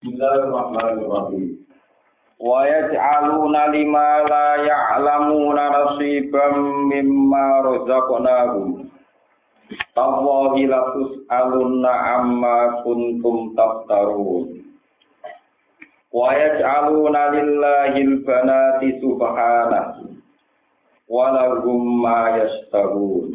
[0.00, 1.60] Bismillahirrahmanirrahim.
[2.40, 8.88] Wa yaj'aluna lima la ya'lamuna nasiban mimma razaqnahum.
[9.92, 14.64] Tawahi la tus'aluna amma kuntum taftarun.
[16.16, 20.16] Wa yaj'aluna lillahi al-banati subhanahu.
[21.12, 23.29] Wa lahum ma yastabun.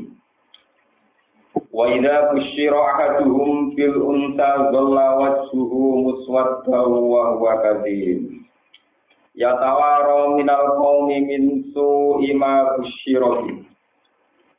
[1.76, 8.32] Wa idza busyira ahaduhum fil unta dhalla wajhuhu muswaddan wa huwa kadhib.
[9.36, 11.43] Yatawara minal qaumi min
[11.75, 13.43] su'i ma busyira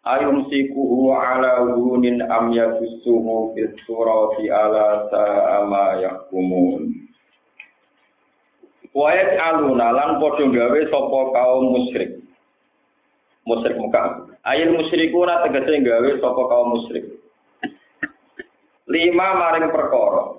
[0.06, 7.00] Ayumsikuhu ala hunin am yadussuhu fis surati ala sa'a ma yahkumun.
[8.92, 12.22] Wa yaj'aluna lan padha gawe sapa kaum musyrik.
[13.48, 14.25] Musyrik Mekah.
[14.46, 17.18] Ayil musyrikuna tegese gawe sapa kaum musyrik.
[18.86, 20.38] Lima maring perkara.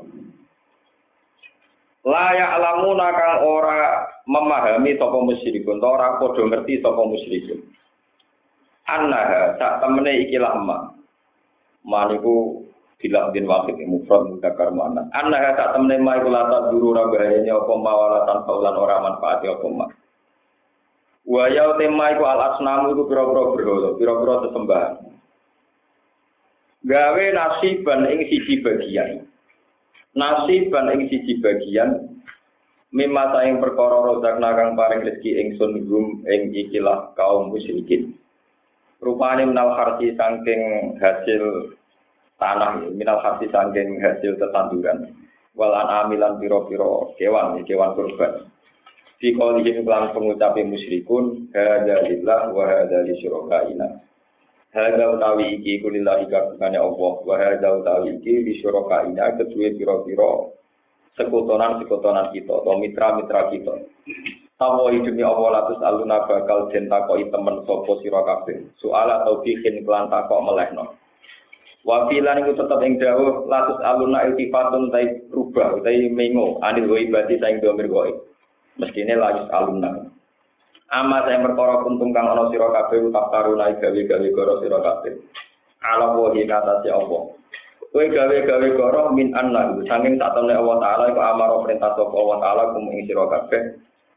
[2.07, 7.59] Layak lamuna kang ora memahami sapa musyrikun, ora padha ngerti sapa musyrikun.
[8.87, 10.95] Annaha sak temene iki lama.
[11.83, 12.63] Maniku
[12.95, 15.03] bila bin wakil mufrad mudakar mana.
[15.11, 19.67] Annaha sak temene ma iku lata duru ra bahayane apa mawalatan faulan ora manfaati apa
[19.67, 19.85] ma.
[21.27, 24.93] Wa ya tema iku al asnamu iku pira-pira berhala, pira-pira sesembahan.
[26.87, 29.27] Gawe nasiban ing siji bagian.
[30.15, 32.15] Nasiban ing siji bagian
[32.95, 38.15] mimma saing perkara rozakna kang paring rezeki ingsun gum ing ikilah kaum musyrikin.
[39.03, 41.75] Rupane minal harti saking hasil
[42.39, 45.11] tanah, minal harti saking hasil tetanduran.
[45.59, 48.47] Walan amilan piro-piro kewan, kewan kurban.
[49.17, 53.97] Di kolihim kelang pengucapi musyrikun, hada lillah wa hada li syurokaina.
[54.69, 60.53] Hada utawi iki kulillahi kagungannya Allah, wa hada utawi iki li syurokaina kedua piro-piro
[61.17, 63.73] sekutonan-sekutonan kita, atau mitra-mitra kita.
[64.57, 68.69] Tawa demi Allah latus aluna bakal den takoi temen sopo sira kabeh.
[68.81, 70.97] Soal atau bikin kelan takok melehno.
[71.85, 77.37] Wa filan iku tetep ing dawuh latus aluna iltifatun tai rubah tai mengo anil ghaibati
[77.37, 78.17] saing domir gaib.
[78.77, 79.91] Mestine latus aluna.
[80.87, 85.13] Ama saya perkara kuntung kang ana sira kabeh utak taruna gawe-gawe karo sira kabeh.
[85.83, 87.27] Ala wahi kata si Allah.
[87.91, 89.35] Kowe gawe-gawe karo min
[89.83, 93.61] saking sak temne Allah taala iku amaro perintah sapa Allah taala kum ing sira kabeh.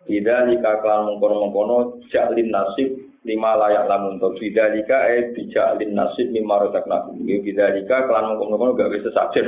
[0.06, 2.88] Bida jika kalian mengkono-mengkono jaklin nasib
[3.20, 7.76] lima layak lamun to eh bijaklin nasib lima rotak nakum jika
[8.08, 9.44] kalian mengkono-mengkono gawe sesajen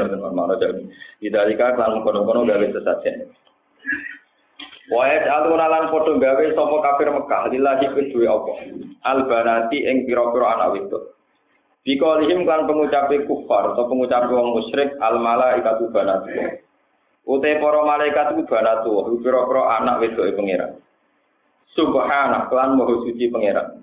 [0.61, 0.83] jadi
[1.23, 3.33] bida jika kalian mengkono-mengkono gawe sesajen
[4.91, 8.53] Waya jalur lan foto gawe sopo kafir Mekah lillahi kedue apa
[9.07, 11.15] albanati ing pira-pira anak wedok
[11.87, 16.31] Bikolihim kan pengucapi kufar atau pengucapi wong musyrik al malaikatu banatu
[17.23, 20.75] Utai para malaikat itu banatu, pira-pira anak wedoke pangeran.
[21.79, 23.79] Subhanallah, kelan moho suci pangeran.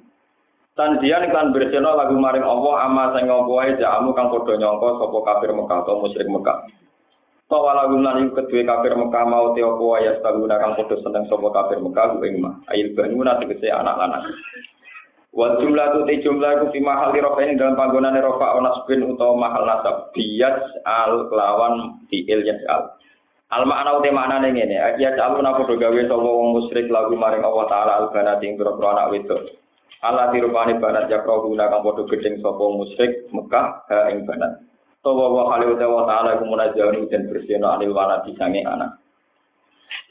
[0.76, 5.52] Tandian iklan berseno lagu maring Allah ama sing wae jamu kang padha nyangka sapa kafir
[5.56, 6.58] Mekah atau musyrik Mekah.
[7.50, 11.50] Tawa lagu lan kedue kafir Mekah mau te apa wae astaguna kang padha seneng sapa
[11.50, 12.62] kafir Mekah ing mah.
[12.70, 14.22] Ail banuna tegese anak lanang.
[15.34, 19.02] Wal jumlah tu te jumlah ku fi mahal rofa ini dalam panggonan rofa onas bin
[19.02, 22.94] utawa mahal nasab bias al kelawan fiil yasal.
[23.50, 27.18] Al makna uti makna ning ngene, ya calun apa do gawe sapa wong musyrik lagu
[27.18, 29.42] maring Allah taala al banat ing pira anak wedok.
[30.06, 34.69] Allah dirupani banat ya kau guna kang padha gedeng sapa musyrik Mekah ing banat.
[35.00, 39.00] Tawa wa khali uti wa taala iku munajjahun dan bersihna anil wana disange anak.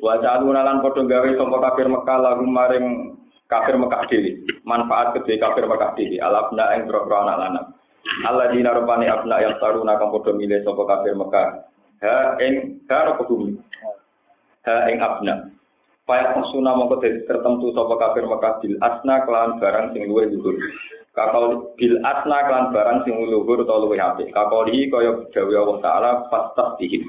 [0.00, 2.86] Wa calun lan padha gawe sapa kafir Mekah lagu maring
[3.52, 4.48] kafir Mekah dhewe.
[4.64, 6.16] Manfaat gede kafir Mekah dhewe.
[6.24, 7.66] Alabna ing pira anak lanang.
[8.24, 11.48] Allah dina rupani abna yang taruna kang padha milih sapa kafir Mekah
[12.02, 13.58] ha ing apa bumi
[14.64, 15.34] ha ing abna
[16.08, 20.56] Paya maksuna mongko dadi tertentu sapa kafir Mekah bil asna kelan barang sing luwih luhur.
[21.12, 24.32] Kakau bil asna kelan barang sing luhur utawa luwih apik.
[24.32, 27.04] Kakaulihi kaya gawe Allah taala fastaftihi.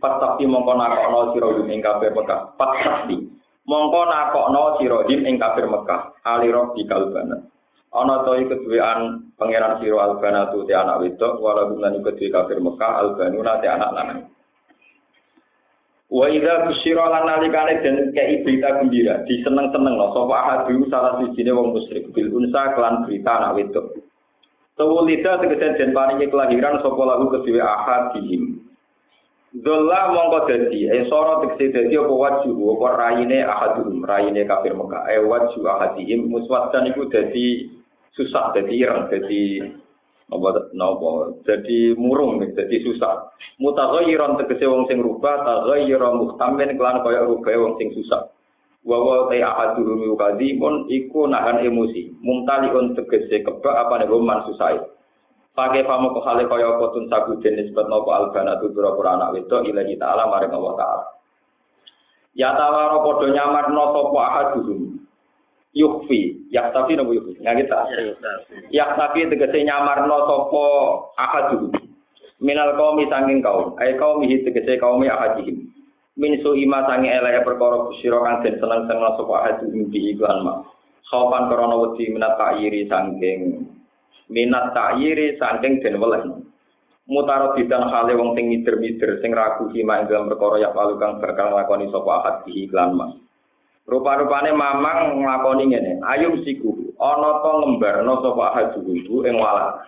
[0.00, 2.56] Fastafti mongko nakokno sira ing kafir Mekah.
[2.56, 3.28] Fastafti.
[3.68, 6.16] Mongko nakokno sira ing kafir Mekah.
[6.24, 7.44] Aliro di kalbana.
[7.90, 12.62] ana to keduwean pangeran sira albana tu te anak wedok wala bulan iku kedue kafir
[12.62, 14.20] Mekah albanuna te anak lanang
[16.10, 21.54] Wa idza busyira lan nalikane den kei berita gembira, diseneng-seneng lho sapa ahadu salah sijine
[21.54, 23.94] wong musyrik bil unsa kelan berita anak wedok.
[24.74, 28.58] Tawulida tegese den paringi kelahiran sapa lagu kedue ahad dihim.
[29.54, 35.06] Dolla mongko dadi, eh soro tegese dadi apa waju apa raine ahadum, raine kafir Mekah,
[35.14, 37.70] eh waju ahadihim muswaddan iku dadi
[38.18, 39.62] susah dadi ireng dadi
[40.30, 43.34] Napa napa jadi murung jadi susah.
[43.58, 48.30] Mutaghayyiran tegese wong sing rubah, taghayyira muhtamin kelan kaya rubah wong sing susah.
[48.86, 52.14] Wa wa ta ahaduhum yuqadimun iku nahan emosi.
[52.22, 54.86] Mumtaliun tegese kebak apa nek man susah.
[55.50, 59.34] Pakai pamo ko hale kaya apa tun sabu jenis bet nopo albana tu pura anak
[59.34, 61.04] wedok ilahi ta'ala maring Allah ta'ala.
[62.38, 65.09] Ya tawaro padha nyamarno sapa ahaduhum
[65.76, 67.78] yukfi ya tapi nopo yukfi ya kita
[68.74, 70.64] ya tapi tegese nyamarno sapa
[71.18, 71.70] ahadu?
[72.40, 73.76] Minal kaum sanging kaum.
[73.76, 75.68] Ai iki tegese kaum ahadihim.
[76.16, 80.64] Min su ima sange elek perkara kusira kang den seneng-seneng sapa ahadu di iklan ma
[81.10, 83.66] sopan krana wedi minat ta'yiri sangking
[84.30, 86.22] minat ta'yiri sangking den weles
[87.10, 91.18] mutaro bidan hale wong sing mider-mider sing ragu hima ing dalam perkara ya palu kang
[91.18, 93.10] bakal lakoni sapa ahad di iklan ma
[93.90, 95.98] Rupa-rupane mamang nglakoni ngene.
[96.06, 99.82] Ayum siku ana to ngembarno sapa ahadhu ing walat.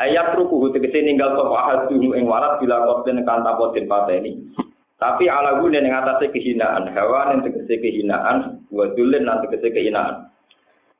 [0.00, 4.40] Ayat ruku tegese ninggal sapa ahadhu ing walat bila koten kanta poten pateni.
[4.96, 10.32] Tapi ala gune ning atase kehinaan, hawa ning tegese kehinaan, wa dulen nang tegese kehinaan.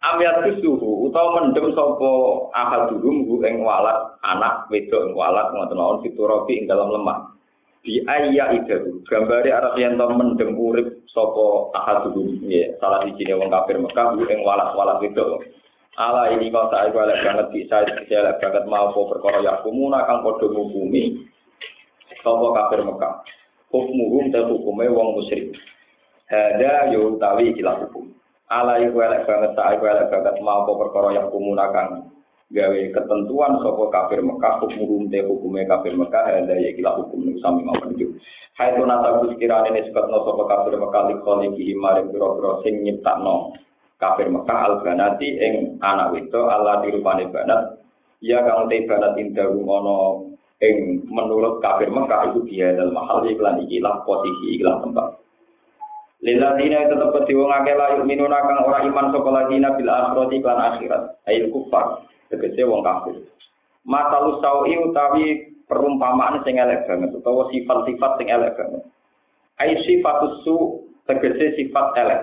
[0.04, 2.12] Amyat suhu utawa mendem sapa
[2.52, 3.00] ahadhu
[3.48, 6.04] ing walat anak wedok ing walat ngoten mawon
[6.52, 7.32] ing dalam lemah.
[7.80, 9.48] Di ayya idahu gambare
[9.80, 15.24] yen to mendem urip sapa ahadun ya salah siji wong kafir Mekah ing walas-walas itu.
[15.96, 20.44] Ala ini kau tak elek banget bisa elek banget mau perkara ya kumuna kang padha
[20.44, 21.24] ngukumi
[22.20, 23.24] sapa kafir Mekah.
[23.72, 25.56] Hukmuhum ta hukume wong musyrik.
[26.28, 28.12] Ada yo utawi ikilah hukum.
[28.52, 32.12] Ala iku elek banget tak elek banget mau perkara ya kumuna kang
[32.54, 37.42] gawe ketentuan sapa kafir Mekah hukum te hukume kafir Mekah ada ya kila hukum niku
[37.42, 38.14] sami mawon itu
[38.56, 42.86] Hai tu nata sekiranya ini sekat no sapa kafir Mekah likoli kihi maring biro-biro sing
[42.86, 43.52] nyiptakno
[43.98, 47.82] kafir Mekah al banati ing anak itu Allah dirupane banat.
[48.24, 50.32] Ya kang te banat indah rumono
[50.64, 55.20] ing menurut kafir Mekah itu dia dalam mahal iklan ikilah posisi iklan tempat.
[56.24, 60.58] Lila dina tetap keti wong akeh layu minuna kang iman sapa ladina bil akhirati lan
[60.72, 63.16] akhirat ayil kufar tegese wong kafir.
[63.86, 65.26] Masalu sawi utawi
[65.70, 68.82] perumpamaan sing elek banget utawa sifat-sifat sing elek banget.
[69.62, 72.22] Ai sifatus su tegese sifat elek.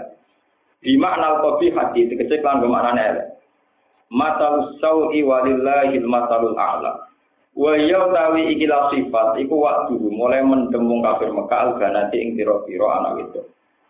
[0.84, 3.28] Di makna kopi hati tegese kan bermakna elek.
[4.12, 7.08] Masalu sawi walillahi masalul a'la.
[7.54, 13.30] Wa ya utawi ikilah sifat iku waktu mulai mendemung kafir Mekah al-ganati ing pira-pira anak
[13.30, 13.42] itu.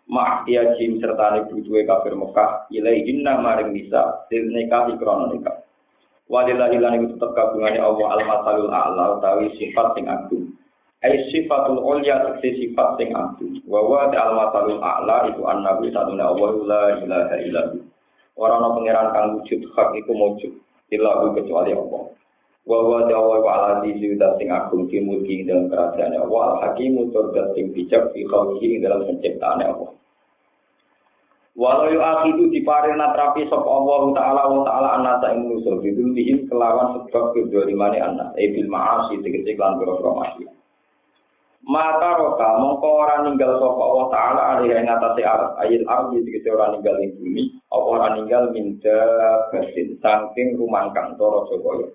[0.04, 1.48] Mak ya jim serta ne
[1.88, 5.64] kafir Mekah ilaihinna maring nisa til nikah ikrono nikah.
[6.24, 10.56] Walillahi lan iku tetep kagungane Allah al masalul a'la utawi sifat sing agung.
[11.04, 13.60] Ai sifatul ulya tegese sifat sing agung.
[13.68, 17.84] Wa wa al masalul a'la iku annabi satuna Allah la ilaha illallah.
[18.40, 20.52] Ora ana pangeran kang wujud hak iku wujud
[20.90, 22.02] illa kecuali Allah.
[22.64, 27.12] Wa wa Allah wa ala di sing agung di mulki dalam kerajaan Allah al hakimu
[27.12, 29.92] tur sing bijak fi khalqi dalam penciptaan Allah.
[31.54, 37.06] Walau yu akhidu diparing natrapi sop Allah Ta'ala wa Ta'ala anak tak manusia Bidulihim kelawan
[37.06, 38.34] sebab kedolimani anak.
[38.34, 40.50] E bil ma'asi tegesi klan biro-biro masih
[41.64, 46.50] Mata roka mongko ora ninggal sop Allah Ta'ala alih yang ngatasi arah Ayil ardi tegesi
[46.50, 47.42] ora ninggal ing bumi.
[47.70, 48.50] Apa ninggal?
[48.50, 48.98] Minda
[49.54, 51.86] basin Sangking rumangkang toro jokoyo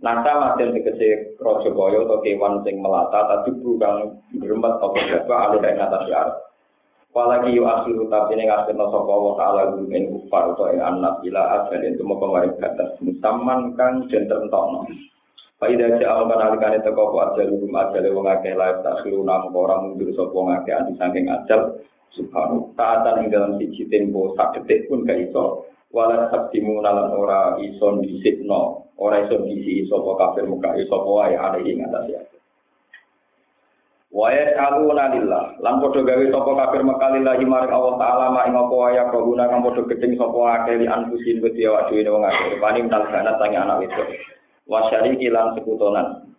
[0.00, 5.60] Nasa maden tegesi rojo koyo atau kewan sing melata Tapi bukan berempat apa jaba alih
[5.60, 6.43] yang ngatasi arah
[7.14, 10.82] Apalagi yu akhiru tapi ini ngasih no sopa wa ta'ala guru in kufar atau in
[10.82, 14.82] anak ila ajal itu mau kemarin batas musaman kang dan terentokno.
[15.62, 19.46] Faidah ja'al kan alikane teko ku ajal guru ajal wong akeh laif tak siru nam
[19.54, 21.78] orang mundur sopa wong akeh anti saking ajal.
[22.18, 25.70] Subhanu taatan ing dalam siji tempo sak detik pun gak iso.
[25.94, 31.62] Wala sabdimu nalan ora iso disikno ora iso disi sapa kafir muka iso wae ada
[31.62, 32.33] ing atas ya
[34.14, 35.58] Wa yas'aluna lillah.
[35.58, 39.50] Lan padha gawe sapa kafir Mekah lillahi maring Allah taala ma ing apa wae kaguna
[39.50, 42.62] kang padha gedeng sapa akeh li anfusin wedi awak dhewe wong akeh.
[42.62, 44.02] Pani mental kana sange anak itu.
[44.70, 46.30] Wa syariki lan sekutonan.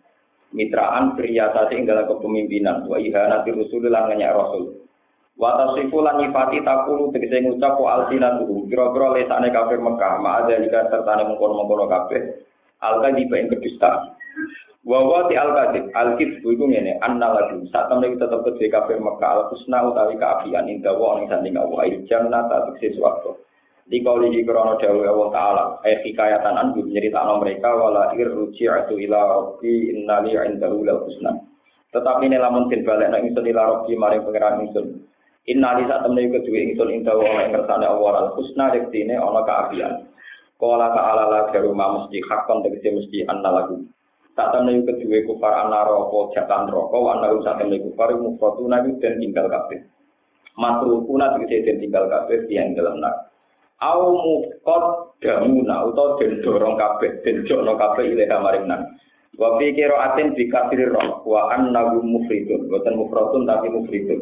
[0.56, 4.80] Mitraan priyasati ing dalam kepemimpinan wa ihanati rusul lan ngenyak rasul.
[5.36, 10.64] Wa tasifu lan nyifati takulu tegese ngucap wa alsinatu kira-kira lesane kafir Mekah ma ada
[10.64, 12.40] jika sertane mengkono-mengkono kabeh.
[12.80, 14.16] Alka diba ing kedustaan.
[14.86, 19.02] Wawa ti al kadib al kidbu iku ngene anna lagi saat temen tetep kedhe kafir
[19.02, 19.30] Mekah.
[19.34, 21.90] Al husna utawi kaafian ing dawa ning sanding Allah.
[21.90, 23.34] Il jannah ta tekse swarga.
[23.90, 28.94] Di kauli di krono dawuh Allah taala ayat hikayatan an nyeritakno mereka wala ir ruji'atu
[28.94, 31.34] ila rabbi innali indahu lal husna.
[31.90, 34.86] Tetapi ini lamun tin balekno ingsun ila rabbi maring pangeran ingsun
[35.50, 39.42] innali saat temen iki kedhe ingsun ing dawa ing kersane Allah al husna rektine ana
[39.42, 40.06] kaafian
[40.56, 43.76] Kala ta'ala la garuma mesti hakon tegese mesti anna lagu.
[44.36, 49.00] Tak temen kedua kufar anna roko jatan roko wa anna rusak temen kufar mufrotuna itu
[49.00, 49.80] dan tinggal kabeh.
[50.60, 53.32] Matrukuna tegese dan tinggal kabeh yang dalam nak.
[53.80, 58.82] Au mufkot damuna utawa den dorong kabeh den jokno kabeh ilaha maring nang.
[59.40, 64.20] Wa fi qira'atin bi kasri ra wa annahu mufridun, boten mufradun tapi mufridun.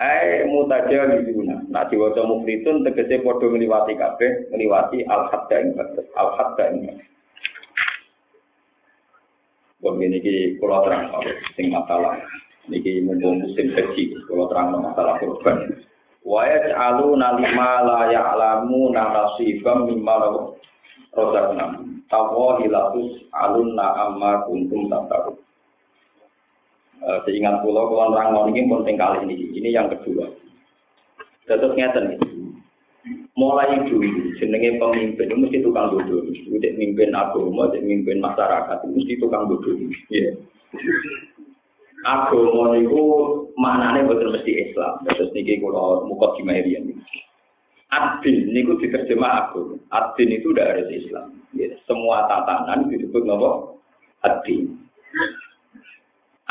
[0.00, 1.68] Ai mutajawizuna.
[1.68, 6.80] Nah diwaca mufridun tegese padha ngliwati kabeh, ngliwati al-hadda ing batas, al-hadda ing
[9.80, 11.08] Wong iki kula terang
[11.56, 12.20] sing masalah.
[12.68, 15.72] Niki mumpung musim haji, kula terang masalah korban.
[16.20, 20.14] Wa yaj'alu nalima la ya'lamu nasibam mimma
[21.16, 21.80] rozakna.
[22.12, 25.40] Tawa hilatus alunna amma kuntum tabaru.
[27.00, 29.34] Uh, seingat pulau kalau orang ini penting kali ini.
[29.56, 30.28] Ini yang kedua.
[31.48, 32.29] Terus ngeten.
[33.40, 36.28] Mulai dulu jenenge pemimpin mesti tukang bodoh.
[36.28, 39.72] Udah mimpin agama, udah mimpin masyarakat, mesti tukang bodoh.
[40.12, 40.36] Yeah.
[42.04, 43.00] Agama niku
[43.56, 45.00] maknane boten mesti Islam.
[45.08, 47.00] Terus niki kula muka ini.
[47.88, 49.80] Adin niku diterjemah agama.
[49.88, 51.40] Adin itu udah harus Islam.
[51.56, 53.80] Ya, semua tatanan disebut nopo
[54.20, 54.76] adin.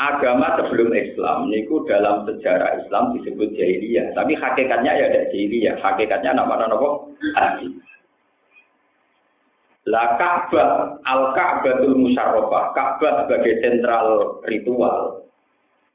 [0.00, 5.76] Agama sebelum Islam niku dalam sejarah Islam disebut jahiliyah, tapi hakikatnya ya ada jahiliyah.
[5.76, 7.76] Hakikatnya nama nopo adin.
[9.84, 15.28] La Ka'bah, Al Ka'batul Musyarrafah, Ka'bah sebagai sentral ritual.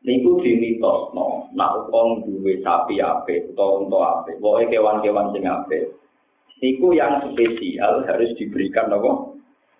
[0.06, 5.98] Niku dimitosno, nak wong duwe sapi ape utawa unta ape, pokoke kewan-kewan sing ape.
[6.62, 8.94] Niku yang spesial harus diberikan?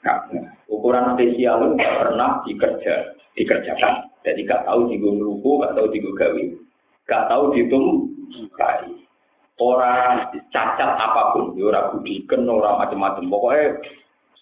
[0.02, 0.50] Ka'bah.
[0.66, 4.05] Ukuran spesial itu pernah dikerja, dikerjakan.
[4.26, 6.44] Jadi gak tahu di ruku, gak tahu di gawe,
[7.06, 8.10] gak tahu ditum
[8.58, 8.90] kai.
[9.56, 13.32] Orang cacat apa pun, ya orang budikan, orang macam-macam.
[13.32, 13.80] Pokoknya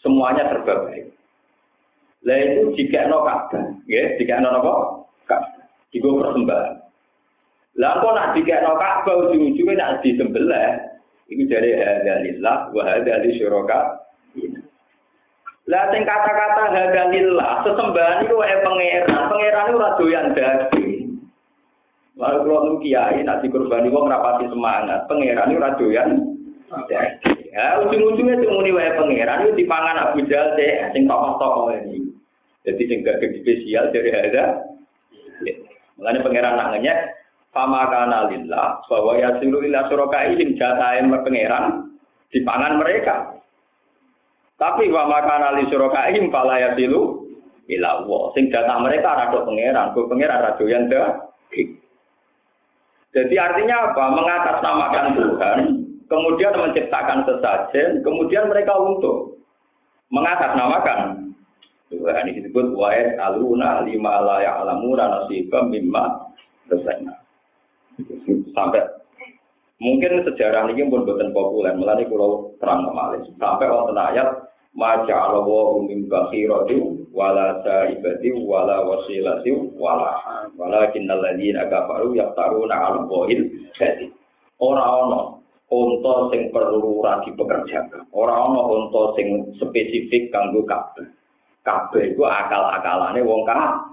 [0.01, 1.13] semuanya serba baik.
[2.23, 4.73] Lah itu jika no kata, ya, jika no apa?
[5.29, 5.61] Kata,
[5.93, 6.73] jika persembahan.
[7.77, 10.93] Lah kok nak jika no kata, ujung-ujungnya nak disembelih,
[11.31, 14.02] Iku dari hadalillah wa hadali syuraka.
[15.63, 19.31] Lah sing kata-kata hadalillah sesembahan itu wae pangeran.
[19.31, 21.23] Pangeran ora doyan daging.
[22.19, 26.09] Lalu kalau nu kiai nak dikurbani wong rapati semangat, pangeran itu doyan
[27.53, 32.11] Ya, ujung-ujungnya cuma muni wae pangeran itu dipangan Abu Jahal teh sing tokoh-tokoh ini.
[32.67, 34.67] Jadi sing gak spesial dari ada.
[35.95, 36.99] Mengenai pangeran nak ngenyek,
[37.53, 41.93] Fama kana lillah bahwa yasilu ila surakaihim jatahe pangeran
[42.33, 43.37] di pangan mereka.
[44.57, 47.25] Tapi wa makana li surakaihim fala yasilu
[47.69, 48.23] ila Allah.
[48.37, 50.85] Sing jatah mereka rada pangeran, ku pangeran rada yang
[53.13, 54.05] Jadi artinya apa?
[54.09, 55.59] Mengatasnamakan Tuhan,
[56.09, 59.37] kemudian menciptakan sesajen, kemudian mereka untuk
[60.09, 61.29] mengatasnamakan
[61.93, 62.25] Tuhan.
[62.25, 66.33] Ini disebut wa'id aluna lima la ya'lamuna nasibam mimma
[66.73, 67.13] resena
[68.57, 68.81] sampai
[69.83, 71.75] mungkin sejarah ini pun bukan populer.
[71.75, 74.27] Malah ini kalau terang kemarin sampai wonten ayat
[74.73, 80.15] maja Allah min bakhirati wala saibati wala wasilati wala
[80.55, 83.45] wala kinnal ladzina kafaru yaftaruna 'ala Allahil
[83.77, 84.09] jadi
[84.57, 85.21] ora ono
[85.69, 91.05] unta sing perlu ora dipekerjakan ora ono unta sing spesifik kanggo kabeh.
[91.63, 93.92] Kabeh iku akal-akalane wong kafir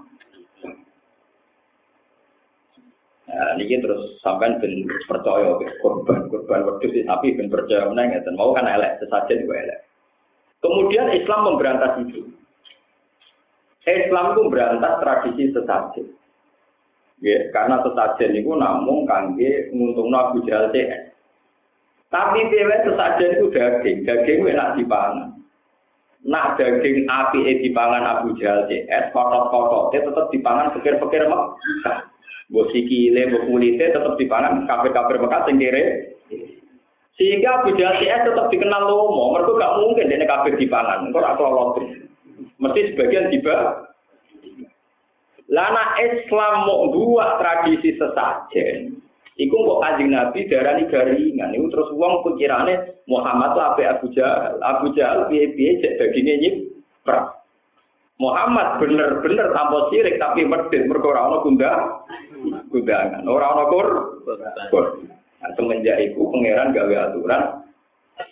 [3.31, 8.51] Nah, ini terus sampai ben percaya korban korban sih tapi ben percaya menang ya mau
[8.51, 9.79] kan elek sesajen gue elek.
[10.59, 12.27] Kemudian Islam memberantas itu.
[13.87, 16.11] Islam itu memberantas tradisi sesajen.
[17.23, 21.15] Ya, karena sesajen itu namun kangge nguntung Abu Jahal CS.
[22.11, 25.39] Tapi pilih sesajen itu daging, daging enak dipangan.
[26.27, 31.55] Nah daging api dipangan Abu Jahal CS, kotot-kototnya tetap dipangan pikir-pikir mak.
[32.51, 35.83] Mbok sikile, mbok kulite tetap dipangan kafir-kafir Mekah sing kere.
[37.15, 41.79] Sehingga Abu Jahal tetap dikenal lomo, mereka gak mungkin dene kafir dipangan, engko ora kelolot.
[42.59, 43.87] Mesti sebagian tiba.
[45.51, 48.99] Lana Islam mau buat tradisi sesajen.
[49.35, 51.55] Iku kok kanjeng Nabi darani garingan.
[51.55, 54.59] Iku terus wong pikirane Muhammad lah Abu Jahal.
[54.63, 56.71] Abu Jahal piye-piye cek dagingnya.
[58.21, 62.05] Muhammad bener-bener tanpa sirik tapi medit mergo ana gunda
[62.69, 63.23] gundangan.
[63.27, 63.87] Ora ana kur.
[65.41, 67.43] Nah, semenjak iku pangeran gawe aturan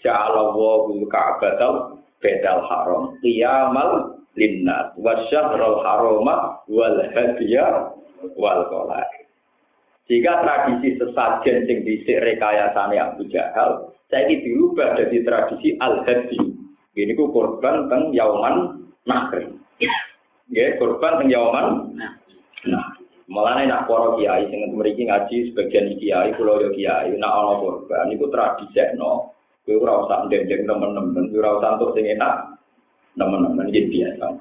[0.06, 7.98] Ja'ala wa bil ka'batal bedal haram qiyamal linnas wa syahrul harama wal hadiya
[8.38, 9.10] wal qalai.
[10.06, 16.38] Jika tradisi sesajen sing dhisik rekayasane Abu Jahal, saiki dirubah jadi tradisi al-hadi.
[16.98, 19.38] Ini ku korban teng Yauman Nahr.
[20.50, 21.94] Nggih, korban teng Yauman
[22.68, 22.92] Nah,
[23.30, 28.10] Mulane nak para kiai sing mriki ngaji sebagian kiai kula yo kiai nak ana korban
[28.10, 32.58] niku tradisekno kowe ora usah ndendeng temen-temen ora usah entuk sing enak
[33.14, 34.34] temen-temen iki biasa.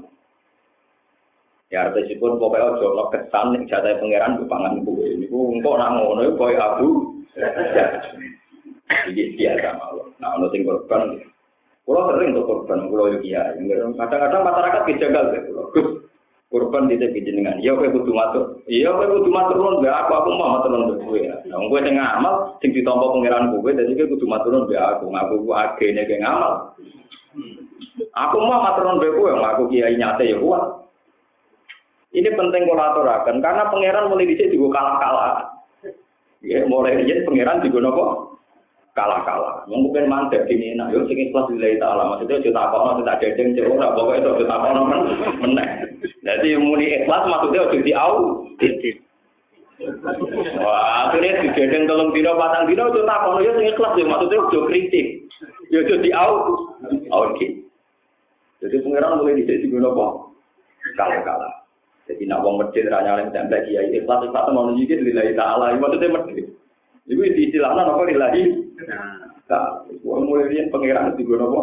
[1.68, 5.92] Ya artisipun pokoknya ojo lo kesan ning jatah pangeran ku pangan kowe niku engko nak
[5.92, 6.88] ngono koyo abu.
[9.12, 10.16] Iki biasa mawon.
[10.16, 11.20] Nah ono sing korban.
[11.84, 13.52] Kulo sering untuk korban kulo yo kiai.
[14.00, 16.07] Kadang-kadang masyarakat kejagal ya kulo.
[16.48, 17.60] Korban di tepi jenengan.
[17.60, 18.64] Iya kowe kudu matur.
[18.64, 21.20] Iya kowe kudu matur nuwun aku aku mau matur nuwun kowe.
[21.20, 25.04] Nah kowe sing ngamal sing ditampa pangeran kowe dadi kowe kudu matur nuwun aku.
[25.12, 26.72] Ngaku ku agene ke ngamal.
[28.16, 30.64] Aku mau matur nuwun kowe ngaku kiai nyate ya kuat.
[32.16, 35.52] Ini penting kalau aturakan karena pangeran mulai dicek juga kalah-kalah.
[36.40, 38.04] Ya, mulai dicek pangeran juga nopo
[38.98, 39.62] kalah-kalah.
[39.70, 42.18] Mungkin mandek ini, nah, yuk sing ikhlas lillahi ta'ala.
[42.18, 45.02] Maksudnya juta apa, maksudnya ada yang cek ora, pokoknya itu apa, men,
[45.38, 45.68] meneh.
[46.26, 48.14] Jadi muni ikhlas maksudnya udah di au.
[50.58, 54.42] Wah, akhirnya digedeng tolong dino, patang dino, itu tak kono, ya sing ikhlas ya, maksudnya
[54.42, 55.06] udah kritik.
[55.70, 56.32] Ya udah di au.
[57.14, 57.46] Oke.
[58.58, 60.34] Jadi pangeran mulai dicek juga nopo
[60.98, 61.62] kalah-kalah.
[62.10, 65.76] Jadi nak wong masjid ra nyalem tembak kiai ikhlas ikhlas mau nunjukin lillahi ta'ala.
[65.78, 66.47] Maksudnya masjid.
[67.08, 68.42] Iku di istilahnya apa lillahi
[69.48, 71.62] Nah, wong mulai riyen pangeran digono apa?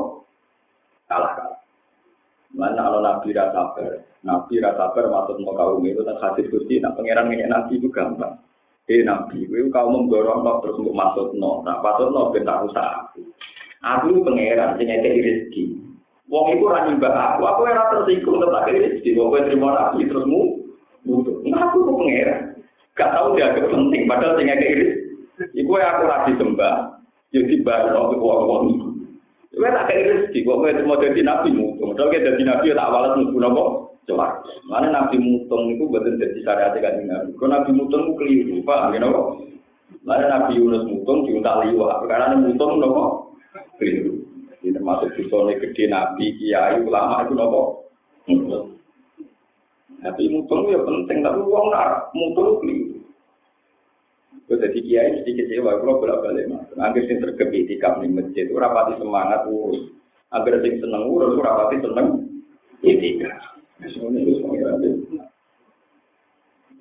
[1.06, 1.60] Kalah kalah.
[2.56, 6.82] Mana kalau nabi rasa sabar, nabi rasa sabar maksud mau kaum itu tak hadis gusti,
[6.82, 8.42] nah pangeran ini nabi itu gampang.
[8.90, 13.06] Eh nabi, itu kau mendorong no terus untuk masuk no, nah masuk no bentar usaha
[13.06, 13.22] aku.
[13.86, 15.64] Aku pangeran, ngekei rezeki.
[16.26, 20.26] Wong itu ra nyembah aku, aku ora tersinggung tetapi rezeki, wong kowe terima nabi terus
[20.26, 20.42] mu
[21.06, 21.38] butuh.
[21.46, 22.58] Nah aku pangeran.
[22.98, 25.05] Gak tahu dia penting, padahal ngekei rezeki.
[25.36, 26.76] Iku aku ra disembah,
[27.36, 28.88] jadi baru waktu wong-wong itu.
[29.56, 31.96] Kowe tak kei rezeki, kok kowe mau dadi nabi mutung.
[31.96, 33.64] Padahal kowe dadi nabi tak walas mlebu napa?
[34.04, 34.28] Coba.
[34.68, 37.32] Mana nabi mutung itu betul dadi syariat kan nabi.
[37.40, 39.22] Kok nabi mutung ku keliru, paham ya napa?
[40.04, 42.04] Mana nabi Yunus mutung diuntak liwat.
[42.04, 43.04] Perkara mutung napa?
[43.80, 44.28] Keliru.
[44.60, 47.36] Ini termasuk disone gede nabi, kiai, ulama itu?
[48.28, 48.76] Mutung.
[50.04, 52.95] Tapi mutung ya penting, tapi uang nak mutung keliru.
[54.46, 56.70] Gue jadi kiai mesti kecewa, kalau bolak balik mas.
[56.78, 59.90] Angger sing tergepi di nih masjid, ora rapati semangat urus.
[60.30, 62.08] Angger sing seneng urus, ora rapati seneng
[62.86, 63.58] itikaf.
[63.90, 64.78] Semuanya itu semuanya.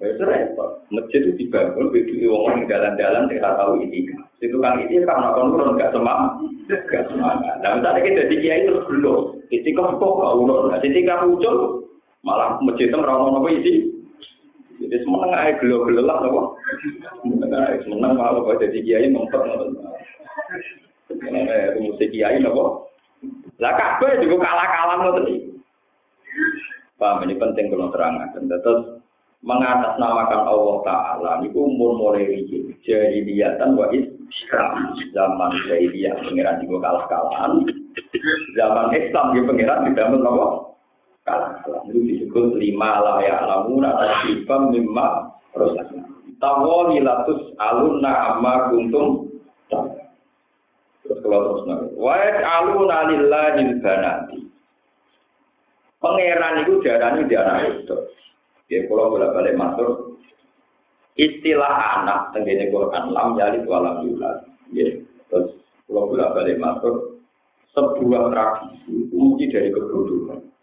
[0.04, 0.84] Ya repot.
[0.92, 4.28] Masjid itu dibangun begitu orang jalan-jalan tidak tahu itikaf.
[4.36, 6.36] Situ kan itu karena kon urun gak semangat,
[6.68, 7.64] gak semangat.
[7.64, 10.68] Nah misalnya kita jadi kiai terus belum, itikaf kok gak urun.
[10.68, 11.88] Nah itikaf muncul,
[12.20, 13.93] malah masjid itu merawat apa isi.
[14.94, 16.42] Jadi semeneng aja gelo-gelo lah, apa?
[17.18, 19.74] Semeneng aja, semeneng kalau kau jadi kiai ngotot.
[21.10, 22.64] Semeneng aja musik kiai, apa?
[23.58, 25.50] Lah kabeh juga kalah-kalah ngotot nih.
[26.94, 28.38] Paham ini penting kalau terangkan.
[28.38, 29.02] Terus
[29.42, 32.46] mengatasnamakan Allah Taala itu umur mulai.
[32.86, 37.66] Jadi liatan wa Islam zaman jahiliyah pengiran juga kalah-kalahan.
[38.54, 40.06] Zaman Islam dia pengiran tidak
[41.24, 41.64] apa?
[41.64, 41.82] kalah-kalah.
[41.88, 46.04] Itu disebut lima lah ya lamuna tasifam mimma prosesnya.
[46.36, 49.32] Tawali latus alunna amma kuntum
[51.04, 51.86] Terus kalau terus nanti.
[52.00, 52.16] Wa
[52.60, 54.38] aluna lillahi banati.
[56.00, 57.96] Pangeran itu diarani di anak itu.
[58.72, 60.20] Ya kalau boleh balik masuk
[61.20, 64.48] istilah anak tenggine Quran lam yalid walam yulad.
[64.72, 64.96] Ya,
[65.28, 67.20] terus kalau boleh balik masuk
[67.76, 70.53] sebuah tradisi uji dari kebodohan.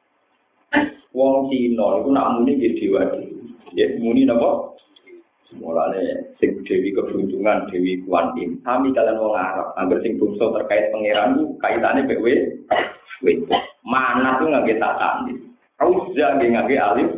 [1.12, 3.92] wong Cina iku nak muni nggih dewa dewi.
[4.00, 4.72] muni napa?
[5.60, 8.56] Mulane sing dewi keberuntungan, dewi kuan tim.
[8.64, 12.28] Kami kalian wong Arab, anggar sing bungsu terkait pangeran kaitane kaitannya BW.
[13.84, 15.40] Mana tuh nggak kita tanding?
[15.84, 17.10] Auzza nggih nggih alif.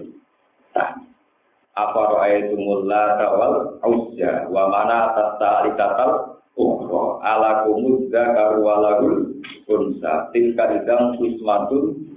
[1.74, 6.06] Apa roa e itu mulla tawal auzza wa mana tata ukhra
[6.54, 12.13] umro ala kumudza karu ala gul unsa tilka idang ismatun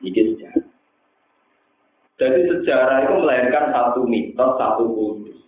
[0.00, 0.66] ini sejarah.
[2.20, 5.40] Jadi sejarah itu melahirkan satu mitos, satu kultus.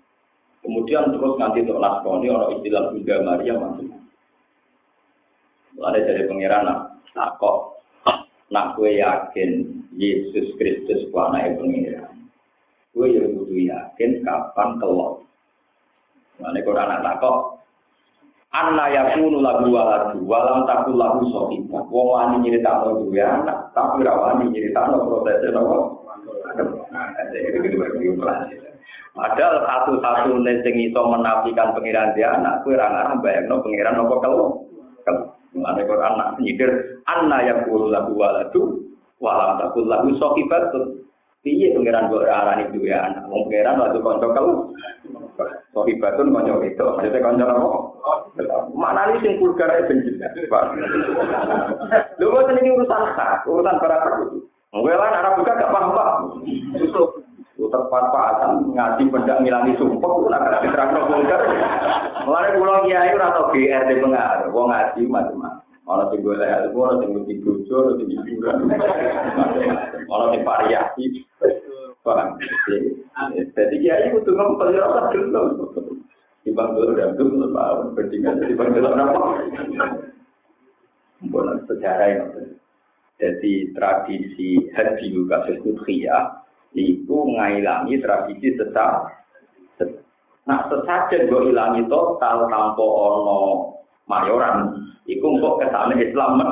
[0.65, 3.89] Kemudian terus nanti untuk naskoni orang istilah Bunda Maria masuk.
[5.83, 6.69] Ada dari pangeran
[7.13, 7.83] nak kok
[8.53, 9.51] nak gue yakin
[9.97, 12.29] Yesus Kristus anak pangeran.
[12.93, 15.25] Gue yang butuh yakin kapan kelot.
[16.41, 17.62] Mana Quran anak kok
[18.53, 21.89] Anna yakunu lagu waladu walam takul lagu sohiba.
[21.89, 26.05] Wong wani nyeritakno duwe anak, tapi ra wani nyeritakno prosesnya nopo.
[29.13, 34.69] Padahal satu-satu sing iso menafikan pengiran dia anak, kue orang bayang no pengiran nopo kalau
[35.53, 36.71] Mengenai Quran nak nyikir,
[37.05, 38.89] anna yang kulu lagu waladu,
[39.21, 41.05] walam takul lagu sohibatun.
[41.45, 44.73] Piye pengiran gue arani dua anak, pengiran waktu konco kalau
[45.77, 47.69] sohibatun konco itu, maksudnya konco apa?
[48.75, 50.65] Mana nih sing itu jelas, Pak.
[52.19, 54.47] Lu ini urusan hak, urusan para itu.
[54.73, 56.09] Gue lah arah buka gak paham pak.
[57.63, 61.41] Terpat-patan ngaji pendak ngilangi sumpah, itu nak diterang vulgar.
[62.25, 65.61] Mulai pulau kiai ora tau GR di pengaruh, wong ngaji macam-macam.
[65.83, 68.57] Ono sing golek ilmu, ono sing mesti bojo, ono sing hiburan.
[70.09, 71.05] Ono sing variasi.
[72.03, 72.41] Paham?
[73.55, 75.43] Jadi kiai kudu ngomong kalau ora gelo.
[76.43, 79.21] Timbang dulu dan dulu tahun berdingan timbang dulu apa?
[81.23, 82.29] Bukan sejarah yang
[83.23, 86.43] jadi tradisi haji kasus udhiyah
[86.75, 89.23] itu ngailangi tradisi sesat.
[90.43, 93.71] Nah, sesajen gue ilangi total tanpa ono
[94.11, 94.75] mayoran,
[95.07, 96.43] itu kok ke sana Islam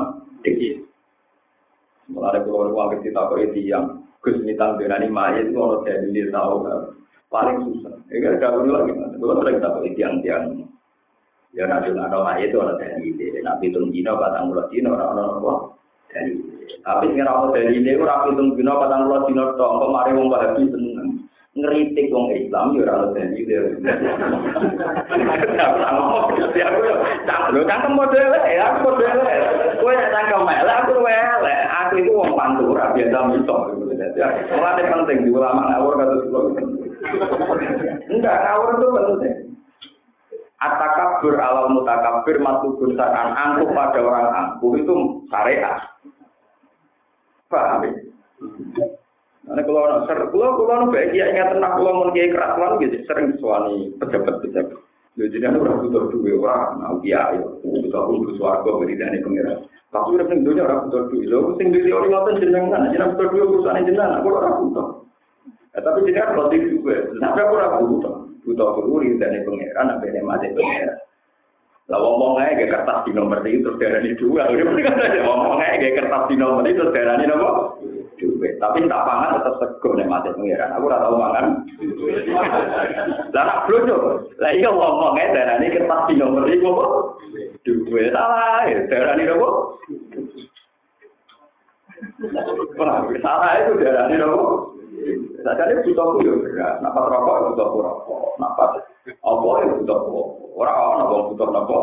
[0.46, 0.86] dikit.
[2.06, 6.54] Mulai kalau uang kita itu yang Gus berani mayat itu ono jadi tahu
[7.30, 7.94] paling susah.
[8.10, 10.44] Ya kan kalau lagi, kalau sering tahu tiang-tiang.
[11.50, 15.54] Ya nanti mayat itu ono jadi nabi tunggino batang mulut dino orang-orang apa?
[16.14, 16.32] Dari
[16.86, 19.70] tapi mau dari ini ora pitung dina patang puluh dina tok.
[19.82, 21.26] Kok mari wong Wahabi seneng?
[21.58, 23.54] Ngeritik wong Islam ya ora dari ini
[27.50, 29.18] Lho cangkem model ya aku model
[29.82, 31.60] kowe nek cangkem elek aku elek.
[31.66, 33.74] Aku itu wong pantura biasa mitok.
[34.54, 36.89] Mulai penting ulama ngawur kata
[38.10, 39.36] Enggak, ngawur itu penting.
[40.60, 45.80] Atakabur alam mutakabir matubun sakan angkuh pada orang angkuh itu syariat.
[47.48, 47.92] Paham ya?
[49.40, 53.02] Karena kalau nak ser, kalau nak baik ya ingat tenang kalau mau kiai kerasuan gitu
[53.08, 54.78] sering suami pejabat pejabat.
[55.18, 59.66] Jadi anu ora butuh duwe ora mau kiai, butuh kudu swarga beri dane pengiran.
[59.90, 61.24] Tapi udah ning dunya ora butuh duwe.
[61.26, 64.86] Lho sing duwe ora ngoten jenengan, jenengan butuh duwe urusane jenengan, aku ora butuh.
[65.70, 68.14] Ya, tapi jenengan kalau juga, tapi aku ora butuh.
[68.42, 70.98] Butuh kudu dane pengiran, ambene mati pengiran.
[71.90, 74.46] Lah wong ae gak kertas di nomor itu terus darani dua.
[74.46, 77.50] Wong ae gak kertas di nomor itu terus darani nopo?
[78.14, 78.62] Duit.
[78.62, 80.70] Tapi tak pangan tetap sego nek mati pengiran.
[80.78, 81.66] Aku ora tau mangan.
[83.34, 84.22] Lah nak blojo.
[84.38, 86.86] Lah iya wong ae darani kertas di nomor itu apa?
[87.66, 88.14] Duit.
[88.14, 89.48] Salah, darani nopo?
[93.18, 94.42] Salah itu darani nopo?
[94.46, 94.79] Sakjane
[95.84, 98.64] butuh ku yo beras, napa rokok butuh rokok, napa
[99.08, 100.20] apa ya butuh apa.
[100.60, 101.78] Ora ana wong butuh napa.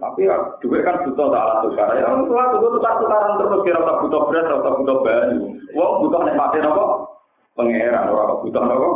[0.00, 0.36] Tapi ya
[0.84, 1.88] kan butuh tak alat tukar.
[1.96, 5.38] Ya butuh tukar tukaran terus kira tak butuh beras atau butuh banyu.
[5.72, 6.84] Wong butuh nek mati napa?
[7.56, 8.88] Pangeran ora butuh napa?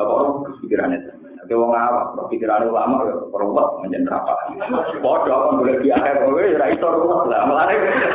[0.00, 1.09] Apa orang kepikirannya
[1.50, 4.54] Tapi wong awak, pikiran ulama ya peruwet menjadi apa?
[5.02, 7.42] Bodoh kan boleh di akhir kowe ruwet lah.
[7.42, 7.74] Mulane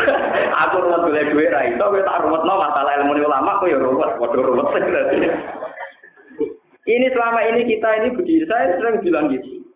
[0.63, 4.39] aku ruwet boleh duwe ra itu kowe tak ruwetno masalah ilmu ulama ya ruwet, bodoh
[4.39, 4.71] ruwet.
[6.87, 9.67] Ini selama ini kita ini begini, saya sering bilang gitu.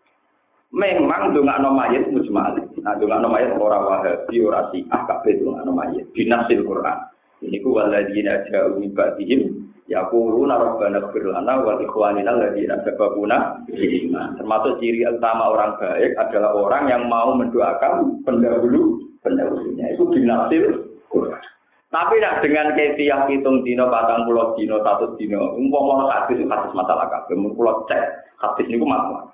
[0.72, 2.56] Memang dongakno mayit mujmal.
[2.80, 6.08] Nah dongakno mayit ora wahabi ora syiah kabeh dongakno mayit.
[6.16, 7.10] Binasil Quran.
[7.40, 14.38] Ini ku waladina ja'u min ba'dihim Yaquluna rabbana ighfir lana wa ikhwanina alladziina sabaquna iman.
[14.38, 19.98] Termasuk ciri utama orang baik adalah orang yang mau mendoakan pendahulu pendahulunya.
[19.98, 21.42] Itu binasil Quran.
[21.90, 26.70] Tapi nak dengan kefiah hitung dino, patang pulau dino, satu dino, umpama hadis itu hadis
[26.78, 29.26] masalah kabeh, pulau cek hadis niku masalah.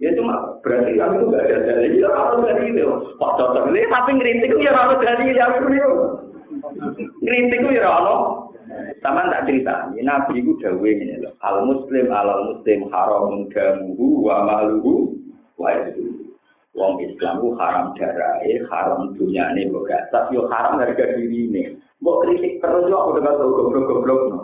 [0.00, 2.88] Ya cuma berarti kan itu gak ada dalil, ya harus dari itu.
[3.20, 5.92] Pak cocok ini, tapi ngerintik ya harus dari yang itu.
[7.22, 8.42] Ngerintik ya harus
[8.98, 11.34] sama tak cerita, Nabi itu dawe ini loh.
[11.42, 15.14] Al muslim al muslim haram damuhu wa maluhu
[15.58, 16.22] wa itu.
[16.72, 19.68] Wong Islam itu haram darahnya, haram dunia ini
[20.08, 21.62] tapi yo haram harga diri ini.
[22.00, 24.38] Mbok kritik terus yo aku dengar tahu goblok-goblok no.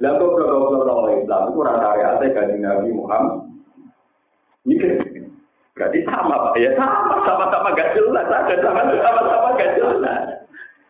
[0.00, 3.46] Lah goblok-goblok orang Islam itu rata rata kaji Nabi Muhammad.
[4.64, 4.96] Mikir,
[5.76, 10.43] berarti sama pak ya sama sama-sama gak jelas, ada sama-sama gak jelas.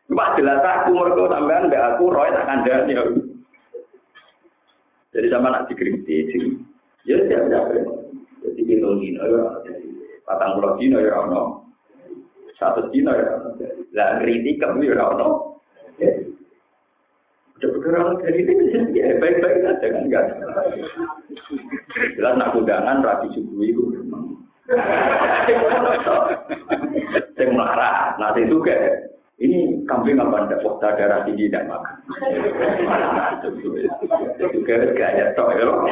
[0.04, 2.92] Cuma jelas aku mereka sampean mbak aku roy tak kandani.
[5.14, 6.26] Jadi sama nak dikritik,
[7.06, 7.86] ya tidak tidak.
[8.42, 9.44] Jadi kita dino ya,
[10.26, 11.70] patang pulau dino ya ono,
[12.58, 13.38] satu dino ya.
[13.94, 15.56] Lah kritik kamu ya ono.
[17.54, 18.52] Udah bergerak dari itu
[18.98, 20.24] ya baik-baik saja kan enggak.
[22.18, 24.34] Jelas nak undangan rapi subuh itu memang.
[27.38, 28.74] Saya marah, nanti juga
[29.44, 31.94] ini kambing apa ndak wah darah tinggi tidak makan.
[34.40, 35.84] Juga gaya tok ya loh.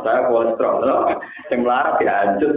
[0.00, 1.12] Saya kolesterol loh.
[1.52, 2.56] Yang melarat ya hancur.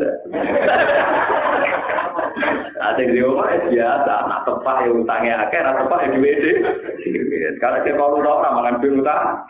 [2.80, 6.40] Ada di rumah biasa, nak tepak ya utangnya akhir, nak tepak ya duit
[7.60, 9.44] Sekarang kita kalau orang makan duit utang,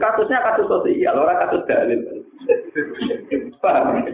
[0.00, 2.00] kasusnya kasus sosial, orang kasus dalil.
[3.60, 4.08] Paham?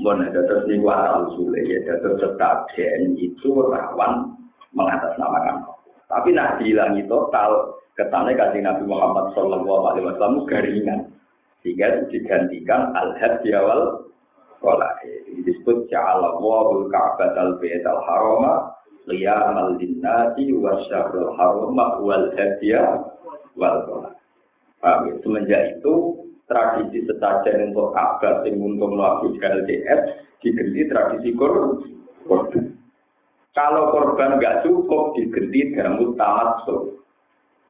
[0.00, 4.36] Bon, terus ini asal sulit ya, terus sebagian itu rawan
[4.72, 5.64] mengatasnamakan
[6.08, 11.00] Tapi nak dihilangi total, kesannya kasih Nabi Muhammad Shallallahu Alaihi Wasallam garingan,
[11.62, 14.10] sehingga digantikan al-had di awal
[14.58, 14.90] sekolah.
[15.46, 18.74] Disebut Ja'ala wa'ul ka'bat al-bayt al-harama
[19.08, 23.08] liyamal linnati wa syahrul harama wal hadiya
[23.56, 24.12] wal kolah.
[24.84, 25.14] Ya?
[25.24, 26.19] Semenjak itu
[26.50, 30.00] tradisi sesajen untuk Ka'bah sing untuk melakukan LDS
[30.42, 32.74] diganti tradisi korban.
[33.54, 36.98] Kalau korban nggak cukup diganti dalam tamat so.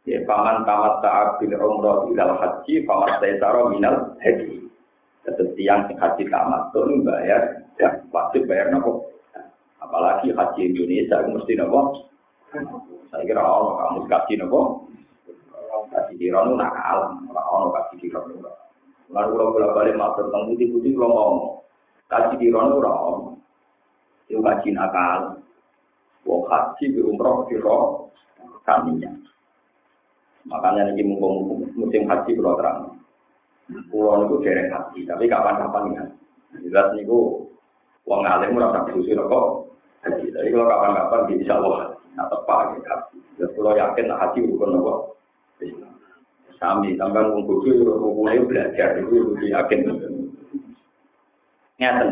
[0.09, 4.65] Ya, paman tamat taat bil umroh ilal haji, paman taisaro minal haji.
[5.29, 9.13] Seperti yang haji tamat tuh bayar, ya wajib bayar nopo.
[9.77, 12.09] Apalagi haji Indonesia mesti nopo.
[13.13, 14.89] Saya kira orang kamu kasih nopo.
[15.91, 18.41] Kasih diron nakal, orang kasih diron
[19.11, 21.53] Lalu kalau bolak balik matur tentang putih-putih kalau ngomong,
[22.07, 23.19] kaji di rono rom,
[24.31, 25.43] itu kaji nakal,
[26.23, 28.07] wong haji di umroh di roh
[28.63, 29.11] kaminya.
[30.47, 32.79] Makanya ini mumpung musim haji kalau terang.
[33.91, 36.05] Pulau itu derek haji, tapi kapan-kapan ya.
[36.67, 37.47] Jelas niku
[38.07, 39.47] wong alim ora tak susu kok.
[40.07, 43.19] Tapi kalau kapan-kapan bisa Allah nah tepat haji.
[43.39, 44.95] Terus kalau yakin haji bukan nopo.
[46.61, 49.81] Sami, tambah wong bodoh belajar itu lebih yakin.
[51.81, 52.09] Ngeten.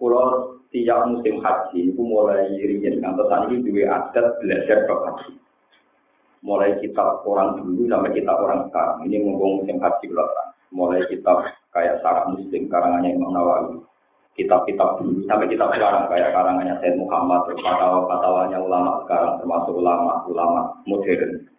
[0.00, 5.36] Pulau tiap musim haji itu mulai riyen ngantos ini dua adat belajar bab haji.
[6.40, 8.98] Mulai kitab orang dulu sampai kitab orang sekarang.
[9.12, 10.48] Ini ngomong musim haji belakang.
[10.72, 11.44] Mulai kitab
[11.76, 13.76] kayak Sarah Muslim karangannya Imam Nawawi.
[14.40, 20.74] Kitab-kitab dulu sampai kitab sekarang kayak karangannya Said Muhammad, terus fatwa-fatwanya ulama sekarang termasuk ulama-ulama
[20.90, 21.53] modern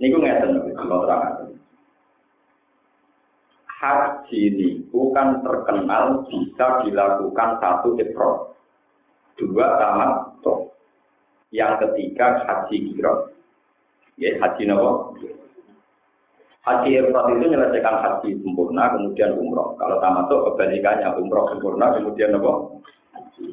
[0.00, 1.52] Niku ngeten kalau terang.
[3.68, 8.56] Haji niku kan terkenal bisa dilakukan satu ifrod,
[9.36, 10.72] dua tamat toh.
[11.52, 13.36] Yang ketiga haji kirot.
[14.16, 15.16] Ya haji nopo.
[16.64, 19.76] Haji ifrod itu menyelesaikan haji sempurna kemudian umroh.
[19.76, 22.84] Kalau tamat toh kebalikannya umroh sempurna kemudian nopo.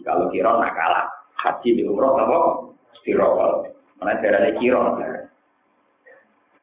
[0.04, 1.08] Kalau kirot nak kalah.
[1.44, 2.40] Haji di umroh nopo.
[3.04, 3.68] Kirot.
[4.00, 5.17] Mana daerahnya kirot.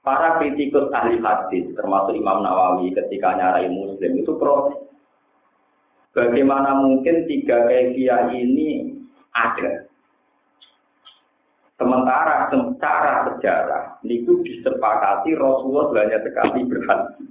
[0.05, 4.85] Para kritikus ahli hadis, termasuk Imam Nawawi ketika nyarai Muslim itu protes.
[6.12, 9.01] Bagaimana mungkin tiga kefiah ini
[9.33, 9.88] ada?
[11.81, 17.25] Sementara secara sejarah itu disepakati Rasulullah banyak sekali berhaji.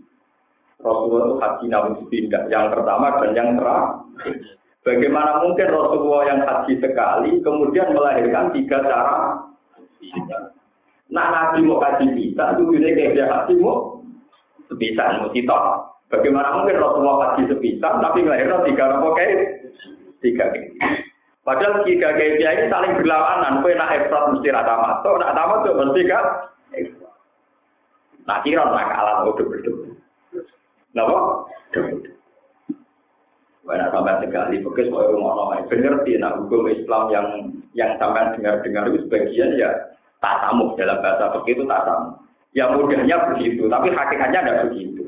[0.84, 4.36] Rasulullah itu haji namun pindah yang pertama dan yang terakhir.
[4.84, 9.48] Bagaimana mungkin Rasulullah yang haji sekali kemudian melahirkan tiga cara
[11.14, 14.02] Nah nabi mau kaji bisa, itu ini kayak dia haji mau
[14.66, 15.54] sebisa, mau kita.
[16.10, 19.70] Bagaimana mungkin Rasulullah kaji sebisa, tapi melahirkan tiga nopo kayak
[20.26, 20.50] tiga.
[21.46, 23.62] Padahal tiga kayak ini saling berlawanan.
[23.62, 26.26] Kue nak efrat mesti rata masuk, nak tamat tuh mesti kan.
[28.26, 29.94] Nah kira nak kalah udah betul.
[30.98, 31.46] Napa?
[33.64, 35.64] Banyak sampai sekali, bekas mau nama.
[35.72, 37.28] Bener sih, nah hukum Islam yang
[37.74, 39.72] yang sampai dengar-dengar itu sebagian ya
[40.24, 42.16] tasamu dalam bahasa begitu tasamu.
[42.56, 45.04] Ya mudahnya begitu, tapi hakikatnya tidak begitu.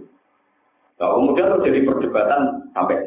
[0.97, 2.41] Nah, kemudian itu jadi perdebatan
[2.73, 2.97] sampai.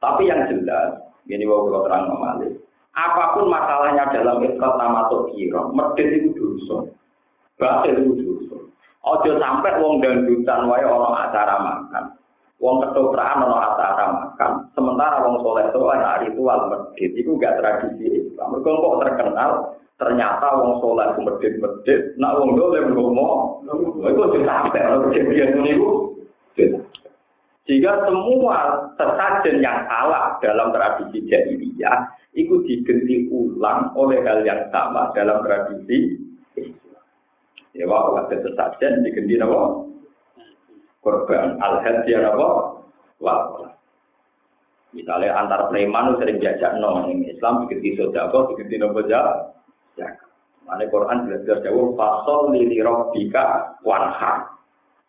[0.00, 0.96] Tapi yang jelas,
[1.28, 2.56] ini mau kalau terang memalik.
[2.96, 6.90] Apa pun masalahnya dalam ikhlas nama kira, medit itu dosa.
[7.60, 8.56] Batil itu dosa.
[9.04, 12.04] Ojo sampai wong dangdutan wae orang acara makan.
[12.60, 14.50] Wong ketoprak ono acara makan.
[14.72, 18.60] Sementara wong soleh soleh ritual medit itu gak tradisi Islam.
[18.60, 25.04] Kok terkenal ternyata wong soleh ku medit-medit, nak wong dolim ngomo, itu sudah sampai kalau
[25.12, 25.72] kejadian ini
[27.68, 35.12] Jika semua sesajen yang salah dalam tradisi jahiliyah itu diganti ulang oleh hal yang sama
[35.12, 36.16] dalam tradisi.
[37.76, 39.86] Ya, wah, ada sesajen diganti apa?
[41.04, 42.48] Korban al-hadiyah apa?
[43.20, 43.40] Wah,
[44.90, 49.59] Misalnya antar preman sering diajak no, Islam diganti sodako, diganti nopo jahat
[50.00, 50.28] zakat.
[50.64, 54.48] Mana Quran jelas-jelas jauh fasol lili robbika wanha.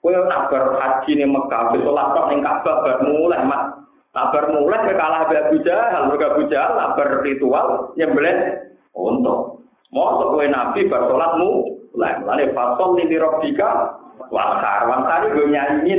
[0.01, 5.23] Kue nak berhaji nih Mekah, besok lapor nih Ka'bah bermulai mat Kabar mulai ke kalah
[5.23, 8.59] Abu Jahal, mereka Abu Jahal kabar ritual nyembelih
[8.91, 9.63] untuk.
[9.95, 13.95] Mau kowe nabi bar salatmu mulai mulai fasol di robika
[14.27, 15.95] wakar wakar gue nyanyi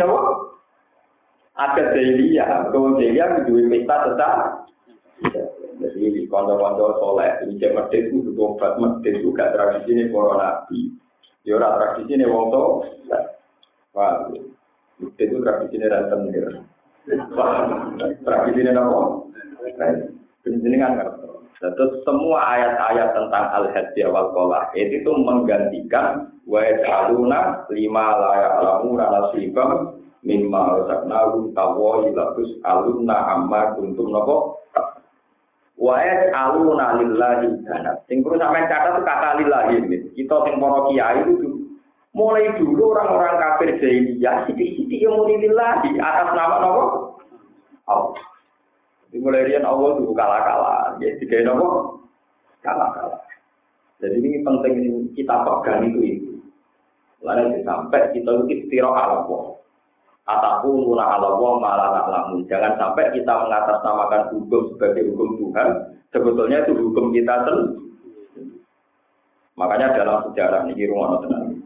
[1.52, 4.34] ada Delia, kalau Delia dua pesta tetap.
[6.02, 10.90] Jadi konco-konco soleh, ini cek medit itu obat medit itu gak tradisi ini para nabi.
[11.46, 12.64] Ya ora tradisi ini wong to.
[13.94, 14.26] Wah,
[14.98, 16.50] medit itu tradisi ini ranten ya.
[18.26, 19.02] Tradisi ini apa?
[20.42, 20.92] Ini kan
[21.62, 30.02] Terus semua ayat-ayat tentang al-hadiyah wal kolah itu menggantikan wa yaj'aluna lima la ya'lamuna nasibam
[30.26, 34.58] mimma razaqnahu tawa ilatus alunna amma kuntum napa
[35.82, 39.82] wa yaj'aluna lillahi kanat sing perlu sampean kata lillahi
[40.14, 41.66] kita sing para kiai itu
[42.14, 46.84] mulai dulu orang-orang kafir jahiliyah sithik-sithik yang muni lillahi atas nama napa
[47.90, 48.30] Allah
[49.12, 52.00] Dimulai rian Allah itu kalah-kalah, ya tiga nopo
[52.64, 53.20] kalah-kalah.
[54.00, 54.74] Jadi ini penting
[55.12, 56.32] kita pegang itu itu.
[57.20, 59.42] Lalu sampai kita istirahat ala Allah.
[60.22, 62.46] Ataku mula ala Allah malah lamun.
[62.46, 65.68] Jangan sampai kita mengatasnamakan hukum sebagai hukum Tuhan.
[66.14, 67.82] Sebetulnya itu hukum kita sendiri.
[69.58, 71.60] Makanya dalam sejarah ini rumah tenang.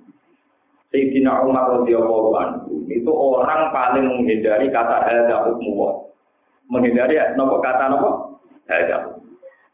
[0.90, 6.06] Sayyidina Umar radhiyallahu anhu itu orang paling menghindari kata ada hukum
[6.70, 9.20] menghindari nopo kata nopo ada.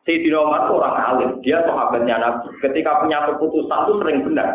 [0.02, 2.50] Sayyidina Umar itu orang alim, dia sahabatnya Nabi.
[2.58, 4.50] Ketika punya keputusan itu sering benar.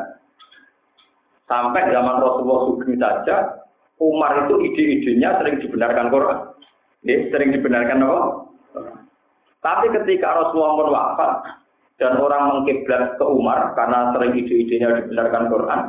[1.47, 3.56] Sampai zaman Rasulullah Sugeng saja,
[3.97, 6.39] Umar itu ide-idenya sering dibenarkan Quran.
[7.05, 8.21] Ya, sering dibenarkan apa?
[9.61, 11.31] Tapi ketika Rasulullah pun
[11.97, 15.81] dan orang mengkiblat ke Umar karena sering ide-idenya dibenarkan Quran,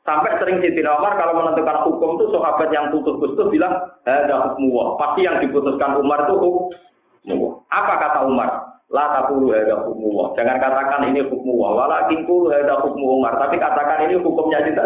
[0.00, 5.28] Sampai sering Siti Umar kalau menentukan hukum itu sahabat yang putus-putus bilang ada hukum Pasti
[5.28, 7.62] yang diputuskan Umar itu hukum.
[7.68, 8.80] Apa kata Umar?
[8.90, 13.36] La takulu ada hukum Jangan katakan ini hukum Walakin kulu ada hukum Umar.
[13.36, 14.84] Tapi katakan ini hukumnya kita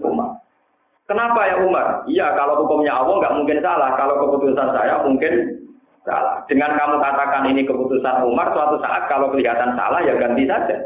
[0.00, 0.40] Umar.
[1.06, 2.02] Kenapa ya Umar?
[2.10, 3.94] Iya kalau hukumnya Allah nggak mungkin salah.
[3.94, 5.62] Kalau keputusan saya mungkin
[6.02, 6.42] salah.
[6.50, 10.76] Dengan kamu katakan ini keputusan Umar, suatu saat kalau kelihatan salah ya ganti saja.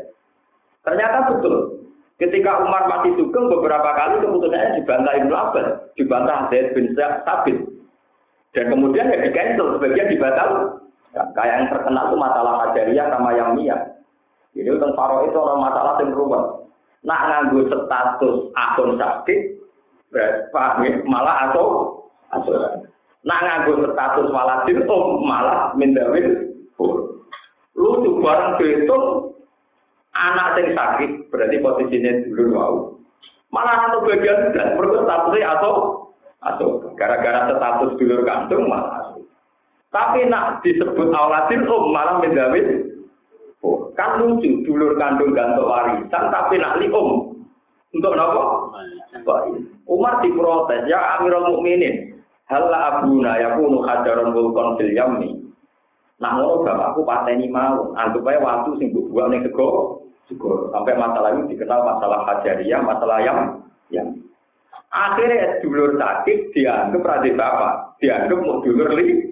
[0.84, 1.80] Ternyata betul.
[2.20, 7.56] Ketika Umar masih sugeng beberapa kali keputusannya dibantah Ibnu Abbas, dibantah Zaid bin Sabit.
[8.52, 10.50] Dan kemudian ya di cancel, sebagian dibatal.
[11.16, 13.74] Ya, kayak yang terkenal itu masalah Hajariyah sama yang Mia.
[14.52, 16.44] Jadi tentang Faro itu orang masalah yang rumah.
[17.02, 19.59] Nak nganggu status akun sakit,
[20.10, 21.66] berarti malah atau
[22.30, 22.86] atau
[23.20, 26.50] nak nganggu status waladin, oh malah mindawin.
[27.80, 29.02] Lu tuh barang betul
[30.10, 32.76] Anak sing sakit berarti posisinya dulu mau.
[33.54, 35.72] Malah satu bagian dan perlu statusnya atau
[36.42, 36.68] atau
[36.98, 39.14] gara-gara status dulur kandung malah
[39.90, 42.90] Tapi nak disebut aulatin um malah menjamin
[43.62, 47.29] oh, kan lucu dulur kandung gantung warisan tapi nak li um
[47.90, 48.74] untuk nopo?
[49.90, 52.14] Umar diprotes ya Amirul Mukminin
[52.46, 55.40] hal abuna yakunu hajaron vulkon fil yammi
[56.20, 59.96] Nah, ngono bapakku pateni mau, anggap ae waktu sing mbok buang ning sego
[60.70, 63.38] Sampai masalah ini dikenal masalah hajariyah, masalah yang
[63.90, 64.14] yang
[64.92, 69.26] akhirnya dulur sakit dianggap radhi bapak, dianggap mau dulur li.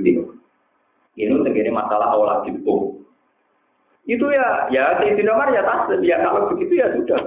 [0.00, 3.04] Ini segini masalah awal itu.
[4.08, 7.20] Itu ya, ya di Umar ya tas, ya kalau begitu ya sudah.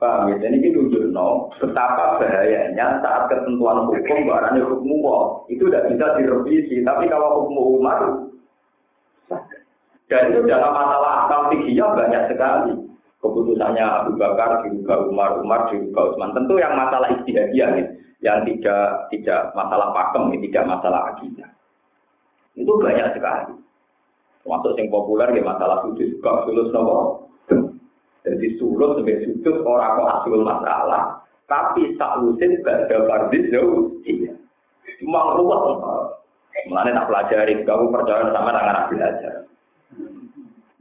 [0.00, 0.48] Paham ya?
[0.48, 5.04] Jadi ini no, betapa bahayanya saat ketentuan hukum, barangnya hukum
[5.52, 6.80] itu tidak bisa direvisi.
[6.80, 8.00] Tapi kalau hukum Umar,
[10.10, 12.72] dan itu dalam masalah akal fikihnya banyak sekali.
[13.20, 16.32] Keputusannya Abu Bakar, juga Umar, Umar, juga Utsman.
[16.32, 17.86] Tentu yang masalah istihadiyah, nih,
[18.24, 21.48] yang tidak tidak masalah pakem, tidak masalah akidah.
[22.56, 23.54] Itu banyak sekali.
[24.40, 27.28] Termasuk yang populer ya masalah sudut juga sulus nopo.
[28.26, 31.02] Jadi sulus sebagai sudut orang kok hasil masalah.
[31.48, 33.90] Tapi salusin gak ada fardis jauh.
[34.06, 34.36] Iya.
[35.02, 35.62] Cuma ruwet.
[36.68, 39.34] Mulanya tak pelajari, kamu percaya sama dengan belajar.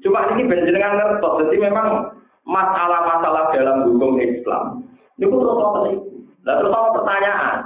[0.04, 1.88] Cuma ini benjenengan ngertos, jadi memang
[2.44, 4.90] masalah-masalah dalam hukum Islam
[5.28, 5.98] terus apa sih?
[6.48, 7.58] Nah, terus apa pertanyaan?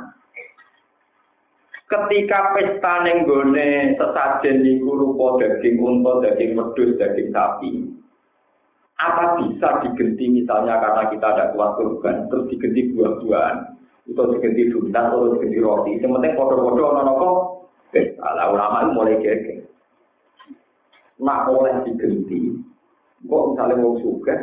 [1.83, 7.92] Ketika pesta nenggone sesajen di rupa daging unta, daging wedhus, daging sapi,
[9.01, 13.57] apa bisa digenti misalnya karena kita ada kuat kurban, terus digenti buah-buahan,
[14.13, 15.91] atau digenti duntas, atau digenti roti.
[15.97, 17.29] Yang penting foto-foto ono-ono
[17.89, 18.27] pesta.
[18.37, 19.63] Lah ulama itu mulai geger
[21.23, 22.51] nak oleh digenti.
[23.23, 24.35] Kok misalnya mau suka,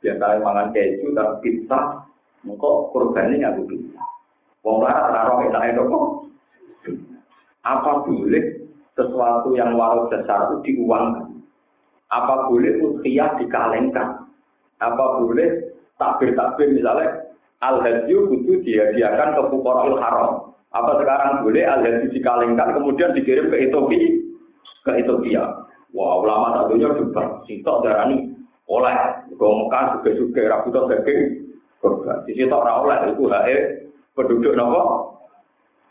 [0.00, 2.08] biasanya mangan keju tapi pizza,
[2.48, 4.00] kok korbannya nggak bisa.
[4.64, 6.06] Wong larat ora roh enak kok.
[7.62, 8.44] Apa boleh
[8.96, 11.31] sesuatu yang walau besar itu diuangkan?
[12.12, 14.28] Apa boleh ukhiyah dikalengkan?
[14.84, 17.32] Apa boleh takbir-takbir misalnya
[17.62, 20.52] al-hadyu kudu dihadiahkan ke fuqara'ul haram.
[20.76, 24.08] Apa sekarang boleh al-hadyu dikalengkan kemudian dikirim ke Ethiopia?
[24.84, 25.42] Ke Ethiopia.
[25.92, 28.32] Wah, ulama satunya juga sitok darani
[28.68, 28.96] oleh.
[29.36, 31.20] Kau Mekah juga-juga rabutan daging.
[32.28, 33.56] Di situ oleh itu hae
[34.14, 35.12] penduduk nopo.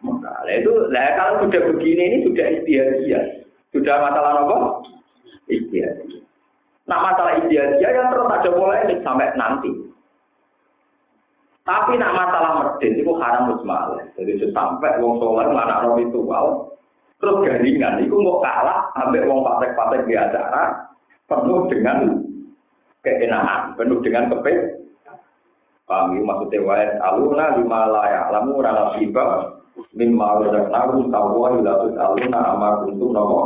[0.02, 3.26] Nah, itu, lah kalau sudah begini ini sudah istiadat.
[3.70, 4.58] Sudah masalah apa?
[5.52, 6.11] Istiadat.
[6.92, 9.72] Nah masalah istiadat yang terus ada mulai sampai nanti.
[11.64, 13.96] Tapi nak masalah medit itu haram musmal.
[14.20, 16.68] Jadi sampai wong soleh mana roh itu wow.
[17.24, 20.84] Terus garingan itu mau kalah sampai wong patek-patek di acara
[21.32, 22.28] penuh dengan
[23.08, 24.84] keenakan, penuh dengan kepek.
[25.88, 29.56] Kami maksudnya wae aluna lima layak lamu rana tiba
[29.96, 33.40] min ma'ruzak naru tawwa ila tusaluna amar kuntum nopo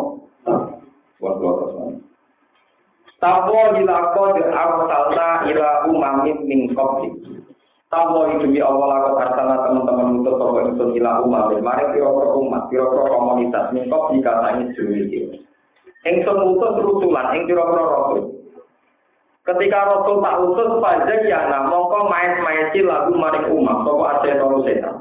[1.21, 1.31] wa
[3.25, 7.09] Tawwa ila qad arsalna ila umamin min qabli.
[7.89, 13.03] Tawwa demi Allah aku arsalna teman-teman untuk sapa ingsun ila umamin mari kira-kira umat kira-kira
[13.09, 15.41] komunitas min qabli katanya dhewe
[16.05, 18.29] Ingsun utus rusulan ing kira-kira rasul.
[19.41, 24.95] Ketika Rasul tak utus pajak ya nah mongko main-main lagu maring umat sapa asetan setan.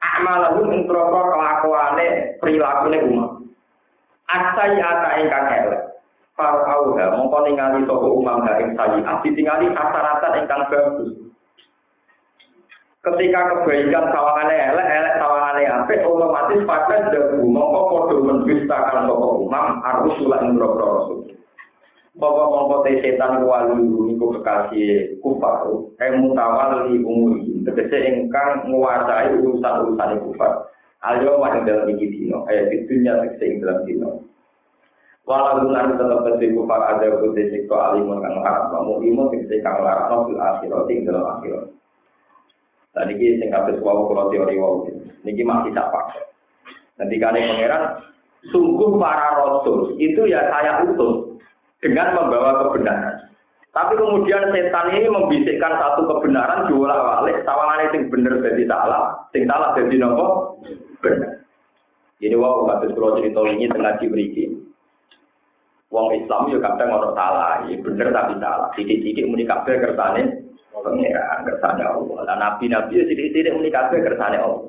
[0.00, 3.30] Amalahum ing proko kelakuane prilakune umat.
[4.24, 5.97] Asai ata ingkang elek.
[6.38, 11.10] Far auha mongko ningali sapa umam ha ing sayiat ditingali kasaratan ingkang bagus.
[13.02, 19.66] Ketika kebaikan sawangane elek, elek sawangane apik, otomatis pada dagu mongko padha mendustakan sapa umam
[19.82, 21.26] arus ulah ing rasul.
[22.14, 25.66] Bapak mongko te setan wali niku kekasih kufar,
[25.98, 30.70] eh mutawali umuri, tegese ingkang nguasai urusan-urusan kufar.
[31.02, 34.22] Ayo mah dalam iki ayat dunya tegese ing dalam dino.
[35.28, 39.84] Walau nanti tetap tegese kufar ada kute sikto alimun kang haram, kamu imo tegese kang
[39.84, 41.68] larang fil akhirat ing dalam akhirat.
[42.96, 44.88] Dan ini sing kabeh wau kula teori wau.
[45.28, 46.24] Niki masih tak pakai.
[46.96, 47.82] Nanti kali pangeran
[48.48, 51.36] sungguh para rasul itu ya saya utus
[51.84, 53.28] dengan membawa kebenaran.
[53.76, 59.44] Tapi kemudian setan ini membisikkan satu kebenaran diolah balik, tawangan yang benar jadi salah, sing
[59.44, 60.56] salah jadi nopo
[61.04, 61.44] benar.
[62.18, 64.56] Jadi wow, kasus kalau cerita ini tengah diberi
[65.88, 68.68] Wong Islam juga kadang orang salah, ya bener tapi salah.
[68.76, 72.18] Titik-titik muni kabeh kersane pengiran, kersane Allah.
[72.28, 74.68] Dan nabi-nabi ya titik-titik muni kabeh kersane Allah.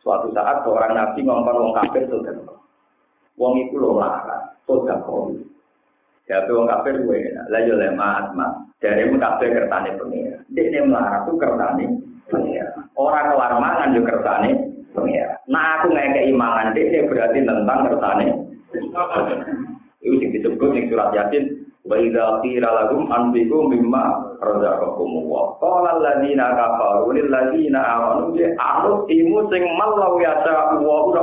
[0.00, 2.32] Suatu saat seorang nabi ngomong wong kafir sudah.
[3.36, 5.28] Wong itu loh marah, sudah kau.
[6.24, 7.46] Ya wong kafir gue enak.
[7.52, 8.46] Lah yo lemah asma.
[8.80, 10.40] Dari mu kafir kertane pengira.
[10.48, 11.84] Dek ne melarat tuh kertane
[12.32, 12.72] pengira.
[12.96, 14.50] Orang kelar mangan yo kertane
[14.96, 15.36] pengira.
[15.52, 18.51] Nah aku ngekei mangan ne berarti tentang kertane.
[20.02, 25.98] Itu sing disebut ning surat Yasin wa idza qila lahum anfiqu mimma razaqakum wa qala
[25.98, 31.22] alladziina kafaru lil ladziina amanu bi a'ruf imu sing malau yasa wa ora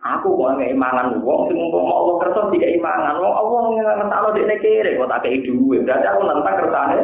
[0.00, 3.20] Aku kok ngek imangan wong sing umpama Allah kersa tiga imangan.
[3.20, 3.60] Wong Allah
[4.00, 5.84] ngentakno dekne kere kok tak kei dhuwit.
[5.84, 6.98] Berarti aku nentang kersane.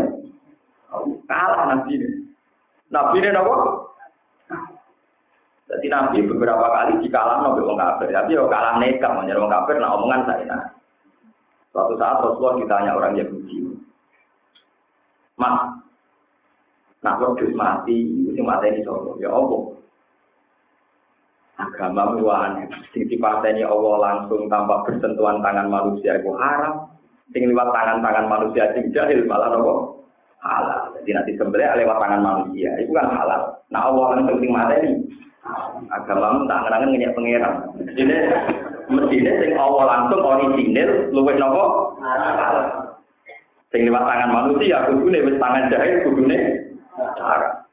[1.29, 2.09] Kalah nabi ini.
[2.89, 3.55] Nabi ini apa?
[5.67, 8.15] Jadi nabi beberapa kali dikalah nabi wong kafir.
[8.15, 9.77] Tapi yo kalah nekat menjadi wong kafir.
[9.83, 10.65] Nah omongan saya nah.
[11.75, 13.69] Suatu saat Rasulullah ditanya orang Yahudi.
[15.37, 15.77] Mas,
[17.05, 19.13] nak wedhus mati, sing mati ini sapa?
[19.21, 19.77] Ya Allah.
[21.57, 22.69] agama aneh.
[22.93, 26.89] Sing dipateni Allah langsung tanpa bersentuhan tangan manusia itu haram.
[27.33, 29.75] Sing lewat tangan-tangan manusia sing jahil malah apa?
[30.41, 30.81] Halal.
[31.01, 33.57] Jadi nanti sebenarnya lewat tangan manusia itu kan halal.
[33.73, 34.93] Nah Allah langsung sing mateni.
[35.93, 37.55] Agama tak ngenangan ngeyak pangeran.
[37.95, 38.15] Jadi
[38.91, 41.65] mestinya sing Allah langsung original luwih nopo?
[43.71, 46.39] Sing lewat tangan manusia kudune wis tangan jahil kudune
[46.99, 47.67] haram.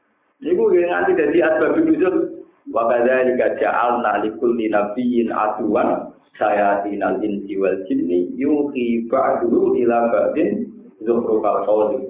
[0.44, 2.34] Iku nanti jadi asbab nuzul
[2.72, 10.72] Wa kadzalika ja'alna likulli nabiyyin aduwan sayatinal insi wal jinni yuhi ba'duhu ila ba'din
[11.04, 12.00] zukhrufal qawli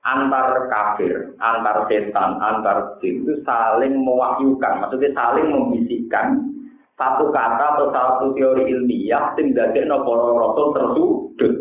[0.00, 6.48] antar kafir, antar setan, antar jin itu saling mewahyukan, maksudnya saling membisikkan
[6.96, 11.52] satu kata atau satu teori ilmiah sing dadekno para rasul tersudut.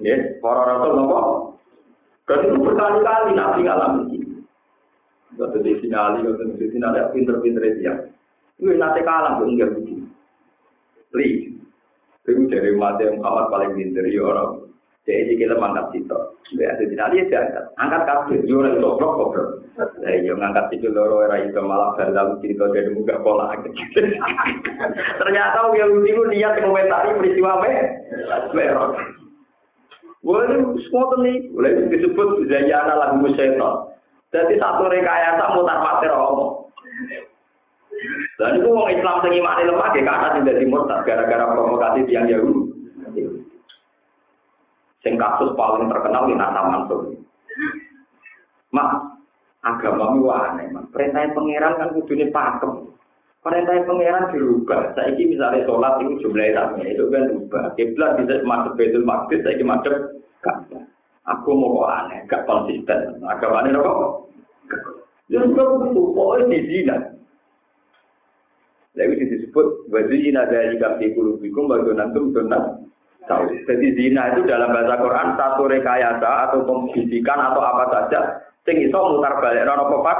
[0.00, 1.20] Ya, para rasul nopo?
[2.28, 4.20] Dan itu berkali-kali nabi ngalamin
[5.40, 7.94] Kata di sinali, kata di sinali, pinter-pinter dia.
[8.60, 10.04] Itu nanti kalah, itu enggak begini.
[11.08, 11.56] Please.
[12.28, 14.59] Itu dari mati yang paling pinter, ya orang.
[15.10, 16.18] Jadi kita mangkat situ.
[16.54, 17.64] Ya, jadi nanti dia angkat.
[17.82, 18.40] Angkat kabel.
[18.46, 19.48] Yo ora iso blok goblok.
[19.74, 23.50] Lah yo ngangkat sikil loro ora iso malah dalam cerita dari muka pola.
[25.20, 27.74] Ternyata yang itu niat komentari peristiwa me.
[28.54, 28.94] Merah.
[30.20, 30.52] Boleh
[30.84, 33.88] semua nih, boleh disebut zayana lagu setan.
[34.30, 36.70] Jadi satu rekayasa mutar mater omong.
[38.38, 42.69] Dan itu orang Islam sing imane lemah ya karena tidak dimurtad gara-gara provokasi tiang Yahudi.
[45.00, 47.16] Sing kasus paling terkenal di Nata Mansur.
[48.70, 48.90] Mak,
[49.64, 50.84] agama itu aneh, mak.
[50.92, 52.92] Perintah pangeran kan kudune pakem.
[53.40, 54.92] Perintah pangeran dirubah.
[54.94, 57.64] Saiki misalnya sholat itu jumlahnya sama, itu kan berubah.
[57.74, 60.84] Kiblat bisa masuk betul Maqdis, saiki masuk Ka'bah.
[61.28, 63.20] Aku mau kok aneh, gak konsisten.
[63.24, 64.28] Agama ini kok?
[65.30, 66.96] Ya sudah begitu, pokoknya di zina.
[68.98, 72.82] Lalu disebut wazina dari kafi kulubikum bagunantum donat
[73.28, 73.44] tahu.
[73.68, 78.20] Jadi zina itu dalam bahasa Quran satu rekayasa atau pembisikan atau apa saja
[78.64, 80.18] sing iso mutar balik rono pepak.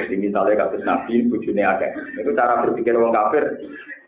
[0.00, 1.90] Jadi misalnya kasus Nabi bujune akeh.
[2.16, 3.44] Itu cara berpikir orang kafir.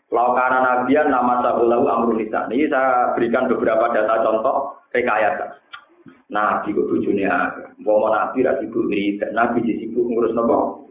[0.09, 2.17] Laukana nabian nama sabulahu amrul.
[2.21, 5.61] Ini saya berikan beberapa data contoh rekayasa.
[6.33, 7.65] Nabi kok bujune akeh.
[7.85, 8.89] Mau nabi ra sibuk
[9.21, 10.87] dan nabi disibuk ngurus nopo?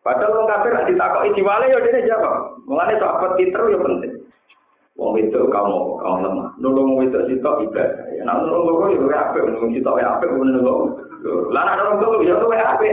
[0.00, 2.56] Padahal orang kafir nanti takut wale ya dia jawab.
[2.64, 4.12] Mengenai sahabat pinter ya penting.
[4.96, 6.48] Wong itu kamu kamu lemah.
[6.56, 8.08] Nulung itu sitok ibadah.
[8.16, 9.44] Ya nak nulung loro ya apa?
[9.44, 10.24] Nulung sitok ya apa?
[10.28, 10.96] Nulung.
[11.52, 12.88] Lah nak nulung loro ya luwe apa?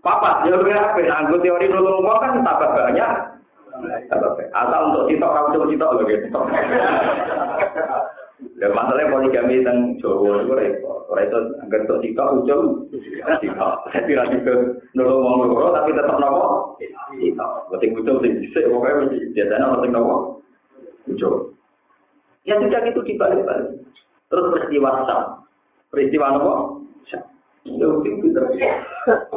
[0.00, 1.00] Papat ya luwe apa?
[1.04, 3.10] Anggo teori nulung wong kan tambah banyak.
[4.52, 6.40] Asal untuk sitok kamu coba sitok lho gitu.
[8.58, 11.06] Ya masalahnya poligami teng Jawa itu repot.
[11.10, 12.66] Ora itu anggar untuk sitok ujung
[13.42, 13.74] sitok.
[13.90, 14.54] Jadi ra juga
[14.94, 16.78] nulung wong loro tapi tetap nopo?
[17.18, 17.52] Sitok.
[17.82, 20.16] Sing ujung sing dhisik pokoke mesti biasanya ono sing nopo?
[21.10, 21.36] Ujung.
[22.46, 23.82] Ya sudah gitu dibalik-balik.
[24.30, 25.22] Terus peristiwa Sam.
[25.90, 26.52] Peristiwa nopo?
[27.10, 27.22] Sam.
[27.66, 28.44] Ya sing pinter.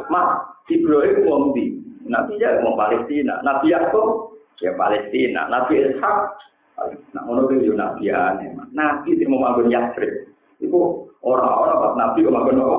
[0.06, 0.28] Mak,
[0.70, 1.78] Ibrahim wong di.
[2.06, 3.42] Nabi ya wong Palestina.
[3.42, 5.50] Nabi Yakub ya Palestina.
[5.50, 6.38] Nabi Ishak
[6.76, 8.52] Nah, ngono ku yo nabi aneh.
[8.76, 10.28] Nabi sing mau manggon Yatsrib.
[10.60, 12.78] Iku orang-orang pas nabi kok manggon apa?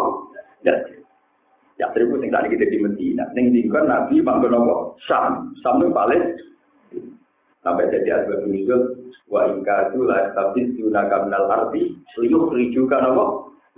[0.61, 1.01] Yatsrib.
[1.81, 3.25] Yatsrib sing tadi kita di Medina.
[3.33, 4.75] Ning dingkon nabi manggon apa?
[5.09, 5.49] Sam.
[5.65, 6.23] Sam itu paling
[7.65, 8.81] sampai jadi asbab nuzul
[9.27, 13.25] wa ingka tu la tabis yunaka minal arti liyuh rijukan apa?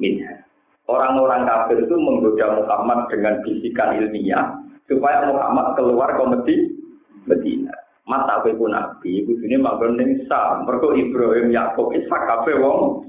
[0.04, 0.44] Minha.
[0.90, 4.58] Orang-orang kafir itu menggoda Muhammad dengan bisikan ilmiah
[4.90, 6.76] supaya Muhammad keluar komedi
[7.30, 7.69] Medina.
[8.10, 10.66] Mata kowe ku nabi iku dene manggon ning Sam.
[10.66, 13.06] Mergo Ibrahim Yakub Ishak kabeh wong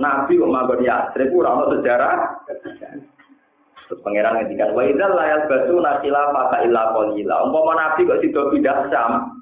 [0.00, 2.16] nabi kok manggon Yatsrib ora ono sejarah.
[2.48, 7.36] Terus pangeran ngendikan wa idzal la yasbatu nasila fa illa qalila.
[7.44, 9.36] Umpama nabi kok sida pindah Sam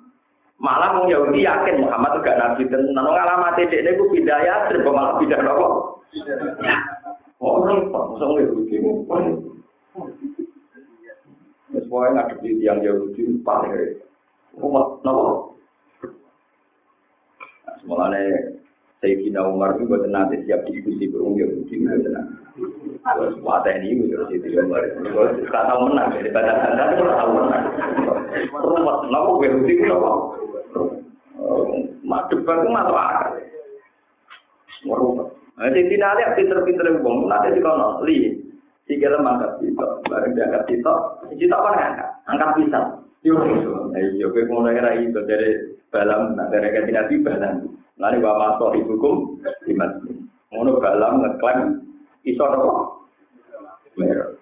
[0.59, 2.99] malah wong Yahudi yakin Muhammad gak nabi tenan.
[2.99, 6.03] Wong alamate dekne ku pindah Yatsrib malah pindah nopo?
[7.41, 8.77] Oh, repot, masa Yahudi
[11.71, 14.10] Wes wae ngadepi tiyang Yahudi paling repot.
[14.59, 15.55] umat nopo
[17.67, 18.21] nah, semuanya
[19.01, 22.21] saya kira Umar juga tenang di siap diskusi berumur ya mungkin ya
[23.17, 24.85] terus mata ini juga harus jadi Umar.
[25.49, 27.65] Kata tahu menang dari pada tanda itu tahu menang.
[28.53, 30.13] Umat nopo ya mungkin nopo
[32.05, 33.41] madu bangku mata apa
[34.81, 35.31] semua
[35.61, 38.33] Nanti tina ada pinter-pinter yang nanti di kono li,
[38.89, 42.09] tiga lemah angkat pisau, bareng diangkat pisau, pisau apa angkat?
[42.33, 42.85] Angkat pisau,
[43.29, 43.45] yuk.
[43.97, 47.55] Ayo kowe ngono ora iso dari balam nak dari kanthi nabi balam.
[48.01, 50.17] Lani wa maso ibukum di masjid.
[50.53, 51.83] Ngono balam ngeklaim
[52.27, 52.71] iso apa?
[53.99, 54.39] Mer.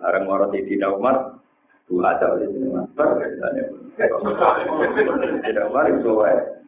[0.00, 1.40] Areng ora di Umar
[1.90, 2.86] dua ada di sini mas.
[5.42, 6.60] Tidak Umar itu wae.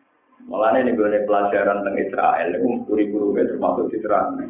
[0.50, 4.42] Mulane nih gue pelajaran tentang Israel, itu guru-guru termasuk diterang.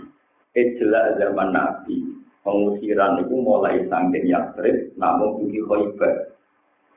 [0.56, 6.32] Ijla zaman Nabi, pengusiran itu mulai sangking Yastrib, namun budi Khoibar.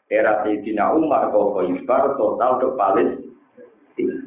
[0.10, 4.18] era Sayyidina Umar kok Khaybar total ke Palestina.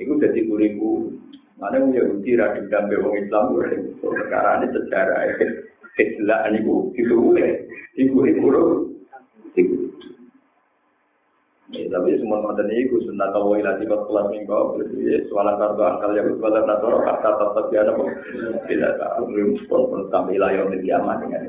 [0.00, 1.12] Iku dadi kuriku.
[1.60, 5.46] Mane wong ya uti ra dendam be wong Islam ora iso karane sejarah e.
[6.00, 7.68] Islam niku itu ule.
[8.00, 8.64] Iku iku ro.
[9.52, 9.76] Iku.
[11.70, 15.54] Ya tapi semua mantan ini gue sunnah kau wahai lagi kau kelas minggu berarti soalan
[15.54, 17.92] kartu angkal ya gue kelas kartu kata tetap dia ada
[18.66, 21.40] tidak tahu belum pun pun sampai layar dengan mana ya.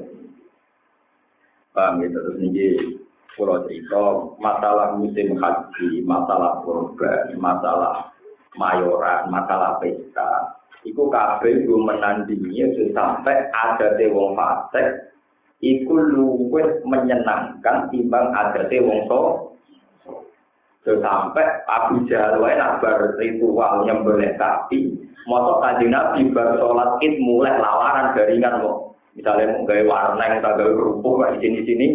[1.74, 3.01] Paham gitu terus nih
[3.36, 8.12] pulau cerita masalah musim haji, masalah kurban, masalah
[8.60, 10.60] mayoran, masalah pesta.
[10.82, 15.14] Iku kabeh gue menandingi sampai ada wong fasik
[15.62, 19.06] iku luwih menyenangkan timbang ada wong
[20.82, 24.98] so sampai Abu Jahal wae nak bar ritual nyembelih sapi,
[25.30, 28.98] motor kanjeng Nabi bar sholat id mulai lawaran jaringan kok.
[29.14, 31.88] Misalnya mau gaya warna yang tak gaya kerupuk di sini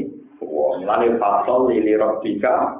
[0.42, 2.76] wah, mulai fasol lili robika,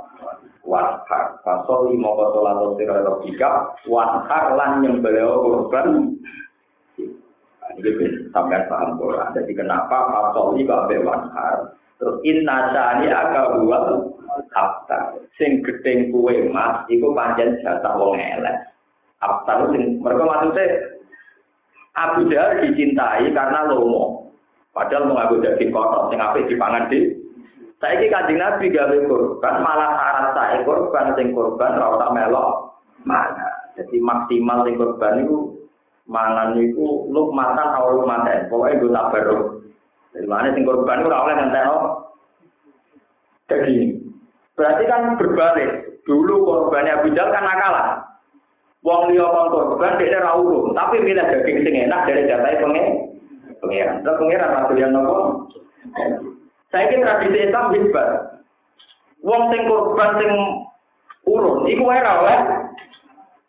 [0.67, 3.51] wanhar, fasol lima sholat sira robika,
[3.87, 6.17] wanhar lan nyembelih korban.
[7.57, 9.35] Nah, ini sampai paham Quran.
[9.35, 11.77] Jadi kenapa fasol lima babe wanhar?
[11.97, 13.85] Terus inna sani aga buat
[14.53, 15.17] abtar.
[15.41, 18.57] Sing gedeng kue mas, iku panjang jatah wong elek.
[19.25, 20.65] Abtar sing mereka maksudnya
[21.97, 24.29] Abu Jahal dicintai karena lomo.
[24.77, 27.09] Padahal mau ngaku daging kotor, sing apik dipangan di.
[27.77, 32.73] Ini kajian Nabi gawe korban, malah syarat saya korban, sing korban rawat melok
[33.05, 33.53] mana.
[33.77, 35.61] Jadi maksimal sing korban itu
[36.09, 39.39] mangan itu lu makan atau lu makan, pokoknya gue tak baru.
[40.17, 41.83] Dari mana sing korban rawat yang tenok
[43.53, 44.01] daging.
[44.57, 46.01] Berarti kan berbalik.
[46.09, 48.01] Dulu korbannya Abu Jal kan nakalan.
[48.81, 50.33] Wong liya kon korban dia ora
[50.73, 52.87] tapi milih daging sing enak dari jatah pengen.
[53.61, 54.01] Pengiran.
[54.01, 55.45] Terus pengiran yang nopo?
[56.75, 58.09] Saya kira tradisi Islam hebat.
[59.23, 60.31] Wong sing korban sing
[61.27, 62.39] urun, iku wae ra oleh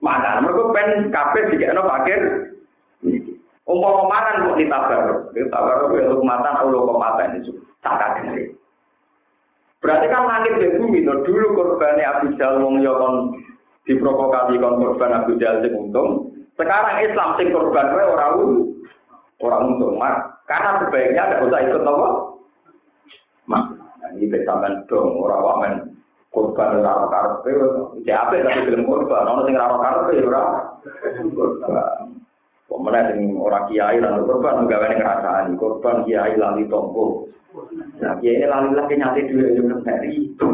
[0.01, 0.45] mangan.
[0.45, 2.22] Mergo pen kabeh dikekno fakir.
[3.68, 5.01] Umpama mangan kok ditabar.
[5.36, 7.51] Ditabar kuwi lu matan ulo kok matan itu.
[7.84, 8.24] Tak
[9.78, 13.38] Berarti kan langit dan bumi no dulu korbannya Abu Jahal wong yo kon
[13.86, 16.34] diprovokasi kon korban Abu Jahal sing untung.
[16.57, 18.34] Sekarang Islam sing korban wae ora
[19.38, 20.41] orang untung mak.
[20.49, 22.07] Karena sebaiknya ada usah ikut apa?
[24.16, 25.74] Ini besakan dong orang wamen
[26.32, 27.51] korban raro karpe.
[28.05, 29.28] Siapa tapi film korban?
[29.28, 30.43] Orang sing raro karpe ora.
[32.68, 37.28] Pemenang sing orang kiai lalu korban juga ada ngerasaan korban kiai lali tonggo.
[37.99, 40.47] Nah kiai lali lagi nyati dua itu dari itu.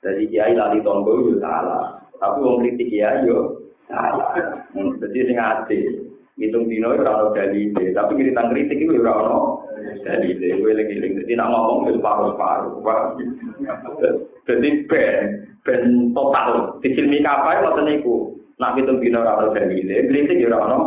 [0.00, 1.98] Jadi kiai lali tonggo itu salah.
[2.16, 4.34] Tapi wong kritik kiai yo salah.
[4.74, 6.10] Jadi sing adil.
[6.40, 9.59] hitung dino ora ono dalile, tapi kita kritik itu ora
[10.00, 12.80] Jadi dewe lagi ring jadi nak ngomong itu paru paru
[14.48, 18.16] jadi ben ben total di sini kapan lo teniku
[18.58, 20.80] nak itu bina rata dari ini beli sih jurang no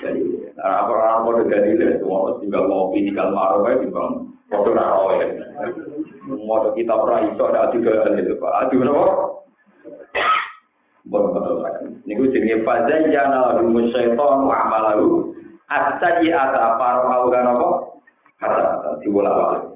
[0.00, 0.22] jadi
[0.62, 4.12] apa apa udah dari ini semua tinggal mau pilih tinggal maru kayak di bang
[4.48, 5.26] foto rawa ya
[6.32, 8.98] mau kita pernah itu ada juga ada itu pak aduh no
[11.02, 12.06] Bukan-bukan.
[12.06, 15.34] Ini kucingnya Fadzai yang nalagumu syaitan wa'amalahu.
[15.66, 17.26] Asyadi'ata parma'u kanapa?
[17.26, 17.91] Asyadi'ata parma'u kanapa?
[18.42, 19.72] Kata diwala-wala.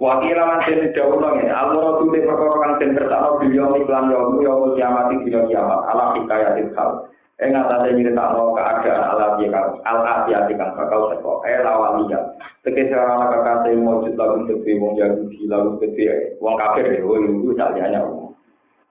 [0.00, 4.40] Wa kira man den dawuh ngene, Allah tuh perkara kang den kertakno beliau iklan yo
[4.40, 7.06] yo kiamat iki kiamat ala hikayatil hal.
[7.38, 12.18] Ing atase nyritakno keadaan ala kang al afiyati kang bakal teko eh lawaliya.
[12.64, 16.08] Tegese ora ana kakase mujud lagu tepi wong Yahudi lagu tepi
[16.40, 18.32] wong kafir yo iku saliyane wong.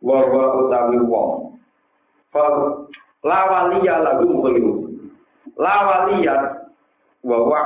[0.05, 1.51] Wa wa utawi wong
[3.25, 4.73] lawaliya lagu mukhliru
[5.57, 6.60] lawaliya
[7.21, 7.59] wa wa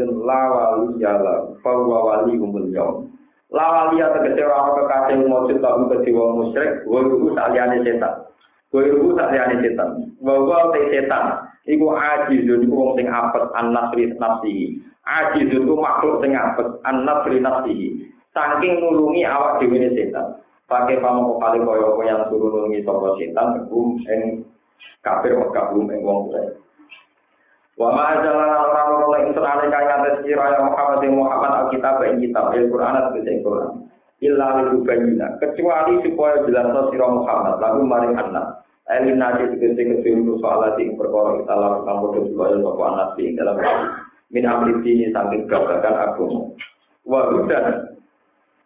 [0.00, 2.40] lawaliya la fa wa wali
[2.72, 3.14] yaum
[3.54, 8.14] lawaliya tegese ora ana kekasih mujud lagu kedhe wong musyrik wa iku saliyane setan.
[8.74, 9.88] Wa iku saliyane setan.
[10.18, 11.24] Wa wa te setan
[11.70, 17.74] iku ajizun iku wong sing apes an-nasri nafsi ajizun iku makhluk sing apes an-nasri nafsi
[18.34, 20.42] saking nulungi awak dhewe setan.
[20.64, 24.42] Pakai pamoko kali koyo yang suruh nungi sopo setan gum eng
[25.04, 26.63] kafir maka gum eng wong tuwa
[27.74, 31.98] wa ma jalan orang orang lain serale kaya atas kira yang Muhammad yang Muhammad alkitab
[32.06, 33.70] ing kitab al Quran atau ing Quran.
[34.22, 40.38] Illa li bayina kecuali supaya jelas sira Muhammad lalu maring anak Elin nasi tegese kesuwen
[40.44, 43.56] soal ing perkara kita lakukan bodoh supaya sopo anak ing dalam
[44.28, 46.40] min amri ini saking gabakan agama
[47.08, 47.96] wa hudan.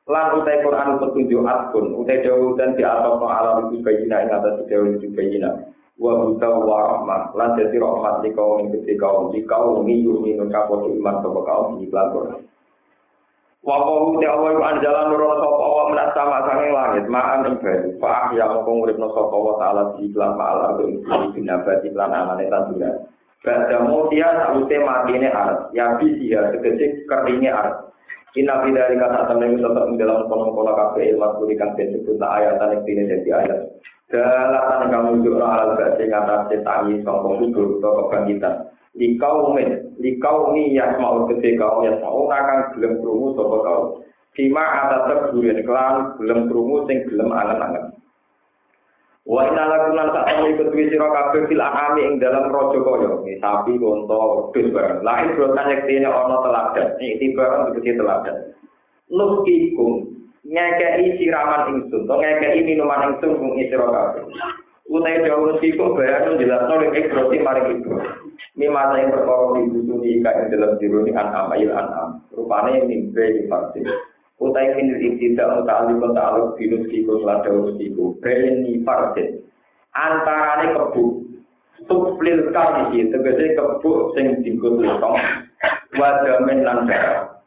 [0.09, 4.30] Lan utai Quran petunjuk akun utai dawu dan di atas no alam itu bayina ing
[4.34, 5.54] atas dawu itu bayina
[5.99, 10.38] wa buta wa rahmat lan jadi rahmat di kaum gede kaum di kaum ini yuni
[10.38, 12.46] nukapo iman sopa kaum di Quran
[13.66, 17.55] wa qawu te Allah iku anjalan nurul sapa Allah menak sama sanging langit ma'an ing
[17.59, 21.03] bayu fa ya mongko nguripno sapa wa taala di lan ma'al ardo ing
[21.34, 22.96] binabati lan amane tanduran
[23.38, 27.88] Bada mutia saute matine arat, ya bisiya tegese arat.
[28.39, 32.86] Inna fi dari kata temen tetap dalam kono-kono kafe ilmu kuri kang disebut ayat yang
[32.86, 33.59] ini jadi ayat.
[34.09, 38.55] Dalatan kamu juga alat bahasa ngata tangi sombong hidup atau kebangkitan.
[38.95, 39.59] Di kaum
[39.99, 43.82] di kaum ini yang mau gede kaum yang mau akan belum kerungu sopo kau.
[44.39, 47.91] Sima atas terburin kelan belum kerungu sing belum angen-angen.
[49.29, 53.76] Wa inna lakunan sak temui ketui sira kabeh fil ahami ing dalam raja kaya sapi
[53.76, 55.05] unta wedhus barang.
[55.05, 56.89] Lain brotan yektine ana teladan.
[56.97, 58.37] Iki barang tegese teladan.
[59.12, 60.16] Nuskikum
[60.49, 64.24] ngekei siraman ingsun, to ngekei minuman ingsun kung isiro kabeh.
[64.89, 68.01] Utai jauh siku bayan jelas nol ikroti mari ibro.
[68.57, 72.24] Mimata yang perkara dibutuhi ika yang dalam diruni an'am ayil an'am.
[72.33, 73.85] Rupanya mimpi di vaksin.
[74.39, 78.14] Utai minil ibtida muta'ali ta'aluk binus siku selada urus siku.
[78.22, 79.43] Bayan ni vaksin.
[79.95, 81.05] Antarane kebu.
[81.86, 85.18] Suplil kali tegese kebu sing dingkut letong.
[85.99, 87.43] Wadamin lan darah.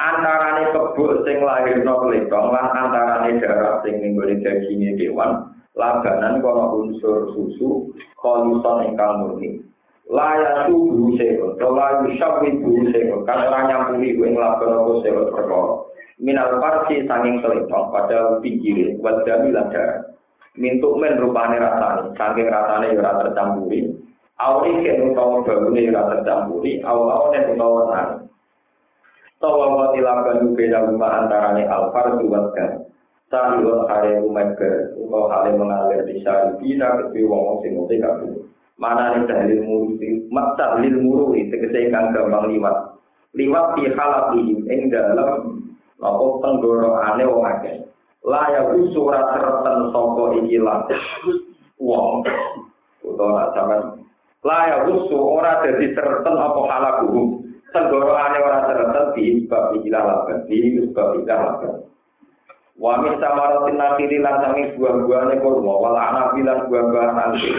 [0.00, 5.52] Antarane kebu sing lahirno letong lan antarane darah sing ninggoli dagingnya kewan.
[5.72, 7.88] labanan kono unsur susu
[8.20, 9.64] kolison ingkang murni
[10.12, 15.32] laya suhu sewa layu syawi buhu sewa kan ora nyampuni ku ing laban apa sewa
[15.32, 15.64] perkara
[16.22, 20.14] minal parsi sanging telitong pada pinggir wadami lancar
[20.54, 23.90] mintuk men rupane rasane saking rasane ora tercampuri.
[24.38, 28.08] Awri ke utawa bangune ora tercampuri awa awa nek utawa tan
[29.42, 32.86] tawa wa tilakan beda rupa antarane al parsi wadkan
[33.26, 38.30] sami wa hale umeke utawa hale mengalir di sari bina kepi wong sing ngerti kaku
[38.78, 42.94] mana nih tahlil muruti mata lil muruti tegese kang gampang liwat.
[43.32, 45.61] Liwat di halat ini dalam
[46.02, 47.76] nopo tenggorokane wong akeh.
[48.26, 50.86] Laya surat sereten soko iki lah
[51.82, 52.22] wong
[53.02, 53.82] utawa nak sampean
[54.46, 57.42] laya usu ora dadi apa halaku
[57.74, 61.74] tenggorokane ora sereten di bab ikilah laban di bab ikilah laban
[62.72, 67.52] Wa min samaratin nakiri lan sangi buah-buahane kurma wal anabi lan buah-buahan nanti.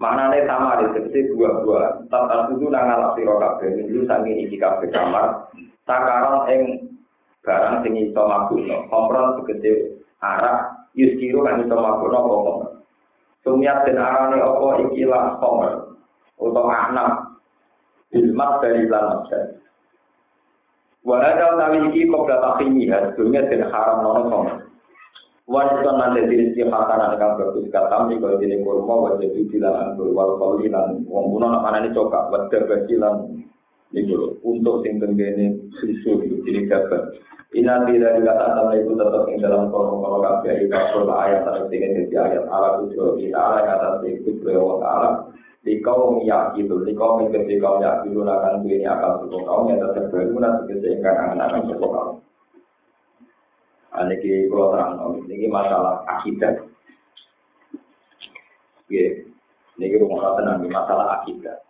[0.00, 2.08] Manane sama di seperti buah-buah.
[2.08, 5.52] Tata kudu nang alak sira kabeh iki kabeh kamar.
[5.84, 6.87] Takaran ing
[7.44, 8.86] barang sing iso mabuno.
[8.90, 12.72] Kompron segede arak yuskiru kan iso mabuno apa kompron.
[13.46, 15.98] Sumiat den arane apa iki lah kompron.
[16.38, 17.10] Utawa anak
[18.14, 19.26] ilmat dari lan
[21.06, 24.54] Wahada utawi iki kok data ya, dunia den haram nono sama.
[25.48, 29.96] Wanita nanti diri si hakanan kang bagus katam di kalau dini kurma wajah di bilangan
[29.96, 33.48] berwal kaulinan wong buno nak mana ini cokak wajah bagilan
[33.96, 37.02] itu untuk sing tenggene susu itu jadi gagal.
[37.56, 40.76] Ina tidak dikata sama itu tetap yang dalam kolom kalau kafe itu
[41.08, 45.32] ayat atau tinggal di ayat Allah itu kita Allah kata itu beliau Allah
[45.84, 50.08] kaum yang itu, yang kecil kaum yang itu akan punya akal suku kaum yang tetap
[50.08, 52.16] berguna sebagai anak-anak suku kaum.
[53.98, 54.92] Ini kalau terang,
[55.26, 56.54] ini masalah akidah.
[58.88, 59.06] Ya,
[59.76, 61.67] ini rumah tenang, masalah akidah.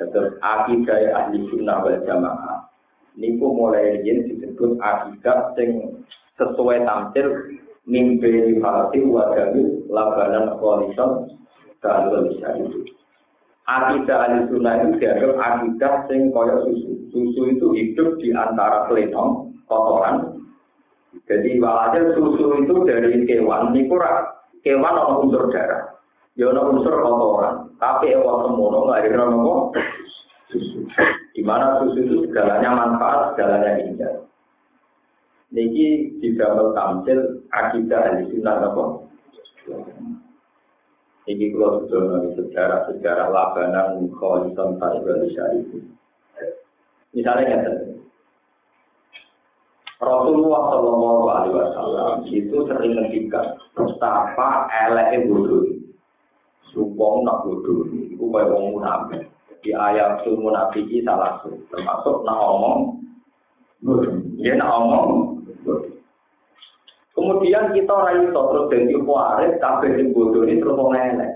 [0.00, 2.64] Terus akidah ahli sunnah wal jamaah.
[3.12, 6.00] Ini mulai yang disebut akidah yang
[6.40, 11.28] sesuai tampil mimpi hati wadami labanan koalison
[11.84, 12.88] dan bisa itu.
[13.68, 16.92] akidah ahli sunnah itu dianggap akidah sing kaya susu.
[17.12, 20.40] Susu itu hidup di antara kelenong, kotoran.
[21.28, 24.32] Jadi walhasil susu itu dari kewan, kurang.
[24.64, 25.92] Kewan ada unsur darah.
[26.40, 27.71] Ya unsur kotoran.
[27.82, 29.26] Tapi ewan semono nggak ada
[30.54, 30.86] susu.
[31.34, 34.14] Di mana susu itu segalanya manfaat, segalanya indah.
[35.50, 38.84] Niki digambar tampil akidah ahli sunnah apa?
[41.26, 45.22] Ini kalau sudah nabi sejarah-sejarah labanan kholisan ta'ibah
[45.54, 45.78] itu.
[47.14, 47.62] Misalnya yang
[50.02, 55.71] Rasulullah Shallallahu Alaihi Wasallam itu sering menghentikan betapa elek bodoh,
[56.72, 59.22] sumpong nak bodoh, itu kayak orang munafik.
[59.62, 63.02] Di ayat itu munafik salah satu, termasuk nak omong
[64.38, 65.10] dia nak omong.
[67.12, 71.32] Kemudian kita ora iso terus dadi waris kabeh sing bodoh ini terus elek.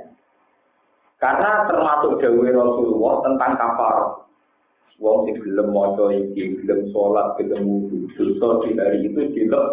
[1.20, 3.97] Karena termasuk dawuh Rasulullah tentang kafar.
[4.97, 9.66] Wong sing gelem maca iki, gelem salat, gelem wudu, dosa di hari itu dilek.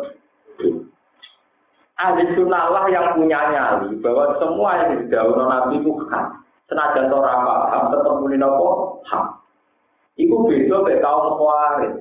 [1.93, 6.41] Ahli sunnah yang punya nyali bahwa semua yang didawuh Nabi itu hak.
[6.65, 9.25] Senajan ora paham tetep muni napa hak.
[10.17, 11.93] Iku beda mek kaum waris.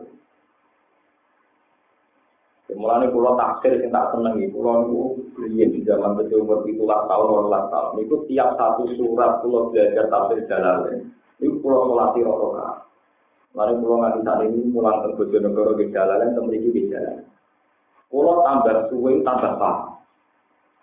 [2.72, 6.80] Mulane kula taksir sing tak seneng iki kula niku riyen di zaman kecil umur 17
[6.88, 12.76] tahun 18 tahun niku tiap satu surat kula belajar tafsir Jalalain niku kula salati rakaat.
[13.52, 17.20] Lalu kula nganti saat ini pulang ke Bojonegoro ke Jalalain temriki jalan.
[18.12, 19.96] Kula tambah suwe tambah paham.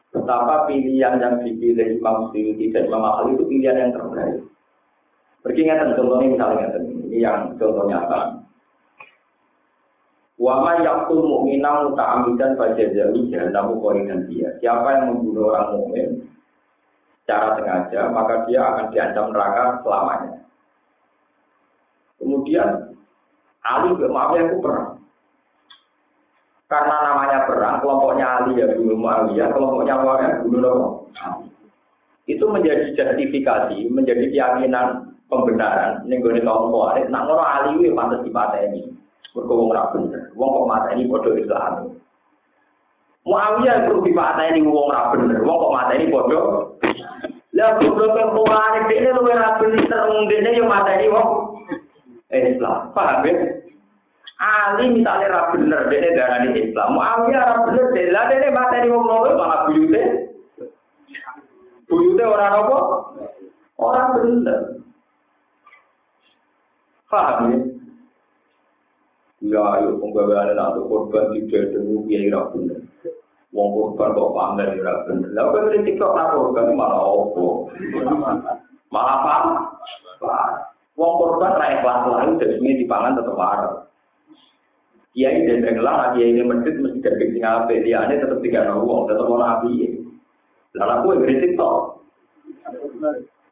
[0.10, 4.42] Betapa pilihan yang dipilih Imam Suyuti dan Imam Ahli itu pilihan yang terbaik.
[5.46, 8.20] Pergi ngeten contohnya misalnya ini yang contohnya apa?
[10.42, 13.78] Wama yakul mu'minam muta'amidan fajazawi jahannamu
[14.08, 14.50] dan dia.
[14.64, 16.10] Siapa yang membunuh orang mukmin
[17.22, 20.40] secara sengaja, maka dia akan diancam neraka selamanya.
[22.18, 22.70] Kemudian
[23.62, 24.99] Ali ke Muawiyah itu perang.
[26.70, 31.50] Karena namanya perang, kelompoknya Ali ya bunuh Muawiyah, kelompoknya Muawiyah bunuh Nabi.
[32.30, 36.06] Itu menjadi justifikasi, menjadi keyakinan pembenaran.
[36.06, 38.86] Ini gue kaum Khawarij, nak ngono Ali itu pantas dipateni.
[39.34, 40.30] Mergo wong ra bener.
[40.38, 41.74] Wong kok mateni padha Islam.
[43.26, 45.42] Muawiyah perlu dipateni wong ra bener.
[45.42, 46.40] Wong kok mateni padha
[47.58, 51.30] Lah goblok kok Khawarij dene luwih ra bener dene yo mateni wong
[52.30, 52.94] Islam.
[52.94, 53.59] Paham ya?
[54.40, 56.96] Ali misalnya ra bener dene darani Islam.
[56.96, 60.32] Muawiyah ra bener dene dene mateni wong loro malah buyute.
[61.92, 62.80] Buyute ora apa?
[63.76, 64.60] Ora bener.
[67.12, 67.60] Paham ya?
[69.40, 72.80] Ya, ayo penggaweane nak korban tidak dulu kiai ra bener.
[73.52, 75.36] Wong korban kok pamer ra bener.
[75.36, 77.68] Lah kok ngene TikTok ra korban malah opo?
[78.88, 79.36] Malah apa?
[80.96, 83.89] Wong korban ra ikhlas lalu jadi dipangan tetep waras.
[85.10, 89.10] Kiai dan renglah, kiai ini medit mesti dari sing ape dia ini tetap tiga uang,
[89.10, 89.97] tetap mau nabi.
[90.78, 92.05] Lalu aku yang kritik toh.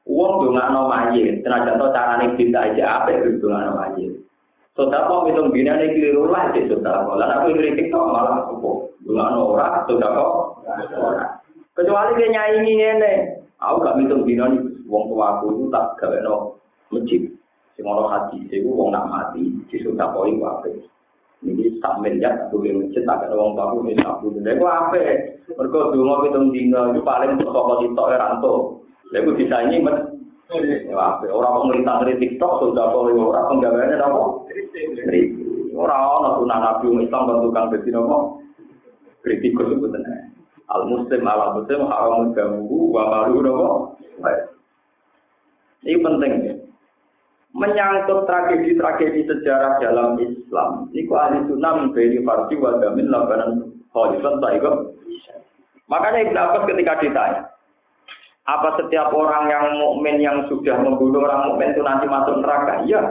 [0.06, 3.74] Uang tuh nggak mau majid, tenaga toh cara nih kita aja apa itu tuh nggak
[3.74, 4.12] mau majid.
[4.78, 7.18] Sudah kok hitung bina nih keliru lah sih sudah kok.
[7.18, 10.34] Lalu aku yang kritik toh malah aku nggak norak sudah kok.
[11.74, 13.14] Kecuali dia nyanyi ini,
[13.58, 16.36] aku gak hitung bina nih uang tua aku itu tak gawe no
[16.94, 17.22] masjid.
[17.74, 20.70] Sing ono haji, sih uang nak mati, sih sudah kok itu apa?
[21.46, 24.58] Ini sak miliar satu yang masjid tak ada uang baku ini satu miliar.
[24.58, 24.98] Itu apa?
[25.54, 28.54] Mereka dulu hitung dino itu paling toko di toko ranto.
[29.14, 30.18] Lalu bisa ini men.
[30.98, 31.30] Apa?
[31.30, 34.22] Orang pemerintah dari TikTok sudah boleh orang penggawainya apa?
[35.78, 38.18] Orang orang sunnah nabi Islam bentukan besi apa?
[39.22, 40.34] Kritikus sebetulnya.
[40.74, 43.70] Al Muslim ala Muslim haram gamu wa malu apa?
[45.86, 46.57] Ini penting ya.
[47.58, 50.94] Menyangkut tragedi-tragedi sejarah dalam Islam.
[50.94, 54.38] Niku ahli sunnah memberi farsi wa labanan khalifan.
[55.90, 57.42] Makanya Ibn Abbas ketika ditanya,
[58.46, 62.84] apa setiap orang yang mukmin yang sudah membunuh orang mukmin itu nanti masuk neraka?
[62.86, 63.02] Iya.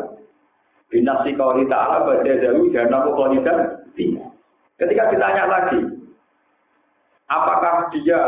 [0.86, 3.82] Binasi kauli ta'ala baca jauh dan aku kaulidan.
[4.76, 5.80] Ketika ditanya lagi,
[7.26, 8.22] apakah dia,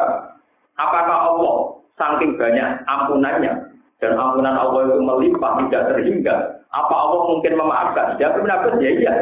[0.74, 1.56] apakah Allah
[1.94, 3.67] saking banyak ampunannya,
[3.98, 6.36] dan ampunan Allah itu melimpah tidak terhingga.
[6.70, 8.14] Apa Allah mungkin memaafkan?
[8.20, 9.14] Dia benar ya iya.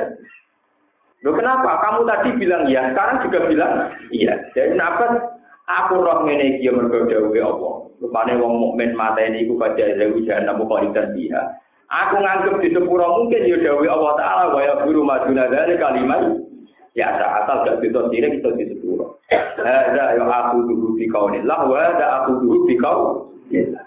[1.25, 1.81] Loh kenapa?
[1.81, 3.73] Kamu tadi bilang iya, sekarang juga bilang
[4.13, 4.37] iya.
[4.53, 5.33] Jadi kenapa?
[5.67, 7.75] Aku roh ngene iki mergo dawuhe Allah.
[7.97, 11.41] Rupane wong mukmin mata ini iku kaja dewe jahanam kok dan dia.
[11.89, 16.39] Aku nganggep di sepuro mungkin ya dawuhe Allah taala wa ya guru maduna dari kalimat
[16.93, 19.19] ya asal gak itu sirik itu di sepuro.
[19.33, 23.86] Ada ya aku dulu di kaunillah wa ada aku dulu di kaunillah.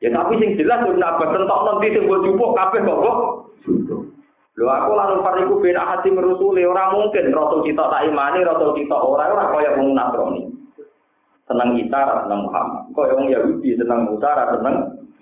[0.00, 3.16] Ya tapi sing jelas Ibnu Abbas tentok nanti sing mbok jupuk kabeh kok.
[4.56, 8.96] Lho aku lalu pariku ben hati merusuli ora mungkin rasul kita tak imani rasul kita
[8.96, 10.48] ora ora kaya wong Nasrani.
[11.44, 12.88] Senang Isa senang Muhammad.
[12.96, 14.76] Kaya wong Yahudi senang Musa senang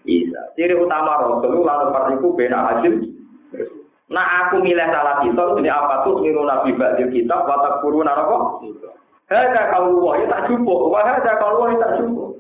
[0.06, 0.42] Isa.
[0.54, 2.94] Ciri utama rasul lalu pariku ben hasil
[4.08, 8.64] Nah aku milih salah kita ini apa tuh niru nabi ba'dil kitab watak guru naroko.
[9.28, 12.37] Hada kalau ya tak cukup, wah kalau wah tak cukup.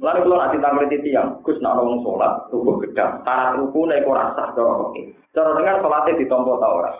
[0.00, 4.48] Lalu kalau nanti tampil tiang, Gus nak ngomong sholat, tubuh gedang, syarat ruku naik rasa
[4.56, 5.02] cara oke.
[5.36, 6.92] Cara dengar sholatnya ditompo tau ora.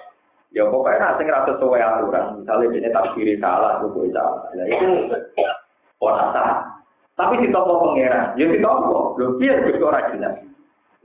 [0.53, 2.45] Ya pokoknya nasi ngerasa sesuai aturan.
[2.45, 4.53] Misalnya ini kiri salah, ruku salah.
[4.53, 5.09] Ya itu
[6.05, 6.61] orang sah.
[7.17, 9.17] Tapi ditompo pangeran, ya ditompo.
[9.17, 10.37] Lu biar Gus orang jelas.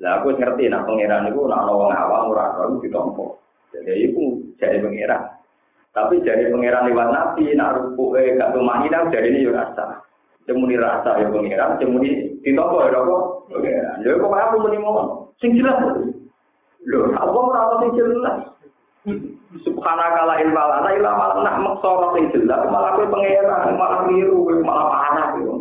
[0.04, 3.40] Lah aku ngerti nak pangeran itu nak ngomong awam ora tahu ditompo.
[3.72, 5.32] Jadi itu jadi pangeran.
[5.96, 10.04] Tapi jadi pangeran lewat nabi, nak ruku eh gak tumani jadi ini ya rasa.
[10.46, 13.16] Cemuni rasa ya pengiran, cemuni ditopo ya apa?
[13.50, 13.98] Pengiran.
[14.06, 15.26] Ya kok aku muni mohon.
[15.42, 15.82] Sing jelas.
[16.86, 18.54] Lho, apa ora sing jelas?
[19.66, 24.86] Subhanaka la ilma lana illa ma maksara sing jelas malah kowe pengiran, malah miru, malah
[24.94, 25.54] panas yo.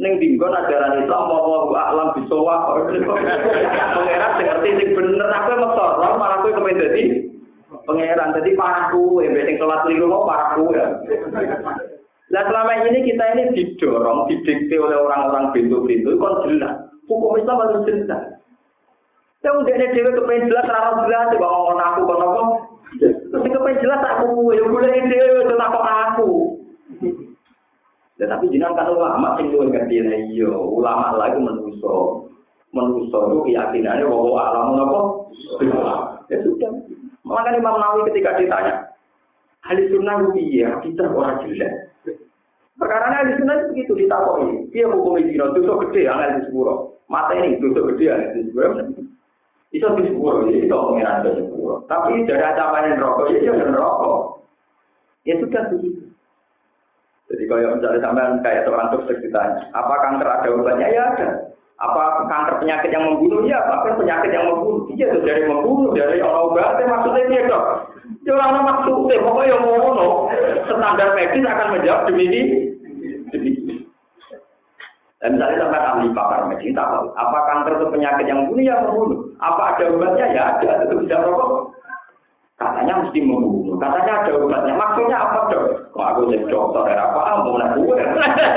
[0.00, 2.72] Ning dinggon ajaran Islam apa alam bisawa.
[2.88, 7.04] Pengiran sing ngerti sing bener aku maksara malah kowe kepen dadi
[7.84, 8.32] pangeran.
[8.32, 10.88] Dadi parahku, embek sing salat keliru mau parahku ya.
[12.26, 16.90] Nah selama ini kita ini didorong, didikte oleh orang-orang pintu-pintu, kon jelas.
[17.06, 18.22] Hukum Islam harus jelas.
[19.46, 22.42] Ya udah ini dewe kepengen jelas, rara jelas, ya ngomong aku, kon apa?
[22.98, 26.30] Terus kepengen jelas aku, ya boleh ide, itu takut aku.
[28.16, 32.26] Ya tapi jangan kan ulama sing luwih ngerti iya, ulama lagi menuso.
[32.72, 35.00] Menuso itu keyakinannya bahwa alam apa?
[36.32, 36.72] Ya sudah.
[37.22, 38.88] Makanya Imam Nawawi ketika ditanya,
[39.62, 41.85] ahli sunnah iya, kita orang jelas.
[42.76, 44.68] Perkara ahli sunnah itu begitu ditakoi.
[44.68, 47.00] Dia hukum zina dosa gede angel di sepuro.
[47.08, 48.68] Mata ini dosa gede angel di sepuro.
[49.72, 51.80] Itu di sepuluh, ya itu pengiran ke sepuluh.
[51.88, 54.18] Tapi dari ancaman rokok, ya itu rokok.
[55.26, 56.06] Ya sudah begitu.
[57.26, 60.86] Jadi kalau misalnya sampai kayak dokter ditanya, apa kanker ada obatnya?
[60.86, 61.28] Ya ada.
[61.82, 63.42] Apa kanker penyakit yang membunuh?
[63.44, 64.86] Ya, apa penyakit yang membunuh?
[64.94, 67.64] Iya, itu dari membunuh, dari orang obatnya maksudnya dia dok.
[68.22, 70.30] Ya orang maksudnya, pokoknya yang mau
[70.70, 72.65] standar medis akan menjawab demikian.
[75.26, 79.26] Dan misalnya sampai ahli pakar medis tahu, apa kanker itu penyakit yang membunuh ya membunuh.
[79.42, 81.74] Apa ada obatnya ya ada, itu bisa rokok.
[82.54, 84.78] Katanya mesti membunuh, katanya ada obatnya.
[84.78, 85.90] Maksudnya apa dok?
[85.90, 87.18] Kok aku jadi dokter ya apa?
[87.26, 87.98] Ah, mau nak gue.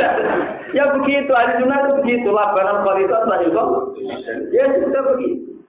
[0.77, 2.29] ya begitu, ahli sunnah itu begitu.
[2.29, 3.61] Labanan kualitas lah juga.
[4.53, 5.65] Ya sudah begitu.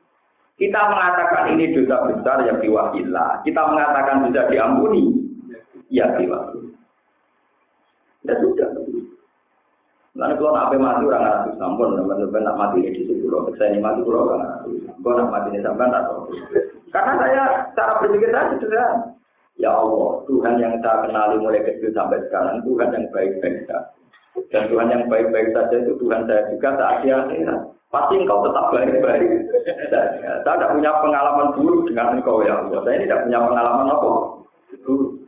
[0.60, 3.40] Kita mengatakan ini dosa besar yang diwakillah.
[3.40, 5.16] Kita mengatakan bisa diampuni.
[5.88, 6.76] Ya diwakillah.
[8.28, 8.79] Ya sudah.
[10.18, 13.78] Lalu kalau nak mati orang ngaku sampun, teman-teman nak mati di situ pulau, saya ini
[13.78, 14.70] mati pulau orang ngaku.
[15.06, 16.04] Kalau nak mati di sampai tak.
[16.90, 17.42] Karena saya
[17.78, 18.88] cara berpikir saya sudah
[19.60, 23.92] Ya Allah, Tuhan yang saya kenali mulai kecil sampai sekarang, Tuhan yang baik-baik saja.
[24.48, 27.60] Dan Tuhan yang baik-baik saja itu Tuhan saya juga saat di akhirat.
[27.92, 29.30] Pasti engkau tetap baik-baik.
[29.92, 32.80] Saya tidak punya pengalaman buruk dengan engkau ya Allah.
[32.88, 34.10] Saya tidak punya pengalaman apa?
[34.88, 35.19] Buruk.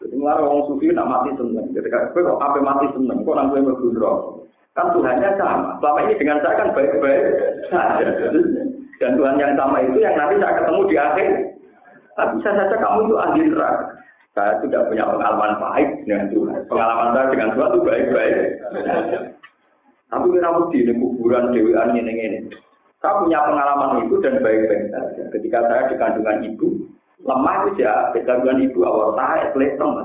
[0.00, 1.66] Jadi ngelarang orang sufi nak mati seneng.
[1.76, 4.48] Ketika gue kok apa mati seneng, kok nang gue bergurau.
[4.72, 5.76] Kan Tuhannya sama.
[5.82, 7.22] Selama ini dengan saya kan baik-baik
[9.00, 11.30] Dan Tuhan yang sama itu yang nanti saya ketemu di akhir.
[12.16, 13.86] Tapi bisa saja kamu itu ahli neraka.
[14.30, 16.58] Saya tidak punya pengalaman baik dengan Tuhan.
[16.68, 18.36] Pengalaman saya dengan Tuhan itu baik-baik.
[20.10, 22.38] Tapi kenapa di kuburan Dewi ini ini?
[23.00, 25.22] Saya punya pengalaman itu dan baik-baik saja.
[25.32, 26.79] Ketika saya di kandungan ibu,
[27.30, 30.02] lemah itu ya kegangguan ibu awal saya kelihatan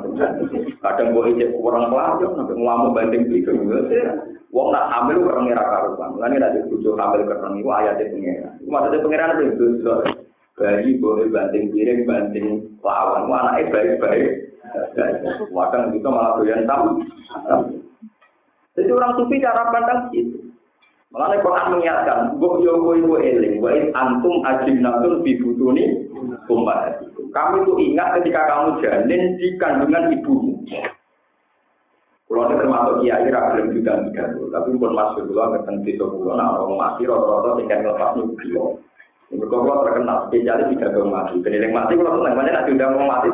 [0.86, 3.52] kadang gue ijek kurang pelajar sampai ngelamu banding gitu
[4.54, 9.04] wong nak hamil orang ngira karuan ini ada bujuk hamil kereng itu ayatnya pengira maksudnya
[9.04, 9.66] pengiran itu
[10.56, 12.48] bayi boleh banting piring banting
[12.80, 13.28] lawan.
[13.28, 14.56] Wah anaknya baik-baik.
[15.52, 17.04] Wakang gitu malah doyan tahu
[18.76, 20.52] jadi orang sufi cara pandang gitu.
[21.16, 23.64] Malah Quran mengingatkan, "Mbok yo kowe iku eling,
[23.96, 26.05] antum ajinnatul fi butuni
[26.48, 30.54] ummahatikum." Kamu itu ingat ketika kamu janin di kandungan ibumu.
[32.26, 36.34] Kalau ada termasuk kiai ragilem juga tidak tapi pun masuk dulu agak tentu itu pulau.
[36.34, 38.82] Nah, orang mati rata-rata tinggal lepas nubio.
[39.30, 41.38] Ini kalau terkenal spesialis tidak mau mati.
[41.42, 43.30] Penilai mati kalau senang banyak nanti udah mau mati.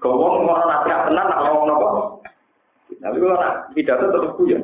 [0.00, 1.88] Kau mau ngomong nanti tenang, nak ngomong apa?
[3.04, 4.58] Tapi kalau nak tidak tetap punya.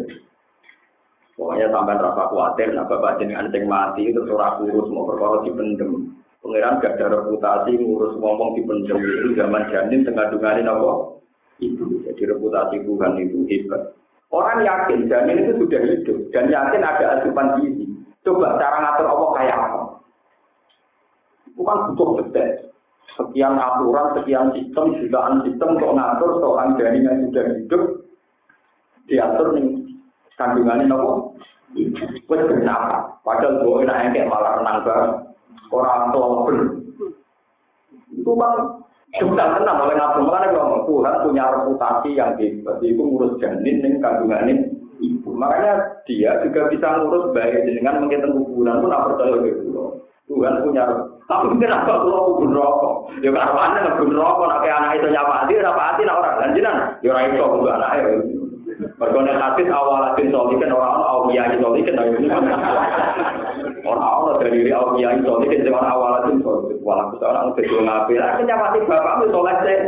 [1.39, 6.19] Pokoknya sampai rasa khawatir, nah bapak jenengan sing mati itu surah kurus mau perkara pendem.
[6.39, 11.19] Pangeran gak ada reputasi ngurus ngomong pendem itu zaman janin tengah dunganin apa?
[11.59, 13.99] Itu jadi reputasi Tuhan itu hebat.
[14.31, 17.91] Orang yakin janin itu sudah hidup dan yakin ada asupan gizi.
[18.23, 19.81] Coba cara ngatur Allah kayak apa?
[21.59, 22.71] Bukan butuh detail.
[23.19, 27.83] Sekian aturan, sekian sistem, jutaan sistem untuk ngatur seorang janin yang sudah hidup
[29.09, 29.67] diatur nih
[30.37, 31.35] kandungannya nopo
[32.29, 35.13] wes kenapa padahal gue enak kayak malah renang bareng
[35.71, 36.49] orang tua
[38.15, 38.55] itu bang
[39.17, 40.21] sudah tenang oleh nabi.
[40.21, 44.69] Makanya kalau Tuhan punya reputasi yang hebat itu ngurus janin nih kandungannya
[45.01, 45.31] ibu.
[45.33, 49.97] Makanya dia juga bisa ngurus baik dengan menghitung kuburan pun apa percaya gitu
[50.29, 50.61] Tuhan.
[50.61, 50.85] Punya
[51.29, 53.13] tapi kenapa kalau kubur rokok?
[53.21, 54.49] Ya karena anda ngebun rokok?
[54.49, 56.03] Nak anak itu nyapa hati nyapa hati?
[56.09, 58.05] Nak orang lanjutan ya orang itu kubur anak ya.
[58.79, 61.97] Mergo nek hadis awalatin solikin orang awliya solikin
[63.89, 67.45] Ora Allah dari diri Allah yang itu nih kejaman awal itu kalau kepala aku seorang
[67.57, 69.79] udah jual ngapir akhirnya nyawati bapak itu soleh sih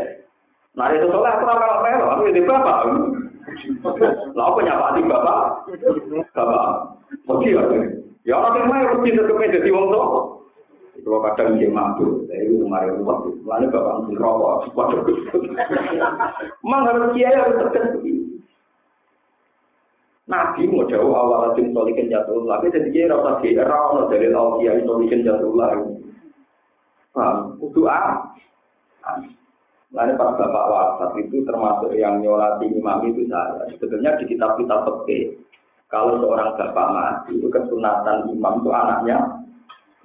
[0.72, 2.78] nah itu soleh aku orang kalau aku jadi bapak.
[4.32, 5.40] Lah aku nyapati bapak.
[6.32, 6.68] Bapak.
[7.28, 7.62] Oh, mesti ya
[8.24, 10.06] ya orang yang main rutin ke meja wong tuh.
[10.96, 15.00] Itu kadang dia mampu tapi itu mari aku waktu lalu bapak mungkin rokok waduh.
[16.64, 18.19] Memang harus kiai harus terkenal
[20.30, 24.62] Nabi mau jauh awal asim solikin jatuh tapi jadi dia rasa dia rawon dari laut
[24.62, 25.90] dia solikin jatuh lagi.
[27.10, 27.58] Paham?
[27.74, 28.30] Doa.
[29.90, 33.66] Lalu para bapak wafat itu termasuk yang nyolati imam itu saya.
[33.74, 35.34] Sebetulnya di kitab-kitab peke,
[35.90, 39.18] kalau seorang bapak mati itu kesunatan imam itu anaknya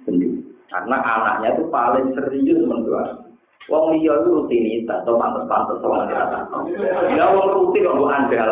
[0.02, 0.42] sendiri.
[0.66, 3.30] Karena anaknya itu paling serius mendoa.
[3.70, 6.38] Wong liya itu rutinitas atau pantas-pantas sama kata.
[7.14, 8.50] Ya wong rutin kok andal.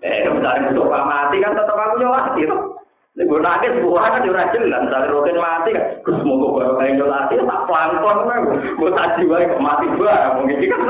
[0.00, 2.80] Eh, misalnya untuk mati kan tetap aku nyolati tuh.
[3.18, 4.86] Ini gue nangis, gue kan juga jelas.
[4.86, 8.36] Misalnya rutin mati kan, gue semoga baru kayak nyolati, tak pelangkon gue.
[8.78, 10.32] Gue tak jiwa kok mati bareng.
[10.38, 10.80] Mungkin kan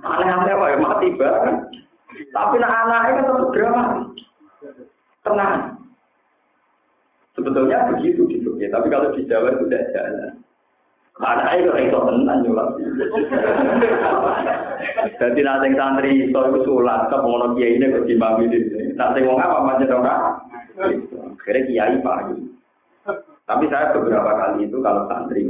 [0.00, 1.56] aneh-aneh wae mati bareng.
[2.32, 3.82] Tapi nak anaknya kan tetap drama.
[5.22, 5.54] Tenang.
[7.36, 10.37] Sebetulnya begitu gitu ya, tapi kalau di Jawa itu tidak jalan.
[11.18, 12.68] Karena itu itu tenan nyulat.
[15.18, 18.94] Jadi nanti santri itu itu sulat ke pengono kiai ini ke dimami di sini.
[18.94, 20.38] Nanti mau apa macam orang?
[21.42, 22.38] Kira kiai pagi.
[23.50, 25.42] Tapi saya beberapa kali itu kalau santri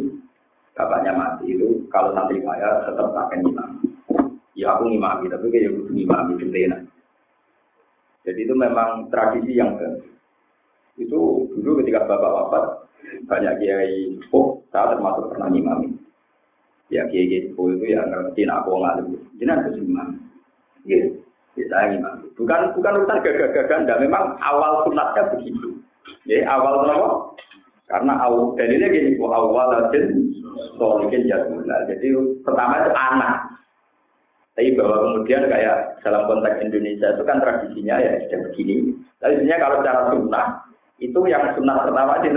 [0.73, 3.71] bapaknya mati itu kalau santri saya tetap akan imam.
[4.57, 6.79] Ya aku ngimami tapi kayak butuh ngimami gentena.
[8.25, 9.77] Jadi itu memang tradisi yang
[10.97, 12.88] itu dulu ketika bapak wafat
[13.29, 15.89] banyak kiai sepuh, saya termasuk pernah ngimami.
[16.89, 20.09] Ya kiai kiai sepuh itu ya ngerti aku ngalim, jenengan harus imam.
[20.89, 21.09] Gitu,
[21.69, 22.27] saya ngimami.
[22.37, 25.79] Bukan bukan urusan gagah-gagah, dan memang awal sunatnya begitu.
[26.25, 27.11] Ya awal kenapa?
[27.89, 30.01] Karena awal dalilnya gini, awal aja
[30.77, 31.89] solikin jadula.
[31.89, 32.07] Jadi
[32.45, 33.37] pertama itu anak.
[34.59, 38.91] Tapi bahwa kemudian kayak dalam konteks Indonesia itu kan tradisinya ya sudah begini.
[39.23, 40.47] Tapi sebenarnya kalau cara sunnah
[40.99, 42.31] itu yang sunnah pertama sih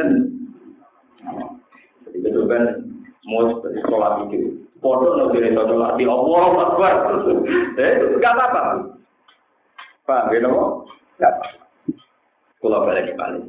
[2.12, 2.64] jadi itu kan
[3.30, 4.40] mau seperti sholat itu.
[4.82, 6.96] Foto no jadi sholat di Allah Akbar.
[7.82, 8.62] Eh nggak apa-apa.
[10.06, 10.70] Pak, gitu kok?
[11.22, 11.48] Nggak apa.
[12.62, 13.46] Kalau balik balik.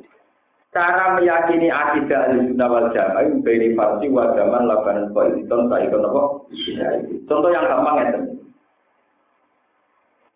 [0.72, 6.00] Cara meyakini akidah al-sunnah wal jamaah itu beri farsi wa zaman labanan koaliton tak ikut
[6.00, 6.22] apa?
[7.28, 8.08] Contoh yang gampang ya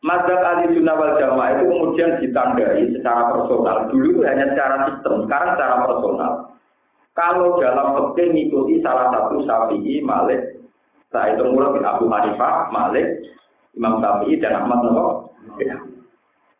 [0.05, 3.89] Mazhab ahli sunnah wal jamaah itu kemudian ditandai secara personal.
[3.89, 6.32] Dulu itu hanya secara sistem, sekarang secara personal.
[7.17, 10.61] Kalau dalam fikih mengikuti salah satu Syafi'i, Malik,
[11.09, 13.25] saya itu mulai Abu Hanifah, Malik,
[13.73, 15.64] Imam Syafi'i dan Ahmad Nawawi.
[15.64, 15.81] Ya.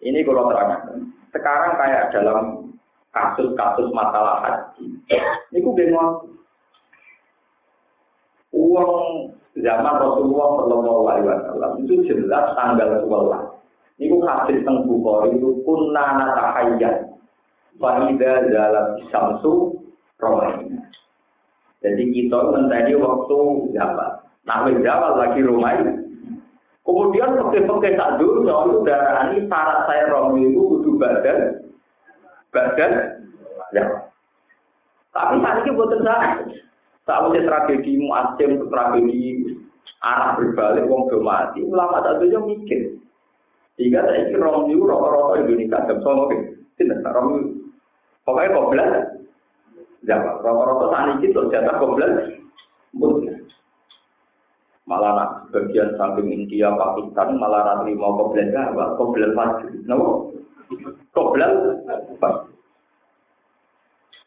[0.01, 1.13] Ini kalau terangkan.
[1.29, 2.73] Sekarang kayak dalam
[3.13, 4.97] kasus-kasus masalah haji.
[5.53, 6.33] Ini ku bingung.
[8.57, 8.93] Uang
[9.61, 14.01] zaman Rasulullah Shallallahu Alaihi Wasallam itu jelas tanggal 12.
[14.01, 17.13] Ini ku hadis tentang Bukhari itu kunna natahayyan.
[17.77, 19.85] Fa'idha zalat samsu
[20.21, 20.81] Romaina.
[21.85, 23.39] Jadi kita mencari waktu
[23.77, 24.13] zaman.
[24.47, 25.93] Nah, zaman lagi Romaina.
[26.87, 31.39] Kemudian pakai-pakai tak dulu, itu darah ini syarat saya Romi itu butuh badan,
[32.55, 32.93] badan,
[33.75, 34.07] ya.
[35.11, 36.47] Tapi saat ini buat saya.
[37.03, 39.51] Tahu tragedi muasim, tragedi
[39.99, 41.67] arah berbalik, wong do mati.
[41.67, 42.95] Ulama tak tuh mikir.
[43.83, 46.31] Jika saya ini Romi itu rata-rata Indonesia, jam sama,
[46.79, 47.67] tidak Romi.
[48.23, 48.71] Pokoknya kok
[50.07, 50.41] Jawa.
[50.41, 52.41] Rata-rata saat ini tuh jatah komplain.
[54.87, 59.67] Malah nak bagian samping India, Pakistan, malah nak terima komplain Jawa, komplain maju.
[59.67, 60.09] Kenapa?
[62.23, 62.51] Maju.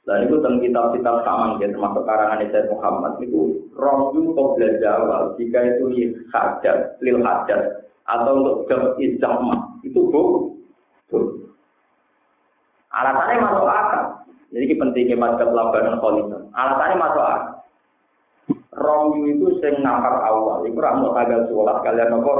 [0.04, 5.60] Dan itu tentang kitab-kitab sama, ya, termasuk karangan Sayyid Muhammad, itu rohyu komplain Jawa, jika
[5.64, 9.40] itu hajat, lil hajat, atau untuk jam
[9.86, 10.50] itu bu.
[12.90, 14.19] Alasannya masuk akal.
[14.50, 16.42] Jadi ini pentingnya mazhab labanan kholifah.
[16.58, 17.60] Alasannya masuk akal.
[18.74, 20.66] Romyu itu sing nafar awal.
[20.66, 22.32] Itu ramu tanggal sholat kalian nopo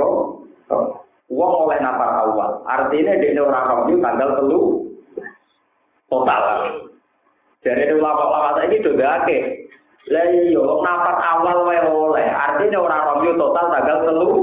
[1.30, 2.66] Uang oleh nafar awal.
[2.66, 4.62] Artinya dia orang romyu tanggal telu
[6.10, 6.44] total.
[7.62, 9.38] Jadi ulama-ulama saya ini sudah ake.
[10.10, 12.26] Lah iya, nafar awal wae oleh.
[12.26, 14.34] Artinya orang romyu total tanggal telu.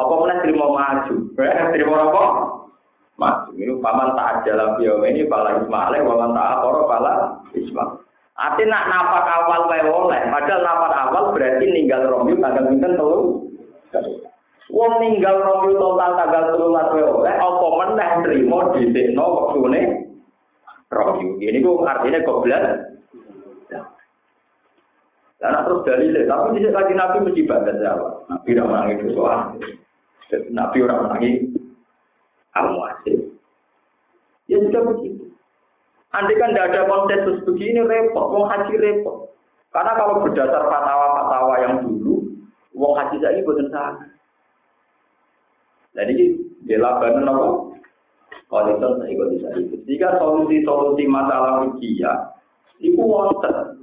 [0.00, 1.14] Apa mana terima maju?
[1.76, 2.24] Terima apa?
[3.56, 7.12] Ini paman tak jalan bio ini pala ismail, paman tak akoro pala
[7.56, 8.04] ismail.
[8.36, 13.48] Arti nak nafas awal wae oleh, padahal nafas awal berarti ninggal romyu tanggal pinten telu.
[14.68, 19.80] Wong ninggal romyu total tanggal telu wae oleh, apa meneh trimo dhisikno wektune
[20.92, 21.40] romyu.
[21.40, 22.64] Ini kok artinya goblok.
[25.36, 28.08] Karena terus dalile, tapi di lagi Nabi mesti baca Jawa.
[28.24, 29.52] Nabi tidak menangis soal.
[30.48, 31.36] Nabi orang menangis
[32.56, 33.35] al-muasir.
[34.46, 35.26] Ya sudah begitu.
[36.14, 39.34] Andai kan tidak ada konsensus begini repot, wong haji repot.
[39.74, 42.24] Karena kalau berdasar fatwa-fatwa yang dulu,
[42.72, 44.06] wong haji saya bukan sana.
[45.92, 47.26] Jadi dilakukan?
[48.46, 49.80] Kalau itu saya ikut bisa ikut.
[49.90, 52.06] Jika solusi-solusi masalah fikih
[52.78, 53.82] itu wonten.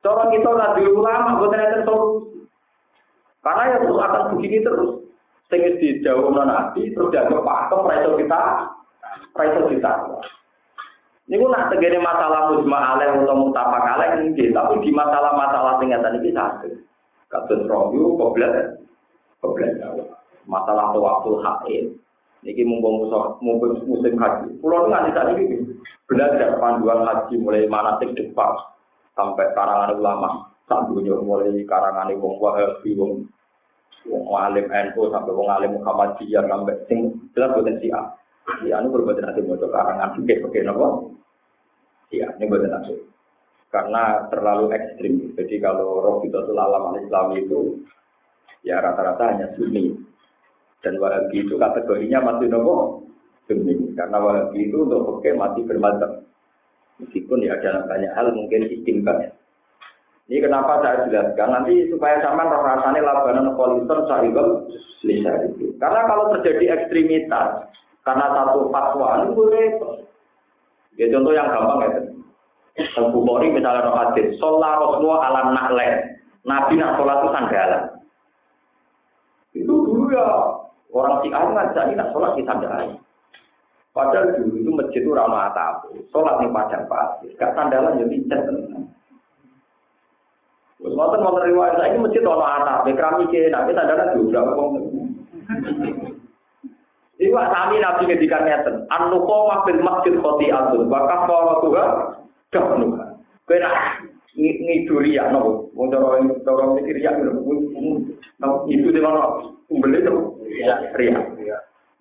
[0.00, 2.46] Cara kita nabi ulama bukan ada solusi.
[3.44, 5.06] Karena yang akan begini terus
[5.52, 8.42] sing dijauhno nabi terus dianggap pakem kita
[9.36, 9.92] ra iso kita
[11.26, 16.30] Niku nak masalah mujma alaih atau mutapak alaih nggih, tapi di masalah-masalah sing ngeten iki
[16.30, 16.72] saged.
[17.26, 18.78] Kados rohyu koblet
[19.42, 19.74] koblet
[20.46, 21.98] masalah tawaful haid.
[22.46, 23.10] Niki mumpung
[23.42, 24.54] mumpung musim haji.
[24.62, 25.66] Pulau nggak bisa ini
[26.06, 28.54] belajar panduan haji mulai manatik depan
[29.18, 30.46] sampai karangan ulama.
[30.70, 33.26] Sampai mulai karangan wong wahabi, wong
[34.06, 37.98] wong alim NU sampai wong alim Muhammadiyah sampai sing jelas boten sia.
[38.62, 41.18] Ya anu berbuat nanti mau karangan fikih pakai nopo.
[42.14, 42.94] Iya, ini buat nafsu.
[43.74, 45.34] Karena terlalu ekstrim.
[45.34, 47.82] Jadi kalau roh itu alam Islam itu
[48.62, 49.98] ya rata-rata hanya sunni.
[50.78, 53.02] Dan wahabi itu kategorinya masih nopo
[53.50, 53.90] sunni.
[53.98, 56.22] Karena wahabi itu untuk oke masih bermacam.
[57.02, 59.34] Meskipun ya ada banyak hal mungkin istimbat.
[60.26, 64.66] Ini kenapa saya jelaskan nanti supaya sama rasanya labanan politor sahibal
[65.06, 65.70] lisa itu.
[65.78, 67.70] Karena kalau terjadi ekstremitas
[68.06, 69.66] karena satu fatwa itu boleh.
[70.94, 71.90] Ya contoh yang gampang ya.
[72.94, 75.88] Teng Bukhari misalnya roh hadis, sholat Rasulullah ala nakle.
[76.46, 77.82] Nabi nak sholat itu sandalan.
[79.56, 80.28] Itu dulu ya
[80.94, 82.94] orang si ngajak nak sholat di sandalan.
[83.96, 88.38] Padahal dulu itu masjid itu ramah atap, sholat di padang pasir, gak sandalan jadi ya.
[90.76, 94.44] Terus ngoten mau riwayat saya ini masjid ono atap, keramik nanti sandalan juga
[97.26, 101.84] Iku sami nabi ngedikan ngeten, an-nuqamah bil masjid khati'atun wa kafaratuha
[102.54, 103.04] dafnuha.
[103.50, 103.74] Kowe nak
[104.38, 107.50] ngiduri ya nopo, wong cara cara mikir ya nopo
[108.70, 110.38] itu di mana umbele to?
[110.54, 111.18] Ya, ria.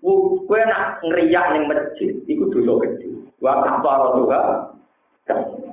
[0.05, 3.09] Kowe nak ngriyak ning masjid, iku dosa gede.
[3.41, 4.41] Wa kafaratuha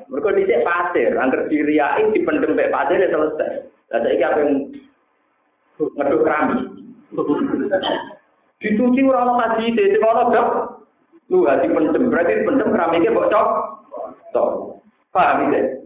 [0.09, 3.69] mereka dicek pasir, angker diriai dipendem mek pasir ya selesai.
[3.93, 4.51] Lah saiki apa yang
[5.77, 6.61] ngeduk keramik.
[8.63, 10.49] Dicuci ora ono kaji, sing ono dok.
[11.35, 13.47] Lu hati pendem, berarti pendem keramiknya bocor.
[14.31, 14.79] Tok.
[15.11, 15.83] Paham ya?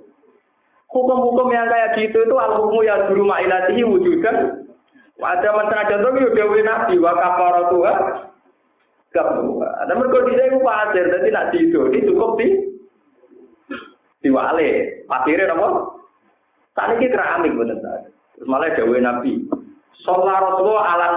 [0.87, 4.65] Hukum-hukum yang kayak gitu itu al-hukmu ya dulu ma'ilatihi wujudan.
[5.17, 7.93] Ada mantra contoh ya dewi nabi wa kafaratuha
[9.11, 9.69] kafaratuha.
[9.83, 12.47] Ada mereka di saya pasir, jadi nak itu, ini cukup di
[14.21, 15.03] diwale.
[15.09, 15.69] Pasirnya apa?
[16.77, 17.79] Tadi kita keramik bener
[18.37, 19.33] Terus malah dewi nabi.
[20.05, 21.15] Sholat Rasulullah alam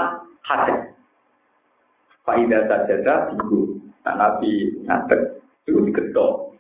[0.48, 0.88] hadis.
[2.30, 3.81] Faidah sajadah ibu.
[4.06, 6.53] Nah, Nabi ngadek itu digetok.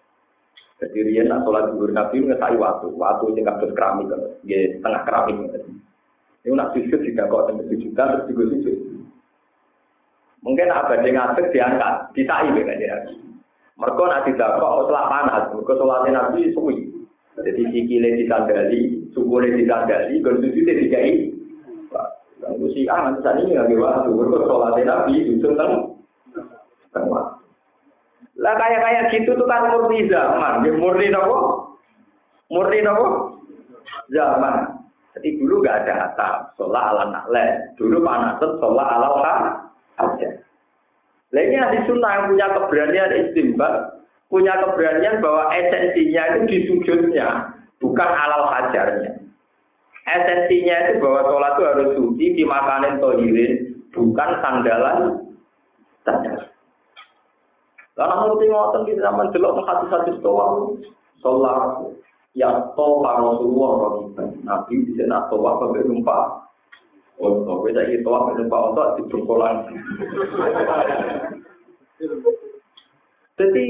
[0.81, 4.09] Jadi dia nak sholat zuhur Nabi ngesai waktu, waktu yang kados keramik,
[4.47, 5.37] ya setengah keramik.
[6.41, 8.77] Ini nak sujud tidak kok sampai sujudan terus juga sujud.
[10.39, 12.95] Mungkin apa dia ngadek diangkat, disai beda dia.
[13.77, 16.77] Mereka nak tidak kok setelah panas, mereka sholatnya Nabi suwi.
[17.39, 18.81] Jadi sikile ditandali,
[19.15, 21.38] sukule ditandali, dan sujudnya dikai.
[22.39, 25.53] Lalu si ah nanti saat ini lagi waktu, mereka sholatnya Nabi sujud
[26.95, 27.25] tengah.
[28.39, 31.37] Lah kayak kayak gitu tuh kan murni zaman, ya, murni nopo,
[32.47, 33.35] murni nopo
[34.15, 34.79] zaman.
[35.19, 37.75] Jadi dulu gak ada atap, sholat ala nakle.
[37.75, 39.09] Dulu panasan sholat ala
[39.99, 40.29] aja.
[41.29, 43.73] Lah ini ahli sunnah yang punya keberanian istimbat,
[44.31, 47.27] punya keberanian bahwa esensinya itu di sujudnya,
[47.83, 49.18] bukan alal hajarnya.
[50.07, 53.51] Esensinya itu bahwa sholat itu harus suci, dimakanin tohirin,
[53.91, 54.99] bukan sandalan
[56.07, 56.49] sandalan.
[57.99, 60.71] Karena ngerti ngoten di zaman delok hadis-hadis toa
[61.19, 61.91] sholat
[62.31, 66.47] ya toa Rasulullah Rasulullah Nabi bisa nak toa sampai numpak.
[67.19, 69.55] Oh, beda itu toa sampai numpak untuk diberkolan.
[73.35, 73.65] Jadi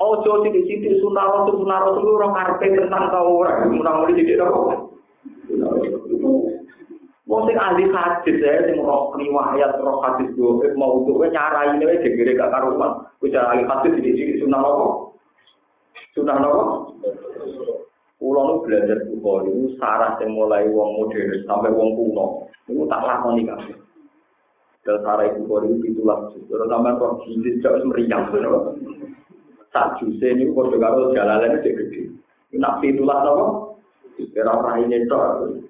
[0.00, 4.36] ojo di sini sunah rasul sunah rasul orang karpe tentang kau orang menang mulai di
[4.36, 4.93] apa?
[7.34, 11.82] Wong sing ahli hadis ya, sing roh riwayat roh hadis dua, mau untuk nyarai ini
[11.82, 13.10] aja gede gak karuan.
[13.18, 14.86] Kucara ahli hadis di sini sunnah apa?
[16.14, 16.62] Sunnah apa?
[18.22, 22.46] Kulo nu belajar Bukhari itu sarah sing mulai wong modern sampai wong kuno.
[22.70, 23.82] Itu tak lakoni kabeh.
[24.86, 28.30] Dan sarah Bukhari itu itulah terus sampai roh hadis jauh meriang.
[29.74, 32.02] Tak juse ini kode karo jalalan itu gede.
[32.54, 33.26] Nabi itulah?
[34.38, 35.63] Era ini tok.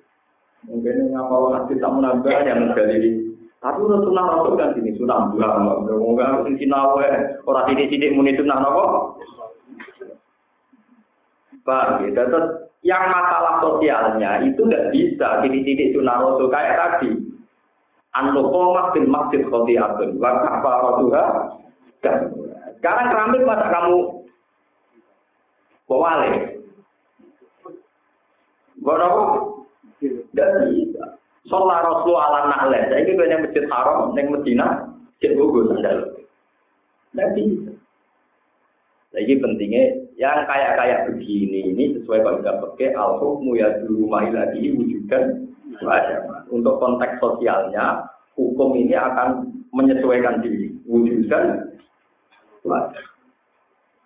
[0.65, 3.25] Mungkin ngapal hati tak menambah yang dari
[3.65, 5.57] tapi udah sunnah rasul kan sini sunnah dua,
[5.89, 9.17] nggak harus di sini orang sini sini muni sunnah nopo.
[11.65, 12.13] Pak, gitu.
[12.13, 12.47] Terus
[12.85, 17.17] yang masalah sosialnya itu nggak bisa sini sunnah rasul kayak tadi.
[18.13, 21.25] Anu komak bin masjid koti abdul, apa rasulha.
[22.77, 24.29] Sekarang keramik masa kamu
[25.89, 26.31] bawa le?
[28.85, 29.54] Bawa
[30.11, 31.05] tidak bisa.
[31.49, 32.89] Sholat Rasul ala nahle.
[32.89, 34.89] Saya ini kena masjid haram, neng Medina,
[35.21, 35.99] cek gugus sandal.
[37.13, 37.73] Tidak bisa.
[39.15, 39.83] Lagi pentingnya
[40.19, 45.51] yang kayak-kayak begini ini sesuai kalau kita pakai al hukmu ya dulu lagi wujudkan
[46.51, 51.71] untuk konteks sosialnya hukum ini akan menyesuaikan diri wujudkan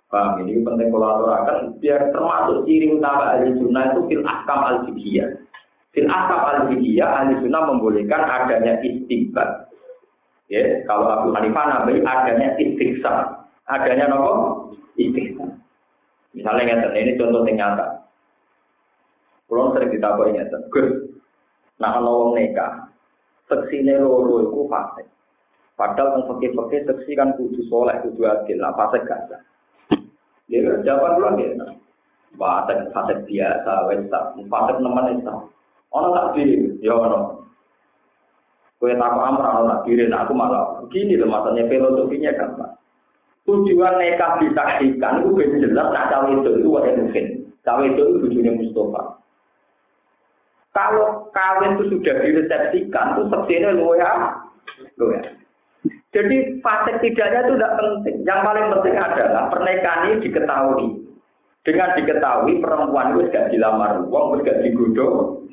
[0.08, 5.36] Paham ini penting kolaborasi biar termasuk ciri utama sunnah itu fil ahkam al fiqhiyah.
[5.98, 9.66] Fil asab al ahli sunnah membolehkan adanya istighfar.
[10.46, 13.50] Ya, kalau Abu Hanifah nabi adanya istighfar.
[13.66, 14.70] Adanya nopo?
[14.94, 15.58] Istighfar.
[16.38, 18.06] Misalnya ngeten, ini contoh yang nyata.
[19.50, 21.18] Kalau sering ditakoi ngeten, Gus,
[21.82, 22.94] nah kalau wong nikah,
[23.50, 25.02] seksine loro iku fase.
[25.74, 29.38] Padahal yang fakir-fakir seksi kan kudu soleh, kudu adil, nah fase gak ada.
[30.46, 31.58] Dia jawaban pulang dia,
[32.38, 35.57] fase fase biasa, wes tak, fase itu.
[35.92, 37.48] Ono tak diri, ya ono.
[38.78, 42.72] Kue takut amrah, ono tak diri, nah aku malah begini loh, maksudnya filosofinya gampang.
[43.48, 47.26] Tujuan nikah disaksikan itu beda jelas nak cawe itu itu ada mungkin.
[47.64, 49.02] Cawe itu tujuannya Mustafa.
[50.76, 54.36] Kalau kawin itu sudah diresepsikan, itu sepertinya lu ya,
[55.00, 55.32] lu ya.
[56.12, 58.16] Jadi fase tidaknya itu tidak penting.
[58.28, 60.86] Yang paling penting adalah pernikahan ini diketahui.
[61.64, 65.47] Dengan diketahui perempuan itu gak dilamar uang, gak digodok.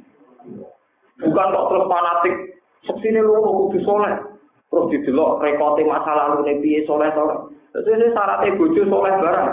[1.21, 2.35] Bukan kok terus fanatik.
[2.83, 4.13] Sepertinya lu kudu soleh.
[4.67, 7.37] Terus didelok rekote masa lalu nih piye soleh soleh.
[7.71, 9.51] Terus ini syaratnya bojo soleh barang.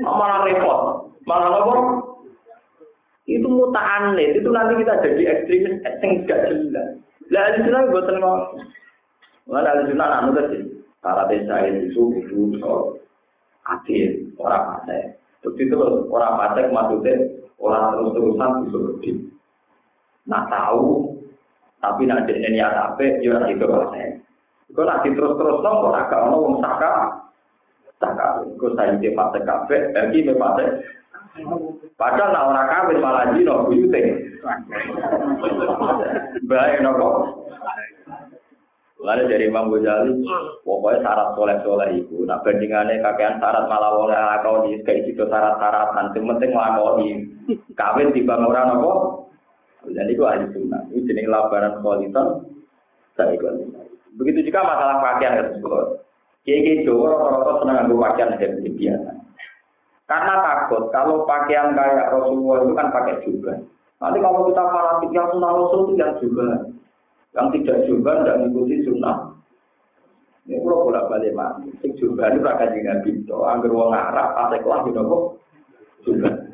[0.00, 0.80] Malah repot.
[1.28, 1.74] Malah apa?
[3.28, 4.40] Itu muta'anid.
[4.40, 6.88] Itu nanti kita jadi ekstremis yang gak jelas.
[7.28, 8.42] Lah ahli sunnah buat ngomong.
[9.52, 10.58] Mana ahli sunnah anu tadi.
[11.04, 12.96] Syaratnya saya itu itu soal
[13.68, 14.32] adil.
[14.40, 15.20] Orang pasek.
[15.44, 15.76] Terus itu
[16.08, 17.14] orang pasek maksudnya
[17.60, 19.37] orang terus-terusan berdiri.
[20.28, 21.16] Nah tahu.
[21.78, 24.18] Tapi nak jadi niat apa, ya itu pasek.
[24.74, 27.22] Kalau nanti terus-terus nong, kok agak ono wong saka,
[28.02, 28.18] tak
[28.58, 30.64] Kau saya di fase kafe, lagi di fase.
[31.94, 34.02] Padahal nak orang kawin malah jino buyute.
[36.50, 37.08] Baik nopo.
[38.98, 40.26] Lalu dari Imam Ghazali,
[40.66, 42.26] pokoknya syarat soleh-soleh itu.
[42.26, 46.10] Nah bandingannya kakean syarat malah oleh kau di kayak itu syarat-syaratan.
[46.18, 47.08] Yang penting ngelakoni
[47.78, 48.92] kawin di bang orang nopo.
[49.92, 50.82] Jadi itu ahli sunnah.
[50.92, 52.44] Ini jenis labaran kualitas.
[53.14, 53.34] Saya
[54.18, 55.44] Begitu juga masalah pakaian ya,
[56.48, 59.10] Kiai Jawa rata-rata senang nganggo pakaian yang biasa.
[60.08, 63.52] Karena takut kalau pakaian kayak Rasulullah itu kan pakai juga.
[64.00, 66.48] Nanti kalau kita fanatik yang sunnah Rasul itu yang juga.
[67.36, 69.16] Yang tidak juga tidak mengikuti sunnah.
[70.48, 71.68] Ini kalau bolak balik mati.
[72.00, 73.36] Juga itu rakyat dengan pintu.
[73.44, 75.22] Angger wong Arab, pasek lah gitu kok.
[76.08, 76.47] Juga.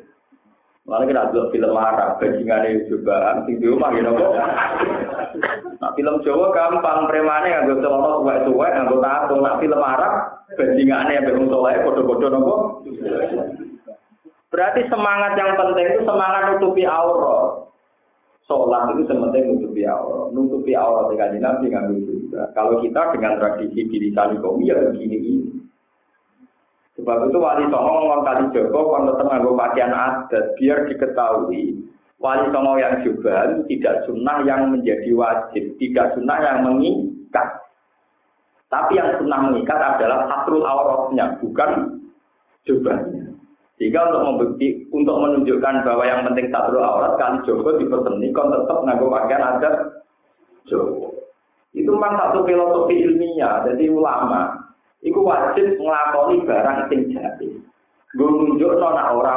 [0.85, 4.37] Malah kita lihat film Arab, bajingan juga, sing di rumah gitu kok.
[5.81, 9.35] Nah, film Jawa gampang, premane nganggo celana suwek-suwek, nganggo tato.
[9.41, 10.13] Nah, film Arab,
[10.53, 12.55] yang belum soleh, bodoh-bodoh nopo.
[14.53, 17.65] Berarti semangat yang penting itu semangat nutupi aurat.
[18.45, 20.31] Sholat itu sementing nutupi aurat.
[20.37, 22.53] Nutupi aurat dengan nabi ngambil juga.
[22.53, 24.37] Kalau kita dengan tradisi diri kami
[24.69, 25.54] ya begini ini.
[26.95, 31.75] Sebab itu wali songo ngomong kali Joko kalau nganggo pakaian adat biar diketahui
[32.23, 37.47] wali songo yang juga tidak sunnah yang menjadi wajib, tidak sunnah yang mengikat.
[38.71, 41.99] Tapi yang sunnah mengikat adalah satrul auratnya, bukan
[42.63, 43.27] jubahnya.
[43.75, 48.87] Jika untuk membukti, untuk menunjukkan bahwa yang penting satrul aurat, kali Joko diperseni, kon tetap
[48.87, 49.75] nganggo pakaian adat
[50.63, 51.11] Joko.
[51.75, 54.64] Itu memang satu filosofi ilmiah, jadi ulama
[55.05, 57.61] iku wajib nglakoni barang sing jati.
[58.17, 59.33] Gue nunjuk nona ora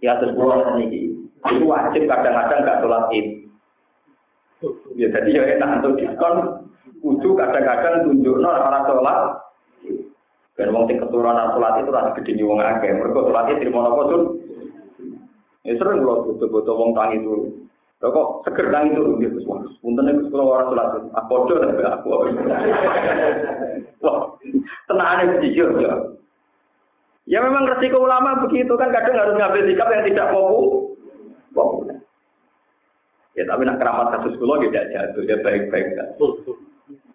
[0.00, 1.12] Ya terus pulau ini,
[1.44, 3.44] itu wajib kadang-kadang gak sholat id.
[4.96, 6.64] Ya jadi ya enak untuk diskon,
[7.04, 9.18] kudu kadang-kadang tunjuk orang sholat.
[10.56, 12.88] Dan wong sing keturunan sholat itu rasa nih wong akeh.
[12.96, 14.22] Mereka sholat terima nopo tuh.
[15.68, 17.59] Ya sering kalau butuh-butuh wong tangi dulu.
[18.00, 19.44] Lho kok seger nang itu nggih Gus.
[19.84, 21.04] Punten nek kula ora salat.
[21.20, 22.08] Aku padha nek aku.
[24.00, 24.40] Wah,
[24.88, 25.92] tenane jujur ya.
[27.28, 30.32] Ya memang resiko ulama begitu kan kadang harus ngambil sikap yang tidak
[31.52, 32.00] populer.
[33.36, 36.08] Ya tapi nak keramat kasus kula tidak jatuh ya baik-baik kan.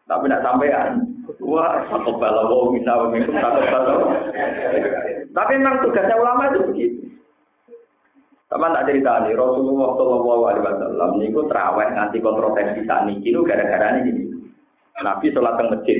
[0.05, 1.01] Tapi nak sampean,
[1.41, 3.93] wah satu bala wong bisa mengikut satu bala.
[5.33, 7.04] Tapi memang tugasnya ulama itu begitu.
[8.55, 13.19] Sama tak cerita nih, Rasulullah Shallallahu Alaihi Wasallam ini gue terawih nganti kontroversi saat ini,
[13.19, 14.31] itu gara-gara ini.
[14.95, 15.99] Nabi sholat ke masjid,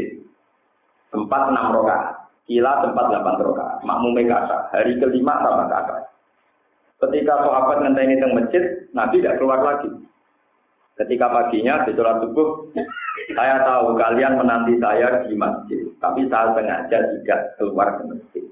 [1.11, 6.07] sempat enam rokaat, kila sempat delapan rokaat, makmum kata, hari kelima sama kata.
[7.03, 8.63] Ketika sahabat ngenteni teng masjid,
[8.95, 9.91] Nabi tidak keluar lagi.
[10.95, 12.71] Ketika paginya di sholat subuh,
[13.35, 18.47] saya tahu kalian menanti saya di masjid, tapi saya sengaja tidak keluar ke masjid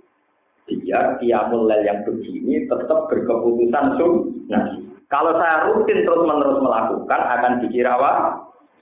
[0.67, 4.65] dia kiamul lel yang begini tetap berkeputusan sunnah.
[5.11, 7.93] Kalau saya rutin terus menerus melakukan akan dikira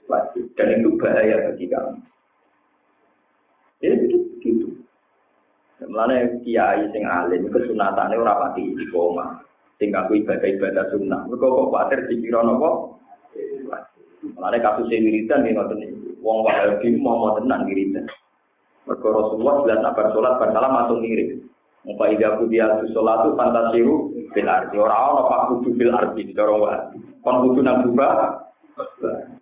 [0.08, 1.98] wajib dan itu bahaya bagi kamu.
[3.82, 4.66] Jadi gitu.
[5.90, 9.42] Mulane kiai sing alim kesunatane ora pati di koma.
[9.82, 11.26] Sing aku ibadah-ibadah sunnah.
[11.26, 12.70] Mergo kok kuwatir dikira napa?
[14.22, 15.98] Mulane kasus wiridan ngoten iki.
[16.22, 18.06] Wong wahabi mau tenan wiridan.
[18.86, 21.51] Mergo Rasulullah jelas sabar salat bar ngirim.
[21.82, 24.78] Muka ida kudia sholat fantasiru fil ardi.
[24.78, 26.78] Orang orang pak kudu fil ardi di dorong wa.
[27.26, 28.08] Kon kudu nang buka.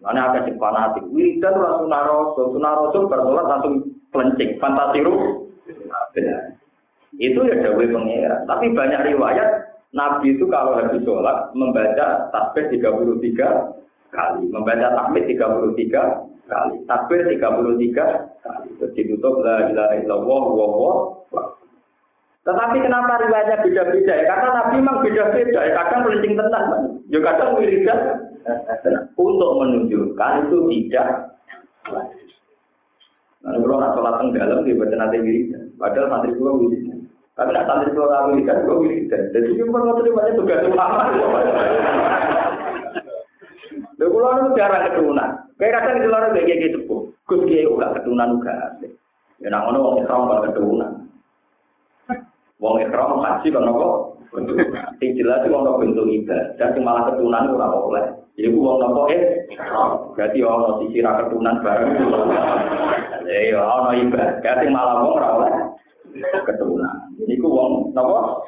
[0.00, 1.04] Mana sing fanatik.
[1.12, 3.74] Wiridan ora sunaroso, sunaroso bersolat langsung
[4.08, 4.56] pelencing.
[4.56, 5.46] Fantasiru.
[7.20, 8.48] Itu ya dawe pengira.
[8.48, 9.48] Tapi banyak riwayat
[9.92, 13.36] Nabi itu kalau habis sholat membaca tasbih 33
[14.14, 18.68] kali, membaca tahmid 33 kali, takbir 33 kali.
[18.78, 20.66] Terus ditutup la ilaha illallah wa
[22.40, 24.24] tetapi kenapa riwayatnya beda-beda ya?
[24.24, 25.72] Karena Nabi memang beda-beda ya.
[25.76, 26.66] Kadang melincing tenang,
[27.12, 28.00] ya kadang wiridan
[29.20, 31.08] untuk menunjukkan itu tidak
[33.40, 35.72] Nah, kalau nak sholat tenggelam, dia baca nanti wiridan.
[35.80, 37.08] Padahal santri gua wiridan.
[37.32, 39.22] Tapi nak santri gua wiridan, gua wiridan.
[39.32, 41.08] Jadi itu pernah terima tugas utama.
[43.96, 45.30] Lha kula nu jarang keturunan.
[45.56, 47.00] Kayak kadang di luar kayak gitu sepuh.
[47.28, 48.76] Gus kiai keturunan uga.
[49.40, 50.99] Ya nak ngono wong kan keturunan.
[52.60, 53.88] Wong ikram haji kan apa?
[55.00, 58.04] Sing jelas wong kok bentuk ibadah, sing malah keturunan ora oleh.
[58.36, 59.48] Jadi ku wong nopo eh
[60.14, 61.90] berarti ono sisi ra keturunan bareng.
[63.26, 65.52] Ya ya ono ibadah, sing malah wong ora oleh
[66.46, 66.94] keturunan.
[67.24, 68.44] Niku wong napa?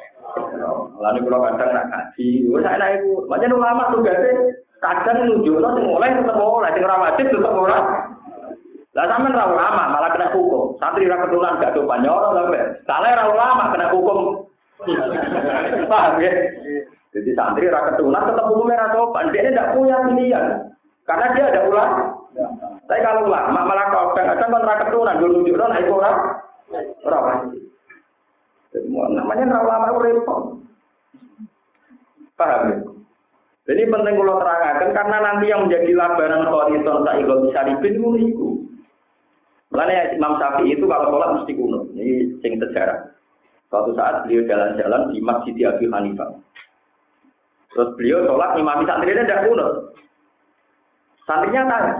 [1.03, 3.27] Lalu kalau kadang nak kaji, wes enak ibu.
[3.27, 8.02] Macam ulama tugasnya kadang nunjukno sing oleh tetep oleh, sing ora wajib tetep ora.
[8.93, 10.77] Lah sampean ra ulama malah kena hukum.
[10.77, 12.43] Santri ra keturunan gak dopan nyoro lho,
[12.85, 14.45] Salah ra ulama kena hukum.
[15.89, 16.31] Paham ya?
[17.09, 19.33] Jadi santri ra keturunan tetap hukumnya ra dopan.
[19.33, 20.45] Dia tidak punya pilihan.
[21.09, 21.99] Karena dia ada ulama.
[22.85, 26.11] Tapi kalau ulama malah kau kadang kan ra keturunan dulu nunjukno nek ora
[27.09, 27.33] ora.
[29.09, 30.41] Namanya ra ulama repot.
[32.37, 32.77] Paham ya?
[33.63, 38.62] Jadi penting kalau terangkan karena nanti yang menjadi labaran kholiton tak ikut bisa ribin itu.
[39.73, 41.89] Makanya Imam Syafi'i itu kalau sholat mesti kuno.
[41.97, 43.09] Ini sing sejarah.
[43.73, 46.29] Suatu saat beliau jalan-jalan di Masjid Abi Hanifah.
[47.73, 49.67] Terus beliau sholat imam santrinya tidak kuno.
[51.25, 51.93] Santrinya tanya,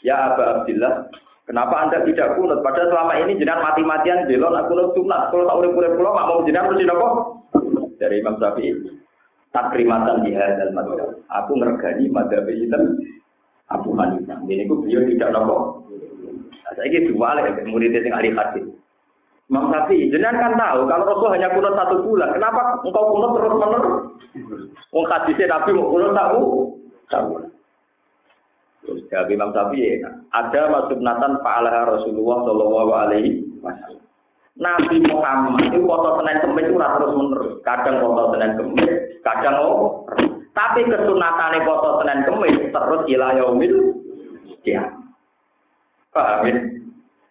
[0.00, 1.10] Ya Aba Abdillah,
[1.44, 2.62] kenapa anda tidak kunut?
[2.62, 5.20] Padahal selama ini jenengan mati-matian belon aku kunut sunat.
[5.34, 7.08] Kalau tak urip-urip pulau, mak mau jenengan mesti nopo?
[7.98, 8.78] Dari Imam Syafi'i
[9.50, 11.18] takrimatan di hadal madhab.
[11.26, 12.78] Aku ngergani madhab itu
[13.66, 14.38] Abu Hanifah.
[14.46, 15.77] Ini aku beliau tidak nopo.
[16.76, 18.66] Saya ini dua lagi murid yang ahli hadis.
[19.48, 23.54] Imam Syafi'i, jenengan kan tahu kalau Rasul hanya kunut satu bulan, kenapa engkau kunut terus
[23.56, 23.96] menerus?
[24.92, 26.40] Wong hadisnya Nabi mau kunut tahu,
[27.08, 27.28] tahu.
[28.84, 30.04] Terus jawab Imam Syafi'i,
[30.36, 34.04] ada masuk natan fa'alaha Rasulullah Shallallahu Alaihi Wasallam.
[34.60, 37.52] Nabi Muhammad itu foto Senin Kemis itu terus menerus.
[37.64, 38.92] Kadang foto Senin Kemis,
[39.24, 40.04] kadang oh.
[40.52, 43.74] Tapi kesunatan foto Senin Kemis terus ilayomil
[44.68, 44.92] ya.
[46.18, 46.54] Paham ya?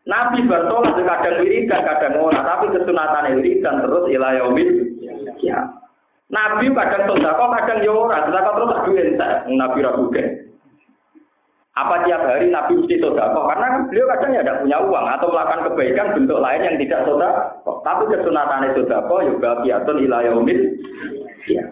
[0.08, 4.70] Nabi bertolak kadang wiridan, kadang ora, tapi kesunatan wiridan terus ilayomil
[5.44, 5.68] ya.
[6.32, 9.08] Nabi kadang sodako, kadang yora, sodako terus tak duit,
[9.52, 10.08] Nabi ragu
[11.78, 13.46] apa tiap hari Nabi mesti sodako?
[13.54, 17.72] Karena beliau kadang ya tidak punya uang atau melakukan kebaikan bentuk lain yang tidak sodako.
[17.86, 20.60] Tapi kesunatan sodako juga biatun ilayomil.
[21.46, 21.64] Ya.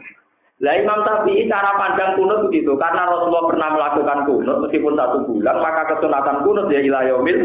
[0.63, 5.55] Lah Imam Syafi'i cara pandang kunut begitu karena Rasulullah pernah melakukan kunut meskipun satu bulan
[5.59, 7.39] maka kesunatan kunut ya ilayomil.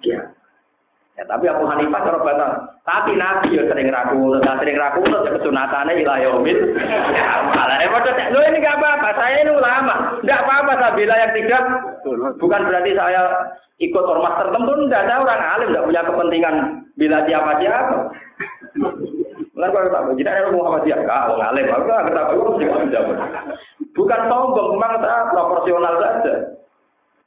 [0.00, 0.32] Ya.
[1.14, 2.52] Ya, tapi Abu Hanifah cara batas.
[2.82, 6.58] Tapi Nabi ya sering ragu, nah, sering ragu ya kesunatannya ilah yaumil.
[7.14, 8.02] Ya, malah repot.
[8.34, 10.18] Lo ini gak apa-apa, saya ini ulama.
[10.20, 11.62] Enggak apa-apa saya bila yang tidak.
[12.42, 13.22] Bukan berarti saya
[13.78, 15.06] ikut ormas tertentu, enggak.
[15.06, 16.54] Saya orang alim, enggak punya kepentingan
[16.98, 17.52] bila siapa
[19.54, 21.70] Lalu kalau tak jadi ada Muhammad dia enggak, orang alim.
[21.70, 22.32] Aku enggak kenapa
[23.94, 26.34] Bukan sombong, memang saya proporsional saja.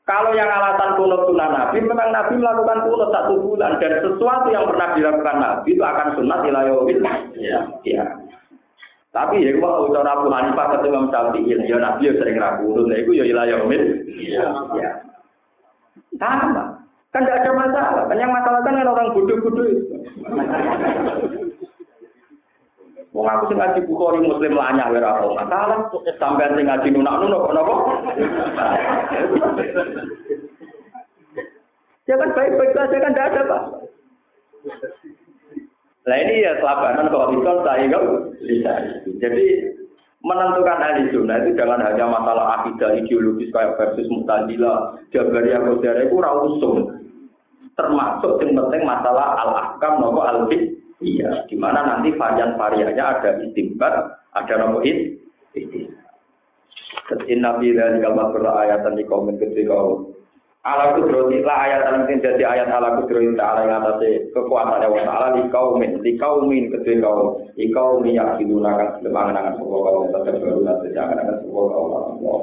[0.04, 4.68] Kalau yang alasan kunut sunnah Nabi, memang Nabi melakukan kunut satu bulan dan sesuatu yang
[4.68, 7.00] pernah dilakukan Nabi itu akan sunat ilayawil.
[7.36, 7.60] Ya.
[7.84, 8.04] ya.
[9.12, 12.96] Tapi ya kalau ucara Abu Hanifah ketemu Imam Syafi'i, ya Nabi ya sering ragu ya
[13.04, 13.84] itu ya ilayawil.
[14.16, 14.48] Ya.
[14.80, 14.90] ya.
[16.20, 16.80] Sama.
[17.12, 18.04] Kan tidak ada masalah.
[18.08, 19.68] Kan yang masalah kan orang bodoh-bodoh
[23.18, 25.80] Wong aku sing ngaji Bukhari Muslim lanya ora apa masalah.
[26.22, 27.76] Sampeyan sing ngaji nunak-nunak napa?
[32.06, 33.64] Ya kan baik-baik saja kan tidak ada pak.
[36.06, 38.00] Nah ini ya kelabanan kalau itu saya
[38.46, 38.74] bisa.
[39.18, 39.46] Jadi
[40.22, 46.16] menentukan ahli sunnah itu jangan hanya masalah akidah ideologis kayak versus mutazila, jabariyah, qadariyah itu
[46.22, 46.76] rausum.
[47.74, 53.94] Termasuk yang penting masalah al-ahkam nopo al-fiqh Iya, di mana nanti varian-variannya ada istimbat,
[54.34, 55.14] ada nopo it,
[57.30, 58.12] Inna fi dzalika
[58.66, 59.78] ayatan liqaumin ketika
[60.68, 65.28] ala kudroti la ayat sing dadi ayat ala kudroti ta'ala ing atase kekuatan Allah taala
[65.40, 66.68] di kaumin di kaumin
[67.00, 67.40] kaum
[67.72, 72.38] kaum yakiluna kang semangan sapa kaum tetep baru nate jangan sebuah kaum Allah